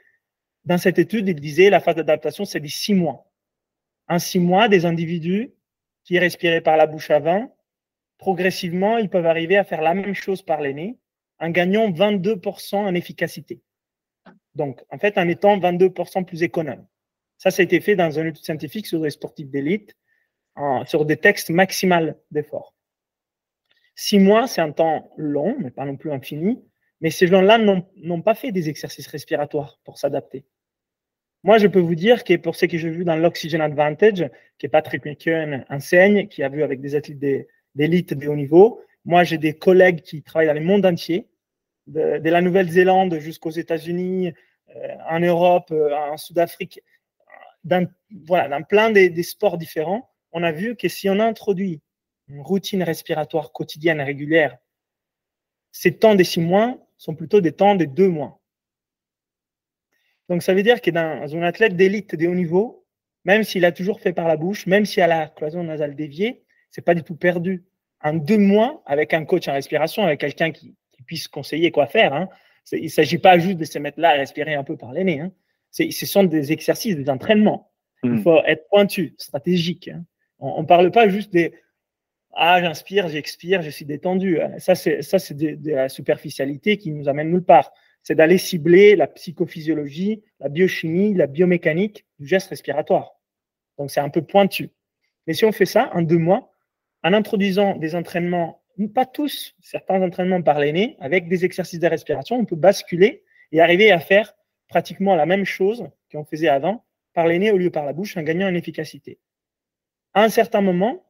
Dans 0.65 0.79
cette 0.79 0.99
étude, 0.99 1.29
il 1.29 1.41
disait 1.41 1.71
la 1.71 1.81
phase 1.81 1.97
d'adaptation, 1.97 2.45
c'est 2.45 2.61
des 2.61 2.69
six 2.69 2.95
mois. 2.95 3.31
En 4.09 4.19
six 4.19 4.39
mois, 4.39 4.69
des 4.69 4.87
individus 4.87 5.53
qui 6.05 6.19
respiraient 6.19 6.61
par 6.61 6.77
la 6.77 6.87
bouche 6.87 7.11
avant 7.11 7.57
progressivement, 8.19 8.99
ils 8.99 9.11
peuvent 9.11 9.27
arriver 9.27 9.57
à 9.57 9.65
faire 9.65 9.83
la 9.83 9.95
même 9.95 10.15
chose 10.15 10.43
par 10.43 10.61
les 10.61 10.75
nez 10.75 10.99
en 11.39 11.51
gagnant 11.51 11.91
22% 11.91 12.77
en 12.77 12.95
efficacité. 12.95 13.61
Donc, 14.57 14.83
en 14.91 14.99
fait, 14.99 15.19
en 15.19 15.29
étant 15.29 15.59
22% 15.59 16.25
plus 16.25 16.43
économe. 16.43 16.85
Ça, 17.39 17.51
ça 17.51 17.61
a 17.61 17.65
été 17.65 17.81
fait 17.81 17.95
dans 17.95 18.19
un 18.19 18.27
étude 18.27 18.45
scientifique 18.45 18.87
sur 18.87 19.01
des 19.01 19.11
sportifs 19.11 19.51
d'élite, 19.51 19.95
sur 20.87 21.05
des 21.05 21.19
textes 21.19 21.51
maximales 21.51 22.17
d'effort. 22.31 22.75
Six 23.95 24.19
mois, 24.19 24.47
c'est 24.47 24.63
un 24.63 24.73
temps 24.73 25.13
long, 25.19 25.57
mais 25.61 25.71
pas 25.71 25.85
non 25.85 25.97
plus 25.97 26.11
infini. 26.11 26.65
Mais 27.03 27.11
ces 27.11 27.27
gens-là 27.27 27.59
n'ont 27.59 28.23
pas 28.23 28.35
fait 28.35 28.53
des 28.53 28.71
exercices 28.71 29.07
respiratoires 29.07 29.79
pour 29.85 29.99
s'adapter. 29.99 30.47
Moi, 31.43 31.59
je 31.59 31.67
peux 31.67 31.81
vous 31.81 31.95
dire 31.95 32.25
que 32.25 32.37
pour 32.37 32.57
ce 32.57 32.65
que 32.65 32.79
j'ai 32.79 32.89
vu 32.89 33.05
dans 33.05 33.17
l'Oxygen 33.17 33.61
Advantage, 33.61 34.31
que 34.59 34.67
Patrick 34.67 35.05
McKeown 35.05 35.67
enseigne, 35.69 36.29
qui 36.29 36.43
a 36.43 36.49
vu 36.49 36.63
avec 36.63 36.81
des 36.81 36.95
athlètes 36.95 37.47
d'élite 37.75 38.15
de 38.15 38.27
haut 38.27 38.35
niveau. 38.35 38.81
Moi, 39.05 39.23
j'ai 39.25 39.37
des 39.37 39.53
collègues 39.53 40.01
qui 40.01 40.23
travaillent 40.23 40.49
dans 40.49 40.55
le 40.55 40.61
monde 40.61 40.87
entier, 40.87 41.29
de, 41.87 42.29
la 42.29 42.41
Nouvelle-Zélande 42.41 43.19
jusqu'aux 43.19 43.51
États-Unis, 43.51 44.33
euh, 44.75 44.97
en 45.09 45.21
Europe, 45.21 45.71
euh, 45.71 45.95
en 45.95 46.17
Sud-Afrique, 46.17 46.83
dans, 47.65 47.89
voilà, 48.27 48.49
dans 48.49 48.63
plein 48.63 48.91
des, 48.91 49.23
sports 49.23 49.59
différents. 49.59 50.11
On 50.33 50.43
a 50.43 50.53
vu 50.53 50.77
que 50.77 50.89
si 50.89 51.09
on 51.09 51.21
introduit 51.21 51.83
une 52.29 52.41
routine 52.41 52.83
respiratoire 52.83 53.53
quotidienne 53.53 54.01
régulière, 54.01 54.57
ces 55.73 55.97
temps 55.97 56.15
des 56.15 56.25
six 56.25 56.41
mois 56.41 56.79
sont 56.97 57.15
plutôt 57.15 57.41
des 57.41 57.53
temps 57.53 57.75
de 57.75 57.85
deux 57.85 58.09
mois. 58.09 58.41
Donc, 60.29 60.43
ça 60.43 60.55
veut 60.55 60.63
dire 60.63 60.81
que 60.81 60.91
dans 60.91 61.37
un 61.37 61.43
athlète 61.43 61.77
d'élite 61.77 62.17
de 62.17 62.27
haut 62.27 62.35
niveau, 62.35 62.85
même 63.25 63.45
s'il 63.45 63.65
a 63.65 63.73
toujours 63.73 64.01
fait 64.01 64.13
par 64.13 64.27
la 64.27 64.37
bouche, 64.37 64.67
même 64.67 64.87
s'il 64.87 65.03
a 65.03 65.07
la 65.07 65.29
cloison 65.29 65.63
nasale 65.63 65.95
déviée, 65.95 66.45
c'est 66.71 66.83
pas 66.83 66.95
du 66.95 67.03
tout 67.03 67.17
perdu. 67.17 67.65
En 68.01 68.15
deux 68.15 68.39
mois, 68.39 68.83
avec 68.87 69.15
un 69.15 69.25
coach 69.25 69.49
en 69.49 69.53
respiration, 69.53 70.03
avec 70.05 70.21
quelqu'un 70.21 70.51
qui, 70.51 70.75
puisse 71.07 71.29
conseiller 71.29 71.71
quoi 71.71 71.87
faire, 71.87 72.13
hein, 72.13 72.29
il 72.73 72.85
ne 72.85 72.89
s'agit 72.89 73.19
pas 73.19 73.39
juste 73.39 73.59
de 73.59 73.65
se 73.65 73.79
mettre 73.79 74.01
là 74.01 74.17
et 74.17 74.19
respirer 74.19 74.55
un 74.55 74.65
peu 74.65 74.77
par 74.77 74.93
les 74.93 75.05
nez. 75.05 75.21
Hein. 75.21 75.33
Ce 75.71 76.07
sont 76.07 76.25
des 76.25 76.53
exercices, 76.53 76.97
des 76.97 77.11
entraînements. 77.11 77.71
Il 78.03 78.11
hmm. 78.11 78.23
faut 78.23 78.43
être 78.45 78.67
pointu, 78.69 79.15
stratégique. 79.19 79.89
Hein. 79.89 80.05
On 80.39 80.63
ne 80.63 80.67
parle 80.67 80.91
pas 80.91 81.09
juste 81.09 81.33
des 81.33 81.55
Ah, 82.33 82.61
j'inspire, 82.61 83.09
j'expire, 83.09 83.63
je 83.63 83.71
suis 83.71 83.85
détendu. 83.85 84.39
Ça, 84.59 84.75
c'est 84.75 85.35
de, 85.35 85.55
de, 85.55 85.71
la 85.71 85.89
superficialité 85.89 86.77
qui 86.77 86.91
nous 86.93 87.09
amène 87.09 87.31
nulle 87.31 87.45
part. 87.45 87.73
C'est 88.03 88.15
d'aller 88.15 88.39
cibler 88.39 88.97
la 88.97 89.07
psychophysiologie, 89.07 90.23
la 90.41 90.49
biochimie, 90.49 91.15
la 91.15 91.27
biomécanique 91.27 92.07
du 92.19 92.27
geste 92.27 92.49
respiratoire. 92.49 93.13
Donc, 93.79 93.91
c'est 93.91 94.01
un 94.01 94.11
peu 94.11 94.23
pointu. 94.23 94.71
Mais 95.27 95.35
si 95.35 95.45
on 95.45 95.53
fait 95.53 95.67
ça 95.67 95.91
en 95.93 96.03
deux 96.03 96.19
mois, 96.19 96.53
en 97.03 97.13
introduisant 97.13 97.77
des 97.77 97.95
entraînements, 97.95 98.63
pas 98.93 99.07
tous, 99.07 99.55
certains 99.61 100.03
entraînements 100.03 100.43
par 100.43 100.59
l'aîné, 100.59 100.97
avec 101.01 101.29
des 101.29 101.45
exercices 101.45 101.81
de 101.81 101.87
respiration, 101.87 102.37
on 102.37 102.45
peut 102.45 102.57
basculer 102.57 103.25
et 103.53 103.61
arriver 103.61 103.91
à 103.91 103.99
faire 103.99 104.35
pratiquement 104.69 105.15
la 105.15 105.27
même 105.27 105.45
chose 105.45 105.89
qu'on 106.13 106.25
faisait 106.25 106.49
avant 106.49 106.85
par 107.15 107.27
l'aîné 107.27 107.51
au 107.51 107.57
lieu 107.57 107.71
par 107.71 107.85
la 107.85 107.93
bouche 107.93 108.17
en 108.17 108.23
gagnant 108.23 108.49
en 108.49 108.55
efficacité. 108.55 109.19
À 110.13 110.23
un 110.23 110.29
certain 110.29 110.61
moment, 110.61 111.05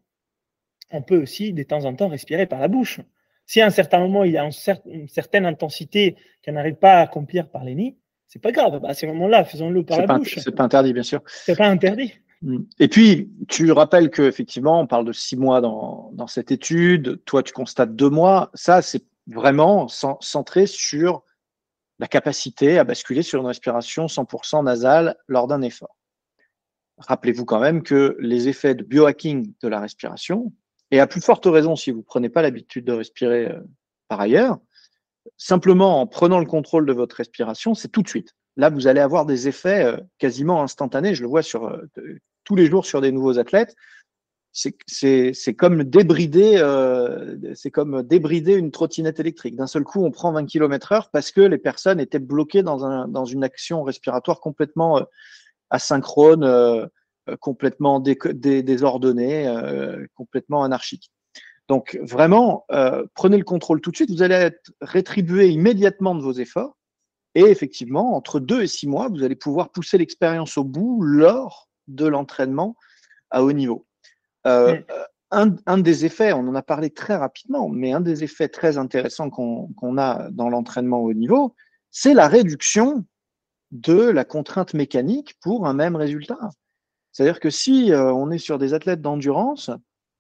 on 0.91 1.03
peut 1.03 1.21
aussi 1.21 1.53
de 1.53 1.63
temps 1.63 1.85
en 1.85 1.95
temps 1.95 2.09
respirer 2.09 2.47
par 2.47 2.61
la 2.61 2.69
bouche. 2.69 3.01
Si 3.45 3.61
à 3.61 3.67
un 3.67 3.71
certain 3.71 4.01
moment, 4.01 4.25
il 4.25 4.33
y 4.33 4.39
a 4.39 4.45
une, 4.45 5.09
certaine 5.09 5.47
intensité 5.47 6.17
qu'on 6.45 6.53
n'arrive 6.53 6.77
pas 6.77 6.95
à 6.95 7.01
accomplir 7.01 7.49
par 7.49 7.65
l'aîné, 7.65 7.97
c'est 8.27 8.43
pas 8.43 8.53
grave. 8.53 8.85
À 8.85 8.95
ce 8.95 9.07
moment-là, 9.07 9.45
faisons-le 9.45 9.85
par 9.85 10.01
la 10.01 10.19
bouche. 10.19 10.39
C'est 10.39 10.55
pas 10.55 10.65
interdit, 10.65 10.93
bien 10.93 11.05
sûr. 11.05 11.23
C'est 11.27 11.57
pas 11.57 11.69
interdit. 11.69 12.15
Mm. 12.43 12.59
Et 12.79 12.89
puis, 12.89 13.31
tu 13.49 13.71
rappelles 13.73 14.11
qu'effectivement, 14.11 14.81
on 14.81 14.87
parle 14.87 15.05
de 15.05 15.13
six 15.13 15.37
mois 15.37 15.61
dans, 15.61 16.27
cette 16.27 16.51
étude. 16.51 17.23
Toi, 17.25 17.43
tu 17.43 17.53
constates 17.53 17.95
deux 17.95 18.11
mois. 18.11 18.51
Ça, 18.55 18.83
c'est 18.83 19.05
vraiment 19.27 19.89
centré 19.89 20.67
sur 20.67 21.23
la 21.99 22.07
capacité 22.07 22.79
à 22.79 22.85
basculer 22.85 23.23
sur 23.23 23.41
une 23.41 23.47
respiration 23.47 24.07
100% 24.07 24.65
nasale 24.65 25.17
lors 25.29 25.47
d'un 25.47 25.63
effort. 25.63 25.97
Rappelez-vous 26.99 27.45
quand 27.45 27.61
même 27.61 27.83
que 27.83 28.17
les 28.21 28.49
effets 28.49 28.75
de 28.75 28.83
biohacking 28.83 29.53
de 29.63 29.69
la 29.69 29.81
respiration, 29.81 30.53
et 30.91 31.01
à 31.01 31.07
plus 31.07 31.21
forte 31.21 31.47
raison 31.47 31.77
si 31.77 31.91
vous 31.91 31.99
ne 31.99 32.03
prenez 32.03 32.29
pas 32.29 32.43
l'habitude 32.43 32.85
de 32.85 32.93
respirer 32.93 33.49
euh, 33.49 33.61
par 34.09 34.21
ailleurs, 34.21 34.59
simplement 35.37 36.01
en 36.01 36.07
prenant 36.07 36.39
le 36.39 36.47
contrôle 36.47 36.87
de 36.87 36.93
votre 36.93 37.17
respiration, 37.17 37.75
c'est 37.75 37.89
tout 37.89 38.03
de 38.03 38.09
suite. 38.09 38.35
Là, 38.57 38.71
vous 38.71 38.87
allez 38.87 39.01
avoir 39.01 39.27
des 39.27 39.49
effets 39.49 39.85
euh, 39.85 39.97
quasiment 40.19 40.63
instantanés. 40.63 41.15
Je 41.15 41.23
le 41.23 41.29
vois 41.29 41.43
sur, 41.43 41.67
euh, 41.67 41.83
tous 42.45 42.57
les 42.57 42.67
jours 42.67 42.87
sur 42.87 43.01
des 43.01 43.13
nouveaux 43.13 43.39
athlètes. 43.39 43.75
C'est 44.53 45.55
comme 45.55 45.85
débrider, 45.85 46.57
euh, 46.57 47.37
c'est 47.55 47.71
comme 47.71 48.03
débrider 48.03 48.55
une 48.55 48.71
trottinette 48.71 49.21
électrique. 49.21 49.55
D'un 49.55 49.67
seul 49.67 49.85
coup, 49.85 50.03
on 50.03 50.11
prend 50.11 50.33
20 50.33 50.47
km 50.47 50.93
heure 50.93 51.11
parce 51.11 51.31
que 51.31 51.43
les 51.43 51.59
personnes 51.59 52.01
étaient 52.01 52.19
bloquées 52.19 52.63
dans, 52.63 52.87
un, 52.87 53.07
dans 53.07 53.27
une 53.27 53.45
action 53.45 53.83
respiratoire 53.83 54.41
complètement 54.41 55.03
asynchrone, 55.69 56.89
complètement 57.39 58.01
désordonnée, 58.01 59.55
complètement 60.15 60.65
anarchique. 60.65 61.11
Donc 61.69 61.99
vraiment, 62.01 62.65
prenez 63.13 63.37
le 63.37 63.45
contrôle 63.45 63.83
tout 63.83 63.91
de 63.91 63.97
suite. 63.97 64.11
Vous 64.11 64.23
allez 64.23 64.37
être 64.37 64.73
rétribué 64.81 65.49
immédiatement 65.49 66.15
de 66.15 66.23
vos 66.23 66.33
efforts. 66.33 66.76
Et 67.37 67.43
effectivement, 67.43 68.17
entre 68.17 68.41
deux 68.41 68.63
et 68.63 68.67
six 68.67 68.89
mois, 68.89 69.09
vous 69.09 69.23
allez 69.23 69.37
pouvoir 69.37 69.69
pousser 69.69 69.99
l'expérience 69.99 70.57
au 70.57 70.65
bout 70.65 71.03
lors 71.03 71.69
de 71.87 72.07
l'entraînement 72.07 72.77
à 73.31 73.45
haut 73.45 73.53
niveau. 73.53 73.87
Euh, 74.47 74.81
un, 75.31 75.79
des 75.79 76.07
effets, 76.07 76.33
on 76.33 76.49
en 76.49 76.55
a 76.55 76.63
parlé 76.63 76.89
très 76.89 77.15
rapidement, 77.15 77.69
mais 77.69 77.93
un 77.93 78.01
des 78.01 78.25
effets 78.25 78.49
très 78.49 78.79
intéressants 78.79 79.29
qu'on 79.29 79.99
a 79.99 80.31
dans 80.31 80.49
l'entraînement 80.49 81.01
au 81.01 81.11
haut 81.11 81.13
niveau, 81.13 81.55
c'est 81.91 82.15
la 82.15 82.27
réduction 82.27 83.05
de 83.71 84.01
la 84.01 84.25
contrainte 84.25 84.73
mécanique 84.73 85.35
pour 85.43 85.67
un 85.67 85.75
même 85.75 85.95
résultat. 85.95 86.39
C'est-à-dire 87.13 87.39
que 87.39 87.51
si 87.51 87.93
euh, 87.93 88.15
on 88.15 88.31
est 88.31 88.39
sur 88.39 88.57
des 88.57 88.73
athlètes 88.73 89.03
d'endurance, 89.03 89.71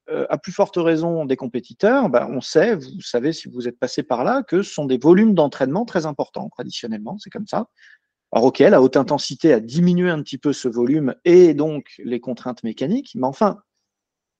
euh, 0.09 0.27
à 0.31 0.39
plus 0.39 0.53
forte 0.53 0.77
raison 0.77 1.25
des 1.25 1.37
compétiteurs, 1.37 2.09
ben, 2.09 2.29
on 2.31 2.41
sait, 2.41 2.77
vous 2.77 3.01
savez 3.01 3.33
si 3.33 3.49
vous 3.49 3.67
êtes 3.67 3.79
passé 3.79 4.03
par 4.03 4.23
là, 4.23 4.43
que 4.43 4.63
ce 4.63 4.73
sont 4.73 4.85
des 4.85 4.99
volumes 4.99 5.35
d'entraînement 5.35 5.85
très 5.85 6.07
importants, 6.07 6.49
traditionnellement, 6.49 7.19
c'est 7.19 7.31
comme 7.31 7.47
ça. 7.47 7.69
Alors 8.33 8.47
ok, 8.47 8.59
la 8.59 8.83
haute 8.83 8.97
intensité 8.97 9.53
a 9.53 9.61
diminué 9.61 10.11
un 10.11 10.23
petit 10.23 10.39
peu 10.39 10.53
ce 10.53 10.69
volume 10.69 11.15
et 11.25 11.55
donc 11.55 11.95
les 11.99 12.21
contraintes 12.21 12.65
mécaniques, 12.65 13.13
mais 13.15 13.27
enfin, 13.27 13.59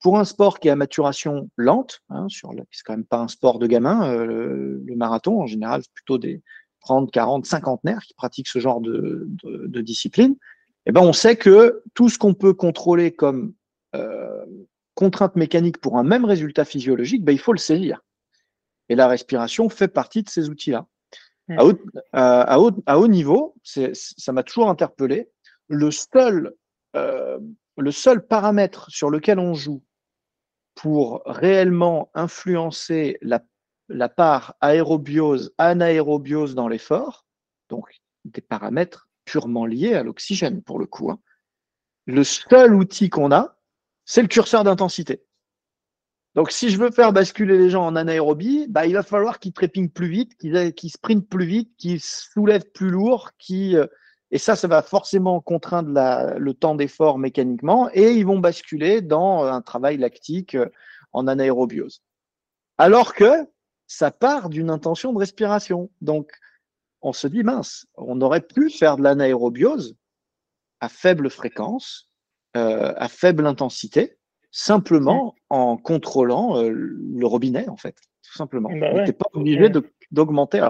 pour 0.01 0.19
un 0.19 0.25
sport 0.25 0.59
qui 0.59 0.67
est 0.67 0.71
à 0.71 0.75
maturation 0.75 1.49
lente, 1.57 2.01
hein, 2.09 2.27
sur 2.29 2.51
c'est 2.71 2.83
quand 2.85 2.93
même 2.93 3.05
pas 3.05 3.19
un 3.19 3.27
sport 3.27 3.59
de 3.59 3.67
gamin, 3.67 4.09
euh, 4.11 4.81
le, 4.83 4.95
marathon 4.95 5.41
en 5.41 5.47
général, 5.47 5.81
c'est 5.83 5.93
plutôt 5.93 6.17
des 6.17 6.43
30, 6.81 7.11
40, 7.11 7.45
cinquantenaires 7.45 8.03
qui 8.03 8.13
pratiquent 8.13 8.47
ce 8.47 8.59
genre 8.59 8.81
de, 8.81 9.27
de, 9.43 9.81
discipline, 9.81 10.35
eh 10.85 10.91
ben 10.91 11.01
on 11.01 11.13
sait 11.13 11.35
que 11.35 11.83
tout 11.93 12.09
ce 12.09 12.17
qu'on 12.17 12.33
peut 12.33 12.53
contrôler 12.53 13.13
comme 13.13 13.53
euh, 13.95 14.45
contrainte 14.97 15.35
mécanique 15.35 15.77
pour 15.77 15.99
un 15.99 16.03
même 16.03 16.25
résultat 16.25 16.65
physiologique, 16.65 17.23
ben, 17.23 17.31
il 17.31 17.37
faut 17.37 17.53
le 17.53 17.59
saisir. 17.59 18.01
Et 18.89 18.95
la 18.95 19.07
respiration 19.07 19.69
fait 19.69 19.87
partie 19.87 20.23
de 20.23 20.29
ces 20.29 20.49
outils-là. 20.49 20.87
À, 21.55 21.63
haut, 21.63 21.79
à, 22.13 22.59
haut, 22.59 22.71
à 22.87 22.97
haut 22.97 23.07
niveau, 23.07 23.55
ça 23.63 24.31
m'a 24.31 24.41
toujours 24.41 24.69
interpellé, 24.69 25.29
le 25.67 25.91
seul, 25.91 26.55
euh, 26.95 27.37
le 27.77 27.91
seul 27.91 28.25
paramètre 28.25 28.89
sur 28.89 29.11
lequel 29.11 29.37
on 29.37 29.53
joue 29.53 29.83
pour 30.73 31.21
réellement 31.27 32.09
influencer 32.15 33.19
la, 33.21 33.43
la 33.89 34.09
part 34.09 34.55
aérobiose, 34.61 35.53
anaérobiose 35.59 36.55
dans 36.55 36.67
l'effort, 36.67 37.27
donc 37.69 37.87
des 38.25 38.41
paramètres 38.41 39.09
purement 39.25 39.67
liés 39.67 39.93
à 39.93 40.01
l'oxygène 40.01 40.63
pour 40.63 40.79
le 40.79 40.87
coup. 40.87 41.11
Hein. 41.11 41.19
Le 42.07 42.23
seul 42.23 42.73
outil 42.73 43.09
qu'on 43.09 43.31
a, 43.31 43.56
c'est 44.07 44.23
le 44.23 44.27
curseur 44.27 44.63
d'intensité. 44.63 45.21
Donc, 46.33 46.51
si 46.51 46.69
je 46.69 46.77
veux 46.77 46.91
faire 46.91 47.13
basculer 47.13 47.57
les 47.57 47.69
gens 47.69 47.85
en 47.85 47.95
anaérobie, 47.95 48.67
bah, 48.69 48.85
il 48.85 48.93
va 48.93 49.03
falloir 49.03 49.39
qu'ils 49.39 49.53
trépignent 49.53 49.89
plus 49.89 50.07
vite, 50.07 50.37
qu'ils 50.37 50.91
sprintent 50.91 51.27
plus 51.27 51.45
vite, 51.45 51.75
qu'ils 51.77 51.99
soulèvent 51.99 52.71
plus 52.71 52.89
lourd, 52.89 53.31
euh, 53.51 53.87
et 54.31 54.37
ça, 54.37 54.55
ça 54.55 54.67
va 54.67 54.81
forcément 54.81 55.41
contraindre 55.41 55.91
le 56.37 56.53
temps 56.53 56.75
d'effort 56.75 57.17
mécaniquement 57.17 57.89
et 57.93 58.13
ils 58.13 58.25
vont 58.25 58.39
basculer 58.39 59.01
dans 59.01 59.43
un 59.43 59.61
travail 59.61 59.97
lactique 59.97 60.55
euh, 60.55 60.69
en 61.11 61.27
anaérobiose. 61.27 62.01
Alors 62.77 63.13
que 63.13 63.47
ça 63.87 64.11
part 64.11 64.49
d'une 64.49 64.69
intention 64.69 65.13
de 65.13 65.19
respiration. 65.19 65.89
Donc, 66.01 66.31
on 67.01 67.13
se 67.13 67.27
dit, 67.27 67.43
mince, 67.43 67.87
on 67.95 68.21
aurait 68.21 68.41
pu 68.41 68.69
faire 68.69 68.97
de 68.97 69.03
l'anaérobiose 69.03 69.95
à 70.81 70.89
faible 70.89 71.29
fréquence, 71.29 72.06
euh, 72.57 72.93
à 72.97 73.07
faible 73.07 73.45
intensité, 73.45 74.17
simplement 74.51 75.35
en 75.49 75.77
contrôlant 75.77 76.57
euh, 76.57 76.69
le 76.69 77.25
robinet, 77.25 77.69
en 77.69 77.77
fait, 77.77 77.95
tout 78.23 78.37
simplement. 78.37 78.69
Bah 78.69 78.89
on 78.91 78.97
n'était 78.97 79.13
pas 79.13 79.27
obligé 79.33 79.69
d'augmenter 80.11 80.67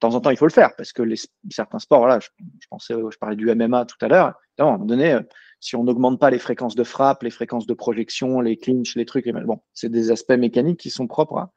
temps 0.00 0.14
en 0.14 0.20
temps, 0.20 0.30
il 0.30 0.36
faut 0.36 0.46
le 0.46 0.52
faire 0.52 0.74
parce 0.76 0.92
que 0.92 1.02
les, 1.02 1.16
certains 1.50 1.78
sports, 1.78 2.00
voilà, 2.00 2.18
je, 2.18 2.28
pensais, 2.68 2.94
je 2.94 3.18
parlais 3.18 3.36
du 3.36 3.46
MMA 3.54 3.84
tout 3.84 3.98
à 4.00 4.08
l'heure. 4.08 4.34
À 4.58 4.62
un 4.62 4.72
moment 4.72 4.84
donné, 4.84 5.12
euh, 5.12 5.20
si 5.60 5.76
on 5.76 5.84
n'augmente 5.84 6.18
pas 6.18 6.30
les 6.30 6.38
fréquences 6.38 6.74
de 6.74 6.84
frappe, 6.84 7.22
les 7.22 7.30
fréquences 7.30 7.66
de 7.66 7.74
projection, 7.74 8.40
les 8.40 8.56
clinches, 8.56 8.96
les 8.96 9.04
trucs, 9.04 9.28
bon, 9.28 9.60
c'est 9.74 9.90
des 9.90 10.10
aspects 10.10 10.32
mécaniques 10.32 10.80
qui 10.80 10.90
sont 10.90 11.06
propres. 11.06 11.48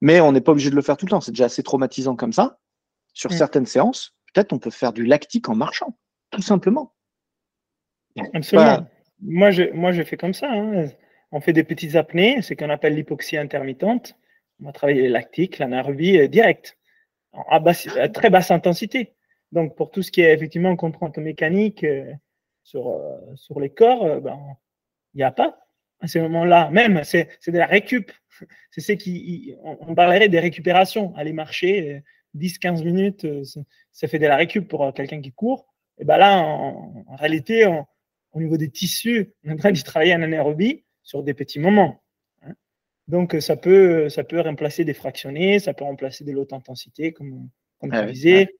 Mais 0.00 0.20
on 0.20 0.32
n'est 0.32 0.40
pas 0.40 0.52
obligé 0.52 0.70
de 0.70 0.76
le 0.76 0.82
faire 0.82 0.96
tout 0.96 1.06
le 1.06 1.10
temps. 1.10 1.20
C'est 1.20 1.32
déjà 1.32 1.46
assez 1.46 1.62
traumatisant 1.62 2.16
comme 2.16 2.32
ça. 2.32 2.58
Sur 3.14 3.30
mm. 3.30 3.34
certaines 3.34 3.66
séances, 3.66 4.14
peut-être 4.32 4.52
on 4.52 4.58
peut 4.58 4.70
faire 4.70 4.92
du 4.92 5.06
lactique 5.06 5.48
en 5.48 5.54
marchant, 5.54 5.96
tout 6.30 6.42
simplement. 6.42 6.94
Absolument. 8.34 8.86
Moi, 9.20 9.50
je, 9.50 9.64
moi, 9.72 9.92
je 9.92 10.02
fais 10.02 10.16
comme 10.16 10.34
ça. 10.34 10.50
Hein. 10.50 10.88
On 11.32 11.40
fait 11.40 11.52
des 11.52 11.64
petites 11.64 11.96
apnées, 11.96 12.42
c'est 12.42 12.56
qu'on 12.56 12.70
appelle 12.70 12.94
l'hypoxie 12.94 13.36
intermittente. 13.36 14.16
On 14.60 14.66
va 14.66 14.72
travailler 14.72 15.02
les 15.02 15.08
lactiques, 15.08 15.58
l'anaérobie 15.58 16.18
euh, 16.18 16.28
direct 16.28 16.78
à, 17.48 17.60
très 18.08 18.30
basse 18.30 18.50
intensité. 18.50 19.14
Donc, 19.50 19.76
pour 19.76 19.90
tout 19.90 20.02
ce 20.02 20.12
qui 20.12 20.20
est 20.20 20.32
effectivement 20.32 20.76
contrainte 20.76 21.18
mécanique 21.18 21.82
euh, 21.82 22.12
sur, 22.62 22.88
euh, 22.88 23.18
sur 23.34 23.58
les 23.58 23.70
corps, 23.70 24.20
ben, 24.20 24.38
il 25.14 25.18
n'y 25.18 25.22
a 25.24 25.32
pas 25.32 25.58
à 26.00 26.06
ce 26.06 26.20
moment-là. 26.20 26.70
Même, 26.70 27.02
c'est 27.02 27.28
de 27.48 27.58
la 27.58 27.66
récup. 27.66 28.12
C'est 28.70 28.80
ce 28.80 28.92
qui. 28.92 29.54
On, 29.62 29.94
parlerait 29.94 30.28
des 30.28 30.40
récupérations. 30.40 31.14
Aller 31.16 31.32
marcher 31.32 32.02
10-15 32.36 32.84
minutes, 32.84 33.26
ça 33.92 34.08
fait 34.08 34.18
de 34.18 34.26
la 34.26 34.34
récup 34.34 34.66
pour 34.66 34.92
quelqu'un 34.92 35.20
qui 35.20 35.30
court. 35.30 35.72
Et 35.98 36.04
ben 36.04 36.16
là, 36.16 36.40
en, 36.40 37.14
réalité, 37.14 37.64
au 38.34 38.40
niveau 38.40 38.56
des 38.56 38.70
tissus, 38.70 39.32
on 39.44 39.50
est 39.50 39.52
en 39.52 39.56
train 39.56 39.72
de 39.72 39.80
travailler 39.80 40.14
en 40.14 40.22
anaérobie 40.22 40.84
sur 41.02 41.22
des 41.22 41.34
petits 41.34 41.60
moments. 41.60 42.02
Donc, 43.06 43.36
ça 43.40 43.56
peut, 43.56 44.08
ça 44.08 44.24
peut 44.24 44.40
remplacer 44.40 44.84
des 44.84 44.94
fractionnés, 44.94 45.58
ça 45.58 45.74
peut 45.74 45.84
remplacer 45.84 46.24
de 46.24 46.34
haute 46.34 46.52
intensité, 46.52 47.12
comme, 47.12 47.48
comme 47.78 47.90
tu 47.90 48.12
disais. 48.12 48.56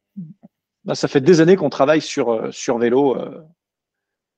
Bah, 0.85 0.95
ça 0.95 1.09
fait 1.09 1.23
des 1.23 1.41
années 1.41 1.57
qu'on 1.57 1.71
travaille 1.71 2.03
sur, 2.03 2.31
euh, 2.31 2.51
sur 2.51 2.79
vélo, 2.79 3.17
euh, 3.17 3.43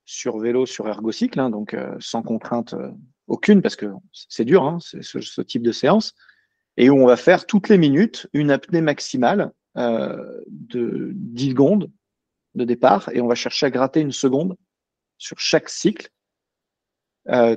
sur 0.05 0.39
vélo, 0.39 0.65
sur 0.65 0.87
ergocycle, 0.89 1.41
hein, 1.41 1.51
donc 1.51 1.75
euh, 1.75 1.97
sans 1.99 2.23
contrainte 2.23 2.75
aucune, 3.27 3.63
parce 3.63 3.75
que 3.75 3.87
c'est 4.13 4.45
dur, 4.45 4.63
hein, 4.63 4.79
ce, 4.81 5.01
ce, 5.03 5.41
type 5.41 5.63
de 5.63 5.73
séance, 5.73 6.15
et 6.77 6.89
où 6.89 7.03
on 7.03 7.07
va 7.07 7.17
faire 7.17 7.47
toutes 7.47 7.69
les 7.69 7.79
minutes 7.79 8.29
une 8.33 8.53
apnée 8.53 8.81
maximale 8.81 9.53
de 9.75 11.11
10 11.13 11.51
secondes 11.51 11.91
de 12.55 12.65
départ, 12.65 13.11
et 13.13 13.21
on 13.21 13.27
va 13.27 13.35
chercher 13.35 13.67
à 13.67 13.71
gratter 13.71 14.01
une 14.01 14.13
seconde 14.13 14.57
sur 15.19 15.39
chaque 15.39 15.69
cycle, 15.69 16.11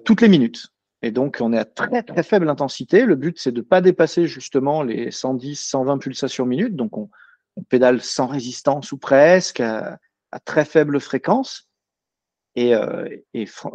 toutes 0.06 0.22
les 0.22 0.30
minutes. 0.30 0.72
Et 1.02 1.12
donc, 1.12 1.38
on 1.40 1.54
est 1.54 1.58
à 1.58 1.66
très, 1.66 2.04
très 2.04 2.24
faible 2.24 2.50
intensité. 2.50 3.06
Le 3.06 3.16
but, 3.16 3.40
c'est 3.40 3.52
de 3.52 3.62
ne 3.62 3.66
pas 3.66 3.82
dépasser 3.82 4.28
justement 4.28 4.84
les 4.84 5.12
110, 5.12 5.56
120 5.56 5.98
pulsations 5.98 6.46
minutes. 6.46 6.76
Donc, 6.76 6.98
on, 6.98 7.10
pédale 7.68 8.02
sans 8.02 8.28
résistance 8.28 8.94
ou 8.94 8.98
presque, 8.98 9.60
à, 9.60 10.00
très 10.46 10.64
faible 10.64 11.00
fréquence. 11.00 11.68
Et, 12.56 12.74
euh, 12.74 13.08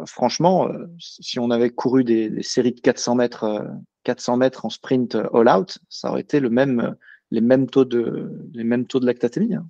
franchement, 0.05 0.67
euh, 0.67 0.87
si 0.99 1.39
on 1.39 1.51
avait 1.51 1.69
couru 1.69 2.03
des, 2.03 2.41
séries 2.41 2.73
de 2.73 2.81
400 2.81 3.15
mètres, 3.15 3.67
400 4.03 4.33
euh, 4.33 4.37
mètres 4.37 4.65
en 4.65 4.69
sprint 4.69 5.15
all-out, 5.33 5.77
ça 5.89 6.09
aurait 6.09 6.21
été 6.21 6.39
le 6.39 6.49
même, 6.49 6.95
les, 7.31 7.41
mêmes 7.41 7.69
taux 7.69 7.85
de, 7.85 8.31
les 8.53 8.63
mêmes 8.63 8.85
taux 8.85 8.99
de 8.99 9.05
lactatémie. 9.05 9.55
Hein. 9.55 9.67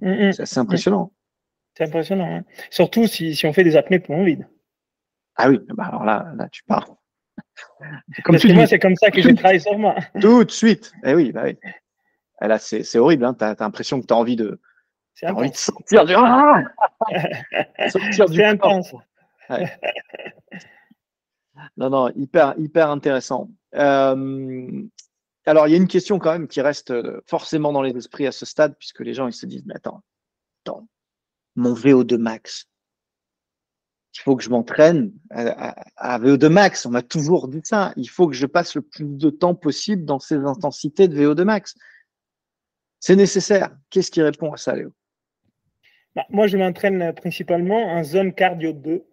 Mm, 0.00 0.28
mm. 0.28 0.32
C'est 0.32 0.42
assez 0.42 0.58
impressionnant. 0.58 1.12
C'est 1.78 1.84
impressionnant. 1.84 2.38
Hein. 2.38 2.44
Surtout 2.70 3.06
si, 3.06 3.36
si, 3.36 3.46
on 3.46 3.52
fait 3.52 3.62
des 3.62 3.76
apnées 3.76 4.00
poumons 4.00 4.24
vides. 4.24 4.48
Ah 5.36 5.48
oui, 5.48 5.60
bah 5.68 5.84
alors 5.84 6.04
là, 6.04 6.32
là 6.34 6.48
tu 6.50 6.64
pars. 6.64 6.88
Comme 8.24 8.34
Parce 8.34 8.42
que 8.42 8.52
moi, 8.52 8.66
c'est 8.66 8.80
comme 8.80 8.96
ça 8.96 9.12
que 9.12 9.22
je 9.22 9.28
travaille 9.28 9.60
sur 9.60 9.78
moi. 9.78 9.94
Tout 10.20 10.42
de 10.42 10.50
suite. 10.50 10.90
Eh 11.04 11.14
oui, 11.14 11.30
bah 11.30 11.42
oui. 11.44 11.56
Eh 12.42 12.48
là, 12.48 12.58
c'est 12.58 12.98
horrible. 12.98 13.24
Hein. 13.24 13.34
Tu 13.34 13.44
as, 13.44 13.54
l'impression 13.60 14.00
que 14.00 14.06
tu 14.06 14.12
as 14.12 14.16
envie 14.16 14.34
de, 14.34 14.60
as 15.22 15.32
envie 15.32 15.52
de 15.52 15.56
sortir 15.56 16.04
du. 16.04 16.14
Ah 16.16 16.64
sortir 17.90 18.28
du 18.28 18.42
intense. 18.42 18.92
non, 21.76 21.90
non, 21.90 22.10
hyper, 22.16 22.54
hyper 22.58 22.90
intéressant. 22.90 23.50
Euh, 23.76 24.82
alors, 25.46 25.68
il 25.68 25.70
y 25.70 25.74
a 25.74 25.78
une 25.78 25.86
question 25.86 26.18
quand 26.18 26.32
même 26.32 26.48
qui 26.48 26.60
reste 26.60 26.92
forcément 27.24 27.72
dans 27.72 27.82
les 27.82 27.96
esprits 27.96 28.26
à 28.26 28.32
ce 28.32 28.44
stade, 28.46 28.74
puisque 28.76 29.00
les 29.00 29.14
gens 29.14 29.28
ils 29.28 29.32
se 29.32 29.46
disent 29.46 29.64
Mais 29.64 29.76
attends, 29.76 30.02
attends 30.64 30.88
mon 31.58 31.74
VO2 31.74 32.16
max, 32.16 32.68
il 34.14 34.20
faut 34.20 34.36
que 34.36 34.42
je 34.42 34.50
m'entraîne 34.50 35.12
à, 35.30 36.18
VO2 36.18 36.48
max. 36.48 36.86
On 36.86 36.90
m'a 36.90 37.02
toujours 37.02 37.48
dit 37.48 37.60
ça. 37.62 37.92
Il 37.96 38.08
faut 38.08 38.26
que 38.26 38.34
je 38.34 38.46
passe 38.46 38.74
le 38.74 38.82
plus 38.82 39.04
de 39.04 39.30
temps 39.30 39.54
possible 39.54 40.04
dans 40.04 40.18
ces 40.18 40.36
intensités 40.36 41.08
de 41.08 41.16
VO2 41.16 41.44
max. 41.44 41.74
C'est 43.00 43.16
nécessaire. 43.16 43.76
Qu'est-ce 43.90 44.10
qui 44.10 44.22
répond 44.22 44.52
à 44.52 44.56
ça, 44.56 44.74
Léo? 44.74 44.92
Bah, 46.16 46.26
Moi, 46.30 46.46
je 46.46 46.56
m'entraîne 46.56 47.12
principalement 47.12 47.92
en 47.92 48.02
zone 48.02 48.32
cardio 48.34 48.72
2 48.72 49.04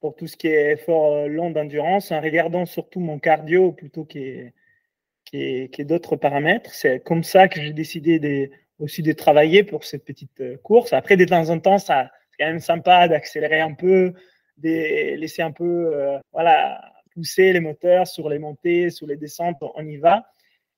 pour 0.00 0.14
tout 0.16 0.26
ce 0.26 0.36
qui 0.36 0.48
est 0.48 0.72
effort 0.72 1.14
euh, 1.14 1.28
long 1.28 1.50
d'endurance, 1.50 2.10
en 2.10 2.20
regardant 2.20 2.66
surtout 2.66 2.98
mon 3.00 3.18
cardio 3.18 3.72
plutôt 3.72 4.04
que 4.04 5.82
d'autres 5.82 6.16
paramètres. 6.16 6.74
C'est 6.74 7.00
comme 7.00 7.22
ça 7.22 7.48
que 7.48 7.62
j'ai 7.62 7.72
décidé 7.72 8.50
aussi 8.82 9.02
de 9.02 9.12
travailler 9.12 9.62
pour 9.62 9.84
cette 9.84 10.04
petite 10.04 10.40
euh, 10.40 10.56
course. 10.58 10.92
Après, 10.92 11.16
de 11.16 11.24
temps 11.24 11.48
en 11.50 11.58
temps, 11.58 11.78
ça, 11.78 12.10
c'est 12.30 12.44
quand 12.44 12.50
même 12.50 12.60
sympa 12.60 13.08
d'accélérer 13.08 13.60
un 13.60 13.74
peu, 13.74 14.12
de 14.58 15.14
laisser 15.16 15.42
un 15.42 15.52
peu, 15.52 15.94
euh, 15.94 16.18
voilà, 16.32 16.80
pousser 17.14 17.52
les 17.52 17.60
moteurs 17.60 18.06
sur 18.06 18.28
les 18.28 18.38
montées, 18.38 18.90
sur 18.90 19.06
les 19.06 19.16
descentes, 19.16 19.56
on 19.60 19.86
y 19.86 19.96
va. 19.96 20.26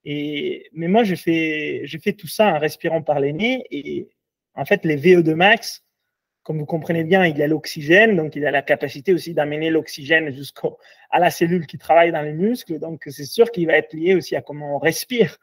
Et, 0.05 0.69
mais 0.73 0.89
moi, 0.89 1.05
je 1.05 1.15
fais, 1.15 1.83
je 1.87 1.99
fais 1.99 2.13
tout 2.13 2.29
ça 2.29 2.49
en 2.49 2.59
respirant 2.59 3.03
par 3.03 3.21
les 3.21 3.33
nez. 3.33 3.65
Et 3.71 4.09
en 4.55 4.65
fait, 4.65 4.85
les 4.85 4.97
VO2 4.97 5.35
max, 5.35 5.83
comme 6.43 6.59
vous 6.59 6.67
comprenez 6.67 7.05
bien, 7.05 7.25
il 7.25 7.39
y 7.39 7.43
a 7.43 7.47
l'oxygène, 7.47 8.17
donc 8.17 8.37
il 8.37 8.45
a 8.47 8.51
la 8.51 8.61
capacité 8.61 9.15
aussi 9.15 9.33
d'amener 9.33 9.71
l'oxygène 9.71 10.31
jusqu'à 10.31 10.69
la 11.19 11.31
cellule 11.31 11.67
qui 11.67 11.79
travaille 11.79 12.13
dans 12.13 12.21
les 12.21 12.35
muscles. 12.35 12.79
Donc, 12.79 13.05
c'est 13.07 13.25
sûr 13.25 13.51
qu'il 13.51 13.67
va 13.67 13.75
être 13.75 13.95
lié 13.95 14.15
aussi 14.15 14.37
à 14.37 14.43
comment 14.43 14.77
on 14.77 14.79
respire, 14.79 15.39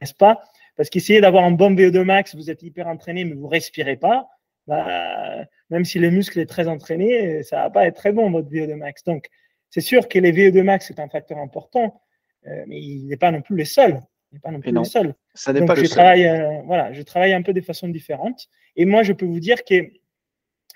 n'est-ce 0.00 0.14
pas? 0.14 0.44
Parce 0.76 0.90
qu'essayer 0.90 1.20
d'avoir 1.20 1.44
un 1.44 1.52
bon 1.52 1.74
VO2 1.74 2.02
max, 2.02 2.34
vous 2.34 2.50
êtes 2.50 2.62
hyper 2.62 2.88
entraîné, 2.88 3.24
mais 3.24 3.34
vous 3.34 3.46
respirez 3.46 3.96
pas, 3.96 4.28
bah, 4.66 5.44
même 5.70 5.84
si 5.84 5.98
le 5.98 6.10
muscle 6.10 6.38
est 6.40 6.46
très 6.46 6.68
entraîné, 6.68 7.42
ça 7.42 7.56
va 7.56 7.70
pas 7.70 7.86
être 7.86 7.96
très 7.96 8.12
bon 8.12 8.30
votre 8.30 8.48
VO2 8.48 8.74
max. 8.76 9.04
Donc, 9.04 9.28
C'est 9.70 9.80
sûr 9.80 10.08
que 10.08 10.18
les 10.18 10.32
VO2 10.32 10.62
max 10.62 10.90
est 10.90 11.00
un 11.00 11.08
facteur 11.08 11.38
important, 11.38 12.00
euh, 12.46 12.64
mais 12.66 12.80
il 12.80 13.06
n'est 13.06 13.16
pas 13.16 13.30
non 13.30 13.42
plus 13.42 13.56
les 13.56 13.64
seuls. 13.64 14.00
Il 14.30 14.36
n'est 14.36 14.40
pas 14.40 14.50
non 14.50 14.60
plus 14.60 14.72
les 14.72 14.84
seuls. 14.84 15.14
Ça 15.34 15.52
n'est 15.52 15.64
pas 15.64 15.74
je 15.74 15.86
travaille, 15.86 16.26
euh, 16.26 16.62
voilà, 16.64 16.92
je 16.92 17.02
travaille 17.02 17.32
un 17.32 17.42
peu 17.42 17.52
de 17.52 17.60
façon 17.60 17.88
différente. 17.88 18.48
Et 18.76 18.84
moi, 18.84 19.02
je 19.02 19.12
peux 19.12 19.26
vous 19.26 19.40
dire 19.40 19.64
que 19.64 19.74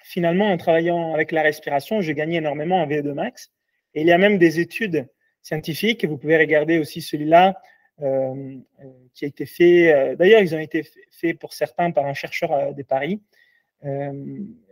finalement, 0.05 0.51
en 0.51 0.57
travaillant 0.57 1.13
avec 1.13 1.33
la 1.33 1.43
respiration, 1.43 2.01
j'ai 2.01 2.15
gagné 2.15 2.39
énormément 2.39 2.83
en 2.83 2.87
VO2 2.87 3.13
max. 3.15 3.51
Et 3.95 4.03
il 4.03 4.07
y 4.07 4.13
a 4.13 4.19
même 4.19 4.39
des 4.39 4.61
études 4.61 5.09
scientifiques, 5.43 6.05
vous 6.05 6.19
pouvez 6.19 6.37
regarder 6.37 6.79
aussi 6.79 7.01
celui-là, 7.01 7.61
qui 7.99 9.25
a 9.25 9.29
été 9.29 9.47
fait, 9.47 10.17
d'ailleurs, 10.17 10.41
ils 10.41 10.55
ont 10.55 10.61
été 10.61 10.85
faits 11.11 11.39
pour 11.39 11.53
certains 11.53 11.91
par 11.91 12.07
un 12.07 12.15
chercheur 12.15 12.73
de 12.73 12.83
Paris, 12.83 13.21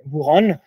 Bouron, 0.04 0.58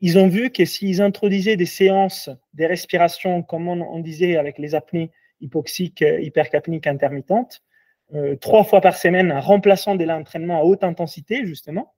ils 0.00 0.18
ont 0.18 0.28
vu 0.28 0.50
que 0.50 0.64
s'ils 0.64 1.02
introduisaient 1.02 1.56
des 1.56 1.66
séances 1.66 2.30
de 2.54 2.64
respiration, 2.64 3.42
comme 3.42 3.68
on, 3.68 3.98
disait 4.00 4.36
avec 4.36 4.58
les 4.58 4.74
apnées 4.74 5.10
hypoxiques, 5.40 6.02
euh, 6.02 6.20
hypercapniques 6.20 6.86
intermittentes, 6.86 7.62
euh, 8.14 8.36
trois 8.36 8.64
fois 8.64 8.80
par 8.80 8.96
semaine, 8.96 9.30
en 9.32 9.40
remplaçant 9.40 9.94
de 9.94 10.04
l'entraînement 10.04 10.60
à 10.60 10.64
haute 10.64 10.84
intensité, 10.84 11.46
justement, 11.46 11.94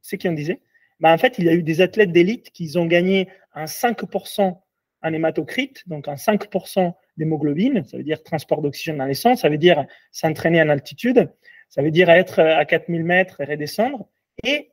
c'est 0.00 0.20
ce 0.20 0.28
qu'on 0.28 0.34
disait, 0.34 0.60
bah, 1.00 1.12
en 1.12 1.18
fait, 1.18 1.38
il 1.38 1.44
y 1.44 1.48
a 1.48 1.54
eu 1.54 1.62
des 1.62 1.80
athlètes 1.80 2.12
d'élite 2.12 2.50
qui 2.50 2.76
ont 2.76 2.86
gagné 2.86 3.28
un 3.54 3.66
5% 3.66 4.60
en 5.02 5.12
hématocrite, 5.12 5.88
donc 5.88 6.08
un 6.08 6.14
5% 6.14 6.94
d'hémoglobine, 7.18 7.84
ça 7.84 7.98
veut 7.98 8.02
dire 8.02 8.22
transport 8.22 8.62
d'oxygène 8.62 8.98
dans 8.98 9.04
les 9.04 9.14
sangs, 9.14 9.36
ça 9.36 9.48
veut 9.48 9.58
dire 9.58 9.84
s'entraîner 10.10 10.62
en 10.62 10.68
altitude, 10.68 11.30
ça 11.68 11.82
veut 11.82 11.90
dire 11.90 12.08
être 12.08 12.40
à 12.40 12.64
4000 12.64 13.04
mètres 13.04 13.40
et 13.40 13.44
redescendre, 13.44 14.08
et 14.44 14.70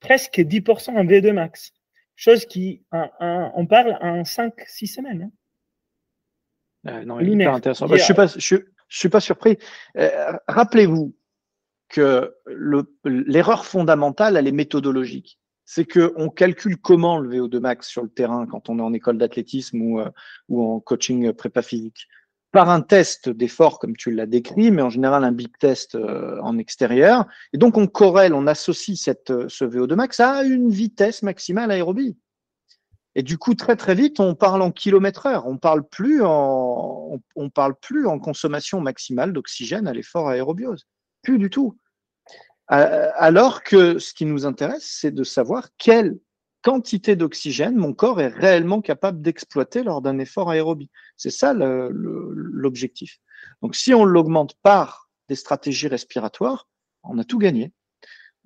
presque 0.00 0.40
10% 0.40 0.90
en 0.90 1.04
V2 1.04 1.32
max. 1.32 1.72
Chose 2.16 2.44
qui, 2.44 2.82
on 2.92 3.66
parle 3.66 3.96
en 4.02 4.22
5-6 4.22 4.94
semaines. 4.94 5.22
Hein. 5.22 5.30
Euh, 6.86 7.04
non, 7.04 7.18
intéressant. 7.18 7.86
je 7.86 7.94
ne 7.94 7.98
suis, 7.98 8.14
pas, 8.14 8.26
je, 8.26 8.56
suis 8.88 9.08
pas 9.08 9.20
surpris. 9.20 9.58
Euh, 9.96 10.32
rappelez-vous 10.48 11.14
que 11.88 12.34
l'erreur 13.04 13.64
fondamentale, 13.64 14.36
elle 14.36 14.46
est 14.46 14.52
méthodologique. 14.52 15.38
C'est 15.72 15.86
qu'on 15.86 16.30
calcule 16.30 16.78
comment 16.78 17.20
le 17.20 17.30
VO2 17.30 17.60
max 17.60 17.86
sur 17.86 18.02
le 18.02 18.08
terrain 18.08 18.44
quand 18.44 18.68
on 18.68 18.80
est 18.80 18.82
en 18.82 18.92
école 18.92 19.18
d'athlétisme 19.18 19.80
ou, 19.80 20.00
euh, 20.00 20.10
en 20.50 20.80
coaching 20.80 21.32
prépa 21.32 21.62
physique 21.62 22.08
par 22.50 22.70
un 22.70 22.80
test 22.80 23.28
d'effort, 23.28 23.78
comme 23.78 23.96
tu 23.96 24.10
l'as 24.10 24.26
décrit, 24.26 24.72
mais 24.72 24.82
en 24.82 24.90
général 24.90 25.22
un 25.22 25.30
big 25.30 25.56
test 25.60 25.94
euh, 25.94 26.40
en 26.42 26.58
extérieur. 26.58 27.24
Et 27.52 27.58
donc, 27.58 27.76
on 27.76 27.86
corrèle, 27.86 28.34
on 28.34 28.48
associe 28.48 28.98
euh, 29.30 29.48
ce 29.48 29.64
VO2 29.64 29.94
max 29.94 30.18
à 30.18 30.42
une 30.42 30.70
vitesse 30.70 31.22
maximale 31.22 31.70
aérobie. 31.70 32.18
Et 33.14 33.22
du 33.22 33.38
coup, 33.38 33.54
très 33.54 33.76
très 33.76 33.94
vite, 33.94 34.18
on 34.18 34.34
parle 34.34 34.62
en 34.62 34.72
kilomètre 34.72 35.26
heure. 35.26 35.46
On 35.46 35.56
parle 35.56 35.88
plus 35.88 36.20
en, 36.24 37.20
parle 37.54 37.76
plus 37.80 38.08
en 38.08 38.18
consommation 38.18 38.80
maximale 38.80 39.32
d'oxygène 39.32 39.86
à 39.86 39.92
l'effort 39.92 40.30
aérobiose. 40.30 40.88
Plus 41.22 41.38
du 41.38 41.48
tout. 41.48 41.78
Alors 42.70 43.64
que 43.64 43.98
ce 43.98 44.14
qui 44.14 44.24
nous 44.24 44.46
intéresse, 44.46 44.86
c'est 44.88 45.10
de 45.10 45.24
savoir 45.24 45.70
quelle 45.76 46.16
quantité 46.62 47.16
d'oxygène 47.16 47.74
mon 47.74 47.92
corps 47.92 48.20
est 48.20 48.28
réellement 48.28 48.80
capable 48.80 49.22
d'exploiter 49.22 49.82
lors 49.82 50.02
d'un 50.02 50.18
effort 50.18 50.50
aérobie. 50.50 50.90
C'est 51.16 51.30
ça 51.30 51.52
l'objectif. 51.52 53.18
Donc 53.62 53.74
si 53.74 53.92
on 53.92 54.04
l'augmente 54.04 54.54
par 54.62 55.08
des 55.28 55.34
stratégies 55.34 55.88
respiratoires, 55.88 56.68
on 57.02 57.18
a 57.18 57.24
tout 57.24 57.38
gagné. 57.38 57.72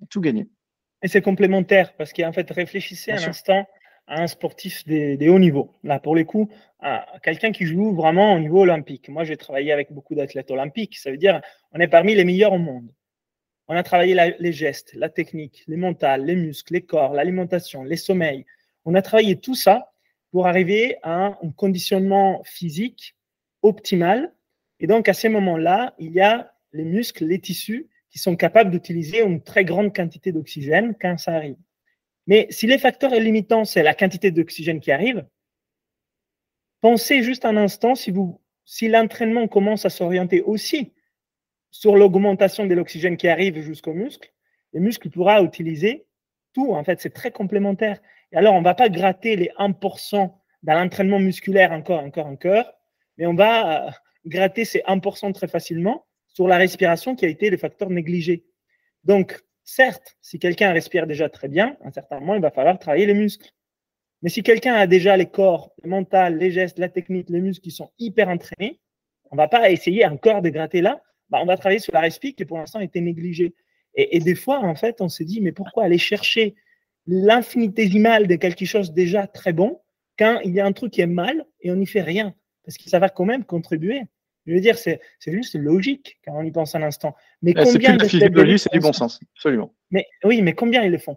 tout 0.09 0.21
gagné. 0.21 0.49
Et 1.03 1.09
c'est 1.09 1.23
complémentaire 1.23 1.95
parce 1.97 2.13
qu'en 2.13 2.33
fait, 2.33 2.51
réfléchissez 2.51 3.13
un 3.13 3.29
instant 3.29 3.67
à 4.07 4.23
un 4.23 4.27
sportif 4.27 4.87
des, 4.87 5.17
des 5.19 5.29
hauts 5.29 5.39
niveaux. 5.39 5.73
Là, 5.83 5.99
pour 5.99 6.15
les 6.17 6.25
coups, 6.25 6.55
à 6.81 7.07
quelqu'un 7.23 7.53
qui 7.53 7.67
joue 7.67 7.95
vraiment 7.95 8.35
au 8.35 8.39
niveau 8.39 8.61
olympique. 8.63 9.09
Moi, 9.09 9.25
j'ai 9.25 9.37
travaillé 9.37 9.73
avec 9.73 9.93
beaucoup 9.93 10.15
d'athlètes 10.15 10.51
olympiques. 10.51 10.97
Ça 10.97 11.11
veut 11.11 11.19
dire 11.19 11.43
on 11.73 11.81
est 11.81 11.89
parmi 11.89 12.15
les 12.15 12.25
meilleurs 12.25 12.53
au 12.53 12.59
monde. 12.59 12.91
On 13.69 13.77
a 13.77 13.83
travaillé 13.83 14.15
les 14.39 14.53
gestes, 14.53 14.95
la 14.95 15.09
technique, 15.09 15.65
les 15.67 15.77
mentales, 15.77 16.25
les 16.25 16.37
muscles, 16.37 16.75
les 16.75 16.83
corps, 16.83 17.15
l'alimentation, 17.15 17.83
les 17.83 17.97
sommeils. 17.97 18.45
On 18.85 18.95
a 18.95 19.03
travaillé 19.03 19.37
tout 19.37 19.55
ça 19.55 19.93
pour 20.31 20.47
arriver 20.47 20.97
à 21.03 21.27
un 21.27 21.51
conditionnement 21.57 22.43
physique 22.45 23.17
optimal. 23.63 24.35
Et 24.81 24.87
donc, 24.87 25.09
à 25.09 25.15
ces 25.15 25.29
moments-là, 25.31 25.95
il 25.99 26.13
y 26.13 26.21
a 26.21 26.53
les 26.73 26.85
muscles, 26.85 27.25
les 27.25 27.41
tissus 27.41 27.89
qui 28.11 28.19
sont 28.19 28.37
capables 28.37 28.71
d'utiliser 28.71 29.23
une 29.23 29.43
très 29.43 29.65
grande 29.65 29.95
quantité 29.95 30.31
d'oxygène 30.31 30.95
quand 31.01 31.19
ça 31.19 31.33
arrive. 31.33 31.57
Mais 32.27 32.47
si 32.51 32.67
les 32.67 32.79
facteurs 32.79 33.15
limitants, 33.15 33.65
c'est 33.65 33.83
la 33.83 33.95
quantité 33.95 34.31
d'oxygène 34.31 34.81
qui 34.81 34.93
arrive, 34.93 35.27
pensez 36.81 37.23
juste 37.23 37.45
un 37.45 37.57
instant 37.57 37.95
si, 37.95 38.11
vous, 38.11 38.41
si 38.65 38.89
l'entraînement 38.89 39.49
commence 39.49 39.87
à 39.87 39.91
s'orienter 39.91 40.43
aussi 40.43 40.93
sur 41.75 41.97
l'augmentation 41.97 42.67
de 42.67 42.75
l'oxygène 42.75 43.17
qui 43.17 43.27
arrive 43.27 43.61
jusqu'au 43.61 43.95
muscle, 43.95 44.33
le 44.75 44.81
muscle 44.81 45.11
pourra 45.11 45.43
utiliser 45.43 46.07
tout. 46.53 46.73
En 46.73 46.85
fait, 46.85 47.01
c'est 47.01 47.13
très 47.13 47.33
complémentaire. 47.33 47.99
Et 48.31 48.37
alors, 48.37 48.55
on 48.55 48.61
ne 48.61 48.65
va 48.65 48.75
pas 48.75 48.89
gratter 48.89 49.35
les 49.35 49.51
1% 49.59 50.31
dans 50.63 50.75
l'entraînement 50.75 51.19
musculaire 51.19 51.73
encore, 51.73 51.99
encore, 51.99 52.27
encore, 52.27 52.73
mais 53.19 53.27
on 53.27 53.35
va 53.35 53.89
euh, 53.89 53.91
gratter 54.25 54.65
ces 54.65 54.83
1% 54.87 55.33
très 55.33 55.49
facilement 55.49 56.07
sur 56.29 56.47
la 56.47 56.59
respiration 56.59 57.17
qui 57.17 57.25
a 57.25 57.29
été 57.29 57.51
le 57.51 57.57
facteur 57.57 57.91
négligé. 57.91 58.45
Donc, 59.03 59.43
certes, 59.65 60.17
si 60.21 60.39
quelqu'un 60.39 60.73
respire 60.73 61.09
déjà 61.09 61.29
très 61.29 61.49
bien, 61.49 61.77
à 61.83 61.89
un 61.89 61.93
certain 61.93 62.21
moment, 62.21 62.37
il 62.37 62.41
va 62.41 62.53
falloir 62.53 62.79
travailler 62.79 63.07
les 63.07 63.15
muscles. 63.15 63.51
Mais 64.23 64.29
si 64.29 64.45
quelqu'un 64.45 64.75
a 64.75 64.87
déjà 64.87 65.17
les 65.17 65.27
corps, 65.27 65.73
le 65.83 65.91
mental, 65.91 66.39
les 66.39 66.53
gestes, 66.53 66.79
la 66.79 66.89
technique, 66.89 67.31
les 67.31 67.41
muscles 67.41 67.65
qui 67.65 67.73
sont 67.73 67.91
hyper 67.99 68.29
entraînés, 68.29 68.81
on 69.33 69.35
ne 69.35 69.41
va 69.41 69.49
pas 69.49 69.71
essayer 69.71 70.07
encore 70.07 70.41
de 70.41 70.51
gratter 70.51 70.81
là, 70.81 71.03
bah, 71.35 71.41
on 71.43 71.47
va 71.47 71.57
travailler 71.57 71.81
sur 71.81 71.93
la 71.93 72.01
respiration 72.01 72.37
qui 72.37 72.45
pour 72.45 72.59
l'instant 72.59 72.79
était 72.79 73.01
négligée. 73.01 73.55
Et, 73.97 74.21
des 74.21 74.37
fois, 74.37 74.59
en 74.61 74.77
fait, 74.77 75.01
on 75.01 75.09
s'est 75.09 75.25
dit, 75.25 75.41
mais 75.41 75.51
pourquoi 75.51 75.85
aller 75.85 75.99
chercher 75.99 76.55
l'infinitésimal 77.07 78.29
de 78.29 78.37
quelque 78.37 78.65
chose 78.65 78.93
déjà 78.93 79.27
très 79.27 79.53
bon 79.53 79.81
quand 80.17 80.39
il 80.45 80.55
y 80.55 80.61
a 80.61 80.67
un 80.67 80.73
truc 80.73 80.93
qui 80.93 81.01
est 81.01 81.07
mal 81.07 81.45
et 81.61 81.73
on 81.73 81.77
n'y 81.77 81.87
fait 81.87 82.03
rien? 82.03 82.35
Parce 82.65 82.77
que 82.77 82.89
ça 82.89 83.01
va 83.01 83.09
quand 83.09 83.25
même 83.25 83.45
contribuer. 83.45 84.03
Je 84.47 84.55
veux 84.55 84.61
dire, 84.61 84.79
c'est 84.79 85.01
juste 85.27 85.57
logique 85.57 86.21
quand 86.25 86.35
on 86.37 86.43
y 86.43 86.53
pense 86.53 86.77
un 86.77 86.83
instant. 86.83 87.17
Mais 87.43 87.53
eh, 87.57 87.63
combien 87.65 87.97
de 87.97 88.07
c'est 88.07 88.73
du 88.73 88.81
bon 88.81 88.93
sens, 88.93 89.19
absolument. 89.37 89.75
Mais 89.91 90.07
oui, 90.23 90.41
mais 90.41 90.55
combien 90.55 90.83
ils 90.83 90.93
le 90.93 90.99
font? 90.99 91.17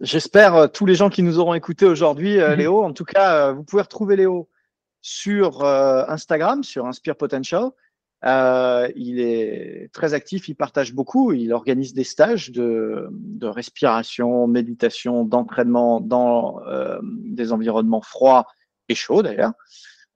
J'espère 0.00 0.54
euh, 0.54 0.66
tous 0.66 0.86
les 0.86 0.94
gens 0.94 1.10
qui 1.10 1.22
nous 1.22 1.38
auront 1.38 1.54
écoutés 1.54 1.86
aujourd'hui, 1.86 2.38
euh, 2.38 2.52
mhm. 2.52 2.58
Léo. 2.58 2.82
En 2.82 2.92
tout 2.92 3.04
cas, 3.04 3.48
euh, 3.48 3.52
vous 3.52 3.64
pouvez 3.64 3.82
retrouver 3.82 4.16
Léo 4.16 4.48
sur 5.02 5.64
Instagram, 5.64 6.62
sur 6.62 6.84
Inspire 6.84 7.16
Potential. 7.16 7.70
Euh, 8.24 8.88
il 8.96 9.18
est 9.18 9.90
très 9.92 10.12
actif, 10.12 10.48
il 10.48 10.54
partage 10.54 10.92
beaucoup, 10.92 11.32
il 11.32 11.52
organise 11.52 11.94
des 11.94 12.04
stages 12.04 12.50
de, 12.50 13.08
de 13.12 13.46
respiration, 13.46 14.46
méditation, 14.46 15.24
d'entraînement 15.24 16.00
dans 16.00 16.60
euh, 16.66 16.98
des 17.02 17.52
environnements 17.52 18.02
froids 18.02 18.46
et 18.88 18.94
chauds 18.94 19.22
d'ailleurs. 19.22 19.52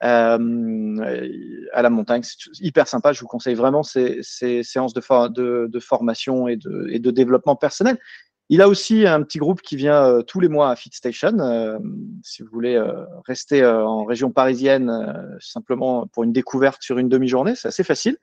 Euh, 0.02 1.66
à 1.72 1.80
la 1.80 1.88
montagne, 1.88 2.22
c'est 2.22 2.36
hyper 2.60 2.88
sympa. 2.88 3.14
Je 3.14 3.20
vous 3.20 3.26
conseille 3.26 3.54
vraiment 3.54 3.82
ces, 3.82 4.18
ces 4.22 4.62
séances 4.62 4.92
de, 4.92 5.66
de, 5.66 5.80
formation 5.80 6.46
et 6.46 6.58
et 6.90 6.98
de 6.98 7.10
développement 7.10 7.56
personnel. 7.56 7.98
Il 8.50 8.60
a 8.60 8.68
aussi 8.68 9.06
un 9.06 9.22
petit 9.22 9.38
groupe 9.38 9.62
qui 9.62 9.76
vient 9.76 10.04
euh, 10.04 10.22
tous 10.22 10.38
les 10.38 10.48
mois 10.48 10.70
à 10.70 10.76
FitStation. 10.76 11.38
Euh, 11.38 11.78
si 12.22 12.42
vous 12.42 12.48
voulez 12.52 12.74
euh, 12.74 13.04
rester 13.26 13.64
en 13.64 14.04
région 14.04 14.30
parisienne, 14.30 15.36
simplement 15.40 16.06
pour 16.08 16.24
une 16.24 16.32
découverte 16.32 16.82
sur 16.82 16.98
une 16.98 17.08
demi-journée, 17.08 17.54
c'est 17.54 17.68
assez 17.68 17.84
facile. 17.84 18.18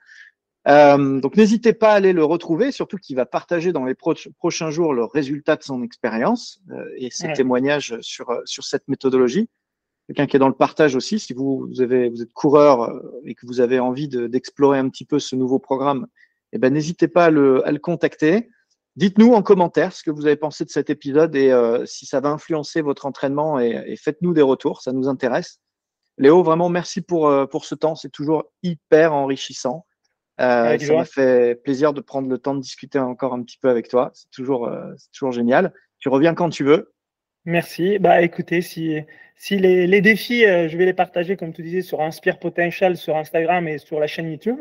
donc 0.66 1.36
n'hésitez 1.38 1.74
pas 1.74 1.92
à 1.92 1.96
aller 1.96 2.14
le 2.14 2.24
retrouver, 2.24 2.72
surtout 2.72 2.98
qu'il 2.98 3.16
va 3.16 3.26
partager 3.26 3.72
dans 3.72 3.84
les 3.84 3.96
prochains 3.96 4.70
jours 4.70 4.94
le 4.94 5.06
résultat 5.06 5.56
de 5.56 5.64
son 5.64 5.82
expérience 5.82 6.62
et 6.98 7.10
ses 7.10 7.34
témoignages 7.34 7.98
sur, 8.02 8.42
sur 8.46 8.64
cette 8.64 8.88
méthodologie. 8.88 9.50
Quelqu'un 10.08 10.28
qui 10.28 10.36
est 10.36 10.40
dans 10.40 10.50
le 10.50 10.54
partage 10.54 10.96
aussi, 10.96 11.20
si 11.20 11.34
vous, 11.34 11.68
avez, 11.80 12.10
vous 12.10 12.22
êtes 12.22 12.34
coureur 12.34 12.94
et 13.26 13.34
que 13.34 13.48
vous 13.48 13.60
avez 13.60 13.80
envie 13.80 14.08
d'explorer 14.08 14.78
un 14.78 14.90
petit 14.90 15.06
peu 15.06 15.18
ce 15.18 15.36
nouveau 15.36 15.58
programme, 15.58 16.06
eh 16.54 16.60
ben, 16.60 16.72
n'hésitez 16.72 17.08
pas 17.08 17.26
à 17.26 17.30
le, 17.32 17.66
à 17.68 17.72
le 17.72 17.80
contacter. 17.80 18.50
Dites-nous 18.98 19.34
en 19.34 19.42
commentaire 19.42 19.94
ce 19.94 20.04
que 20.04 20.12
vous 20.12 20.26
avez 20.26 20.36
pensé 20.36 20.66
de 20.66 20.70
cet 20.70 20.90
épisode 20.90 21.36
et 21.36 21.50
euh, 21.52 21.86
si 21.86 22.06
ça 22.06 22.20
va 22.20 22.30
influencer 22.30 22.82
votre 22.82 23.06
entraînement 23.06 23.58
et, 23.58 23.96
faites-nous 23.96 24.34
des 24.34 24.42
retours, 24.42 24.82
ça 24.82 24.92
nous 24.92 25.08
intéresse. 25.08 25.62
Léo, 26.18 26.44
vraiment 26.44 26.68
merci 26.68 27.02
pour, 27.02 27.28
euh, 27.28 27.46
pour 27.46 27.64
ce 27.64 27.74
temps, 27.74 27.96
c'est 27.96 28.10
toujours 28.10 28.52
hyper 28.64 29.14
enrichissant. 29.14 29.86
Euh, 30.42 30.78
ça 30.78 30.94
m'a 30.94 31.06
fait 31.06 31.56
plaisir 31.64 31.94
de 31.94 32.02
prendre 32.02 32.28
le 32.28 32.38
temps 32.38 32.54
de 32.54 32.60
discuter 32.60 33.00
encore 33.00 33.34
un 33.34 33.44
petit 33.44 33.58
peu 33.58 33.70
avec 33.70 33.88
toi, 33.88 34.12
c'est 34.14 34.30
toujours, 34.30 34.70
toujours 35.14 35.32
génial. 35.32 35.74
Tu 36.00 36.10
reviens 36.10 36.34
quand 36.34 36.50
tu 36.50 36.66
veux. 36.66 36.94
Merci. 37.46 37.98
Bah 37.98 38.22
écoutez, 38.22 38.62
si, 38.62 38.98
si 39.38 39.58
les, 39.58 40.02
défis, 40.02 40.42
je 40.42 40.78
vais 40.78 40.86
les 40.86 40.94
partager, 40.94 41.38
comme 41.38 41.54
tu 41.54 41.62
disais, 41.62 41.82
sur 41.82 42.02
Inspire 42.02 42.40
Potential, 42.40 42.98
sur 42.98 43.16
Instagram 43.16 43.68
et 43.68 43.78
sur 43.78 44.00
la 44.00 44.08
chaîne 44.08 44.30
YouTube, 44.30 44.60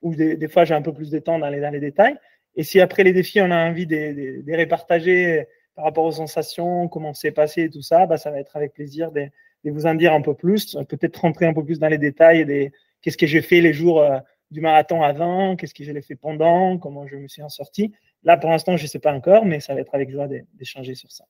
où 0.00 0.14
des, 0.16 0.48
fois 0.48 0.64
j'ai 0.64 0.74
un 0.74 0.82
peu 0.82 0.92
plus 0.92 1.10
de 1.10 1.18
temps 1.18 1.38
dans 1.38 1.48
les, 1.48 1.60
dans 1.60 1.70
les 1.70 1.80
détails. 1.80 2.16
Et 2.56 2.64
si 2.64 2.80
après 2.80 3.04
les 3.04 3.12
défis, 3.12 3.40
on 3.40 3.50
a 3.50 3.68
envie 3.68 3.86
de, 3.86 4.42
de 4.42 4.52
répartager 4.52 5.46
par 5.74 5.84
rapport 5.84 6.04
aux 6.04 6.12
sensations, 6.12 6.88
comment 6.88 7.14
c'est 7.14 7.30
passé 7.32 7.62
et 7.62 7.70
tout 7.70 7.82
ça, 7.82 8.06
bah, 8.06 8.18
ça 8.18 8.30
va 8.30 8.38
être 8.38 8.56
avec 8.56 8.74
plaisir 8.74 9.10
de, 9.12 9.28
vous 9.64 9.86
en 9.86 9.94
dire 9.94 10.12
un 10.12 10.20
peu 10.20 10.34
plus, 10.34 10.76
peut-être 10.88 11.20
rentrer 11.20 11.46
un 11.46 11.54
peu 11.54 11.64
plus 11.64 11.78
dans 11.78 11.88
les 11.88 11.98
détails 11.98 12.44
des 12.44 12.72
qu'est-ce 13.00 13.16
que 13.16 13.26
j'ai 13.26 13.42
fait 13.42 13.60
les 13.60 13.72
jours 13.72 14.00
euh, 14.00 14.18
du 14.50 14.60
marathon 14.60 15.02
avant, 15.02 15.56
qu'est-ce 15.56 15.74
que 15.74 15.84
j'ai 15.84 16.02
fait 16.02 16.16
pendant, 16.16 16.78
comment 16.78 17.06
je 17.06 17.16
me 17.16 17.28
suis 17.28 17.42
en 17.42 17.48
sorti. 17.48 17.92
Là, 18.22 18.36
pour 18.36 18.50
l'instant, 18.50 18.76
je 18.76 18.82
ne 18.82 18.88
sais 18.88 18.98
pas 18.98 19.12
encore, 19.12 19.44
mais 19.44 19.60
ça 19.60 19.74
va 19.74 19.80
être 19.80 19.94
avec 19.94 20.10
joie 20.10 20.28
d'échanger 20.54 20.94
sur 20.94 21.10
ça 21.10 21.24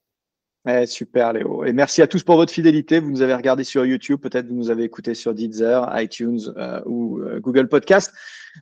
super 0.86 1.32
Léo. 1.32 1.64
Et 1.64 1.72
merci 1.72 2.02
à 2.02 2.06
tous 2.06 2.22
pour 2.22 2.36
votre 2.36 2.52
fidélité. 2.52 3.00
Vous 3.00 3.10
nous 3.10 3.22
avez 3.22 3.34
regardé 3.34 3.64
sur 3.64 3.84
YouTube, 3.84 4.20
peut-être 4.20 4.46
vous 4.46 4.54
nous 4.54 4.70
avez 4.70 4.84
écouté 4.84 5.14
sur 5.14 5.34
Deezer, 5.34 5.90
iTunes 6.00 6.38
euh, 6.56 6.80
ou 6.86 7.20
euh, 7.20 7.40
Google 7.40 7.68
Podcast 7.68 8.12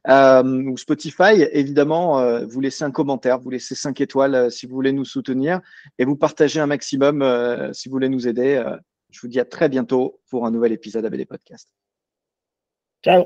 euh, 0.09 0.43
ou 0.43 0.77
Spotify. 0.79 1.43
Évidemment, 1.53 2.45
vous 2.47 2.61
laissez 2.61 2.85
un 2.85 2.91
commentaire, 2.91 3.39
vous 3.39 3.51
laissez 3.51 3.75
cinq 3.75 4.01
étoiles 4.01 4.51
si 4.51 4.67
vous 4.67 4.75
voulez 4.75 4.93
nous 4.93 5.05
soutenir 5.05 5.61
et 5.99 6.05
vous 6.05 6.17
partagez 6.17 6.61
un 6.61 6.67
maximum 6.67 7.23
si 7.73 7.89
vous 7.89 7.93
voulez 7.93 8.09
nous 8.09 8.27
aider. 8.27 8.63
je 9.11 9.21
vous 9.21 9.29
dis 9.29 9.41
à 9.41 9.45
très 9.45 9.69
bientôt 9.69 10.21
pour 10.31 10.47
un 10.47 10.51
nouvel 10.51 10.73
épisode 10.73 11.05
ABD 11.05 11.27
Podcast. 11.27 11.69
Ciao. 13.05 13.25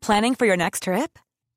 Planning 0.00 0.34
for 0.34 0.46
your 0.46 0.56
next 0.56 0.84
trip? 0.84 1.18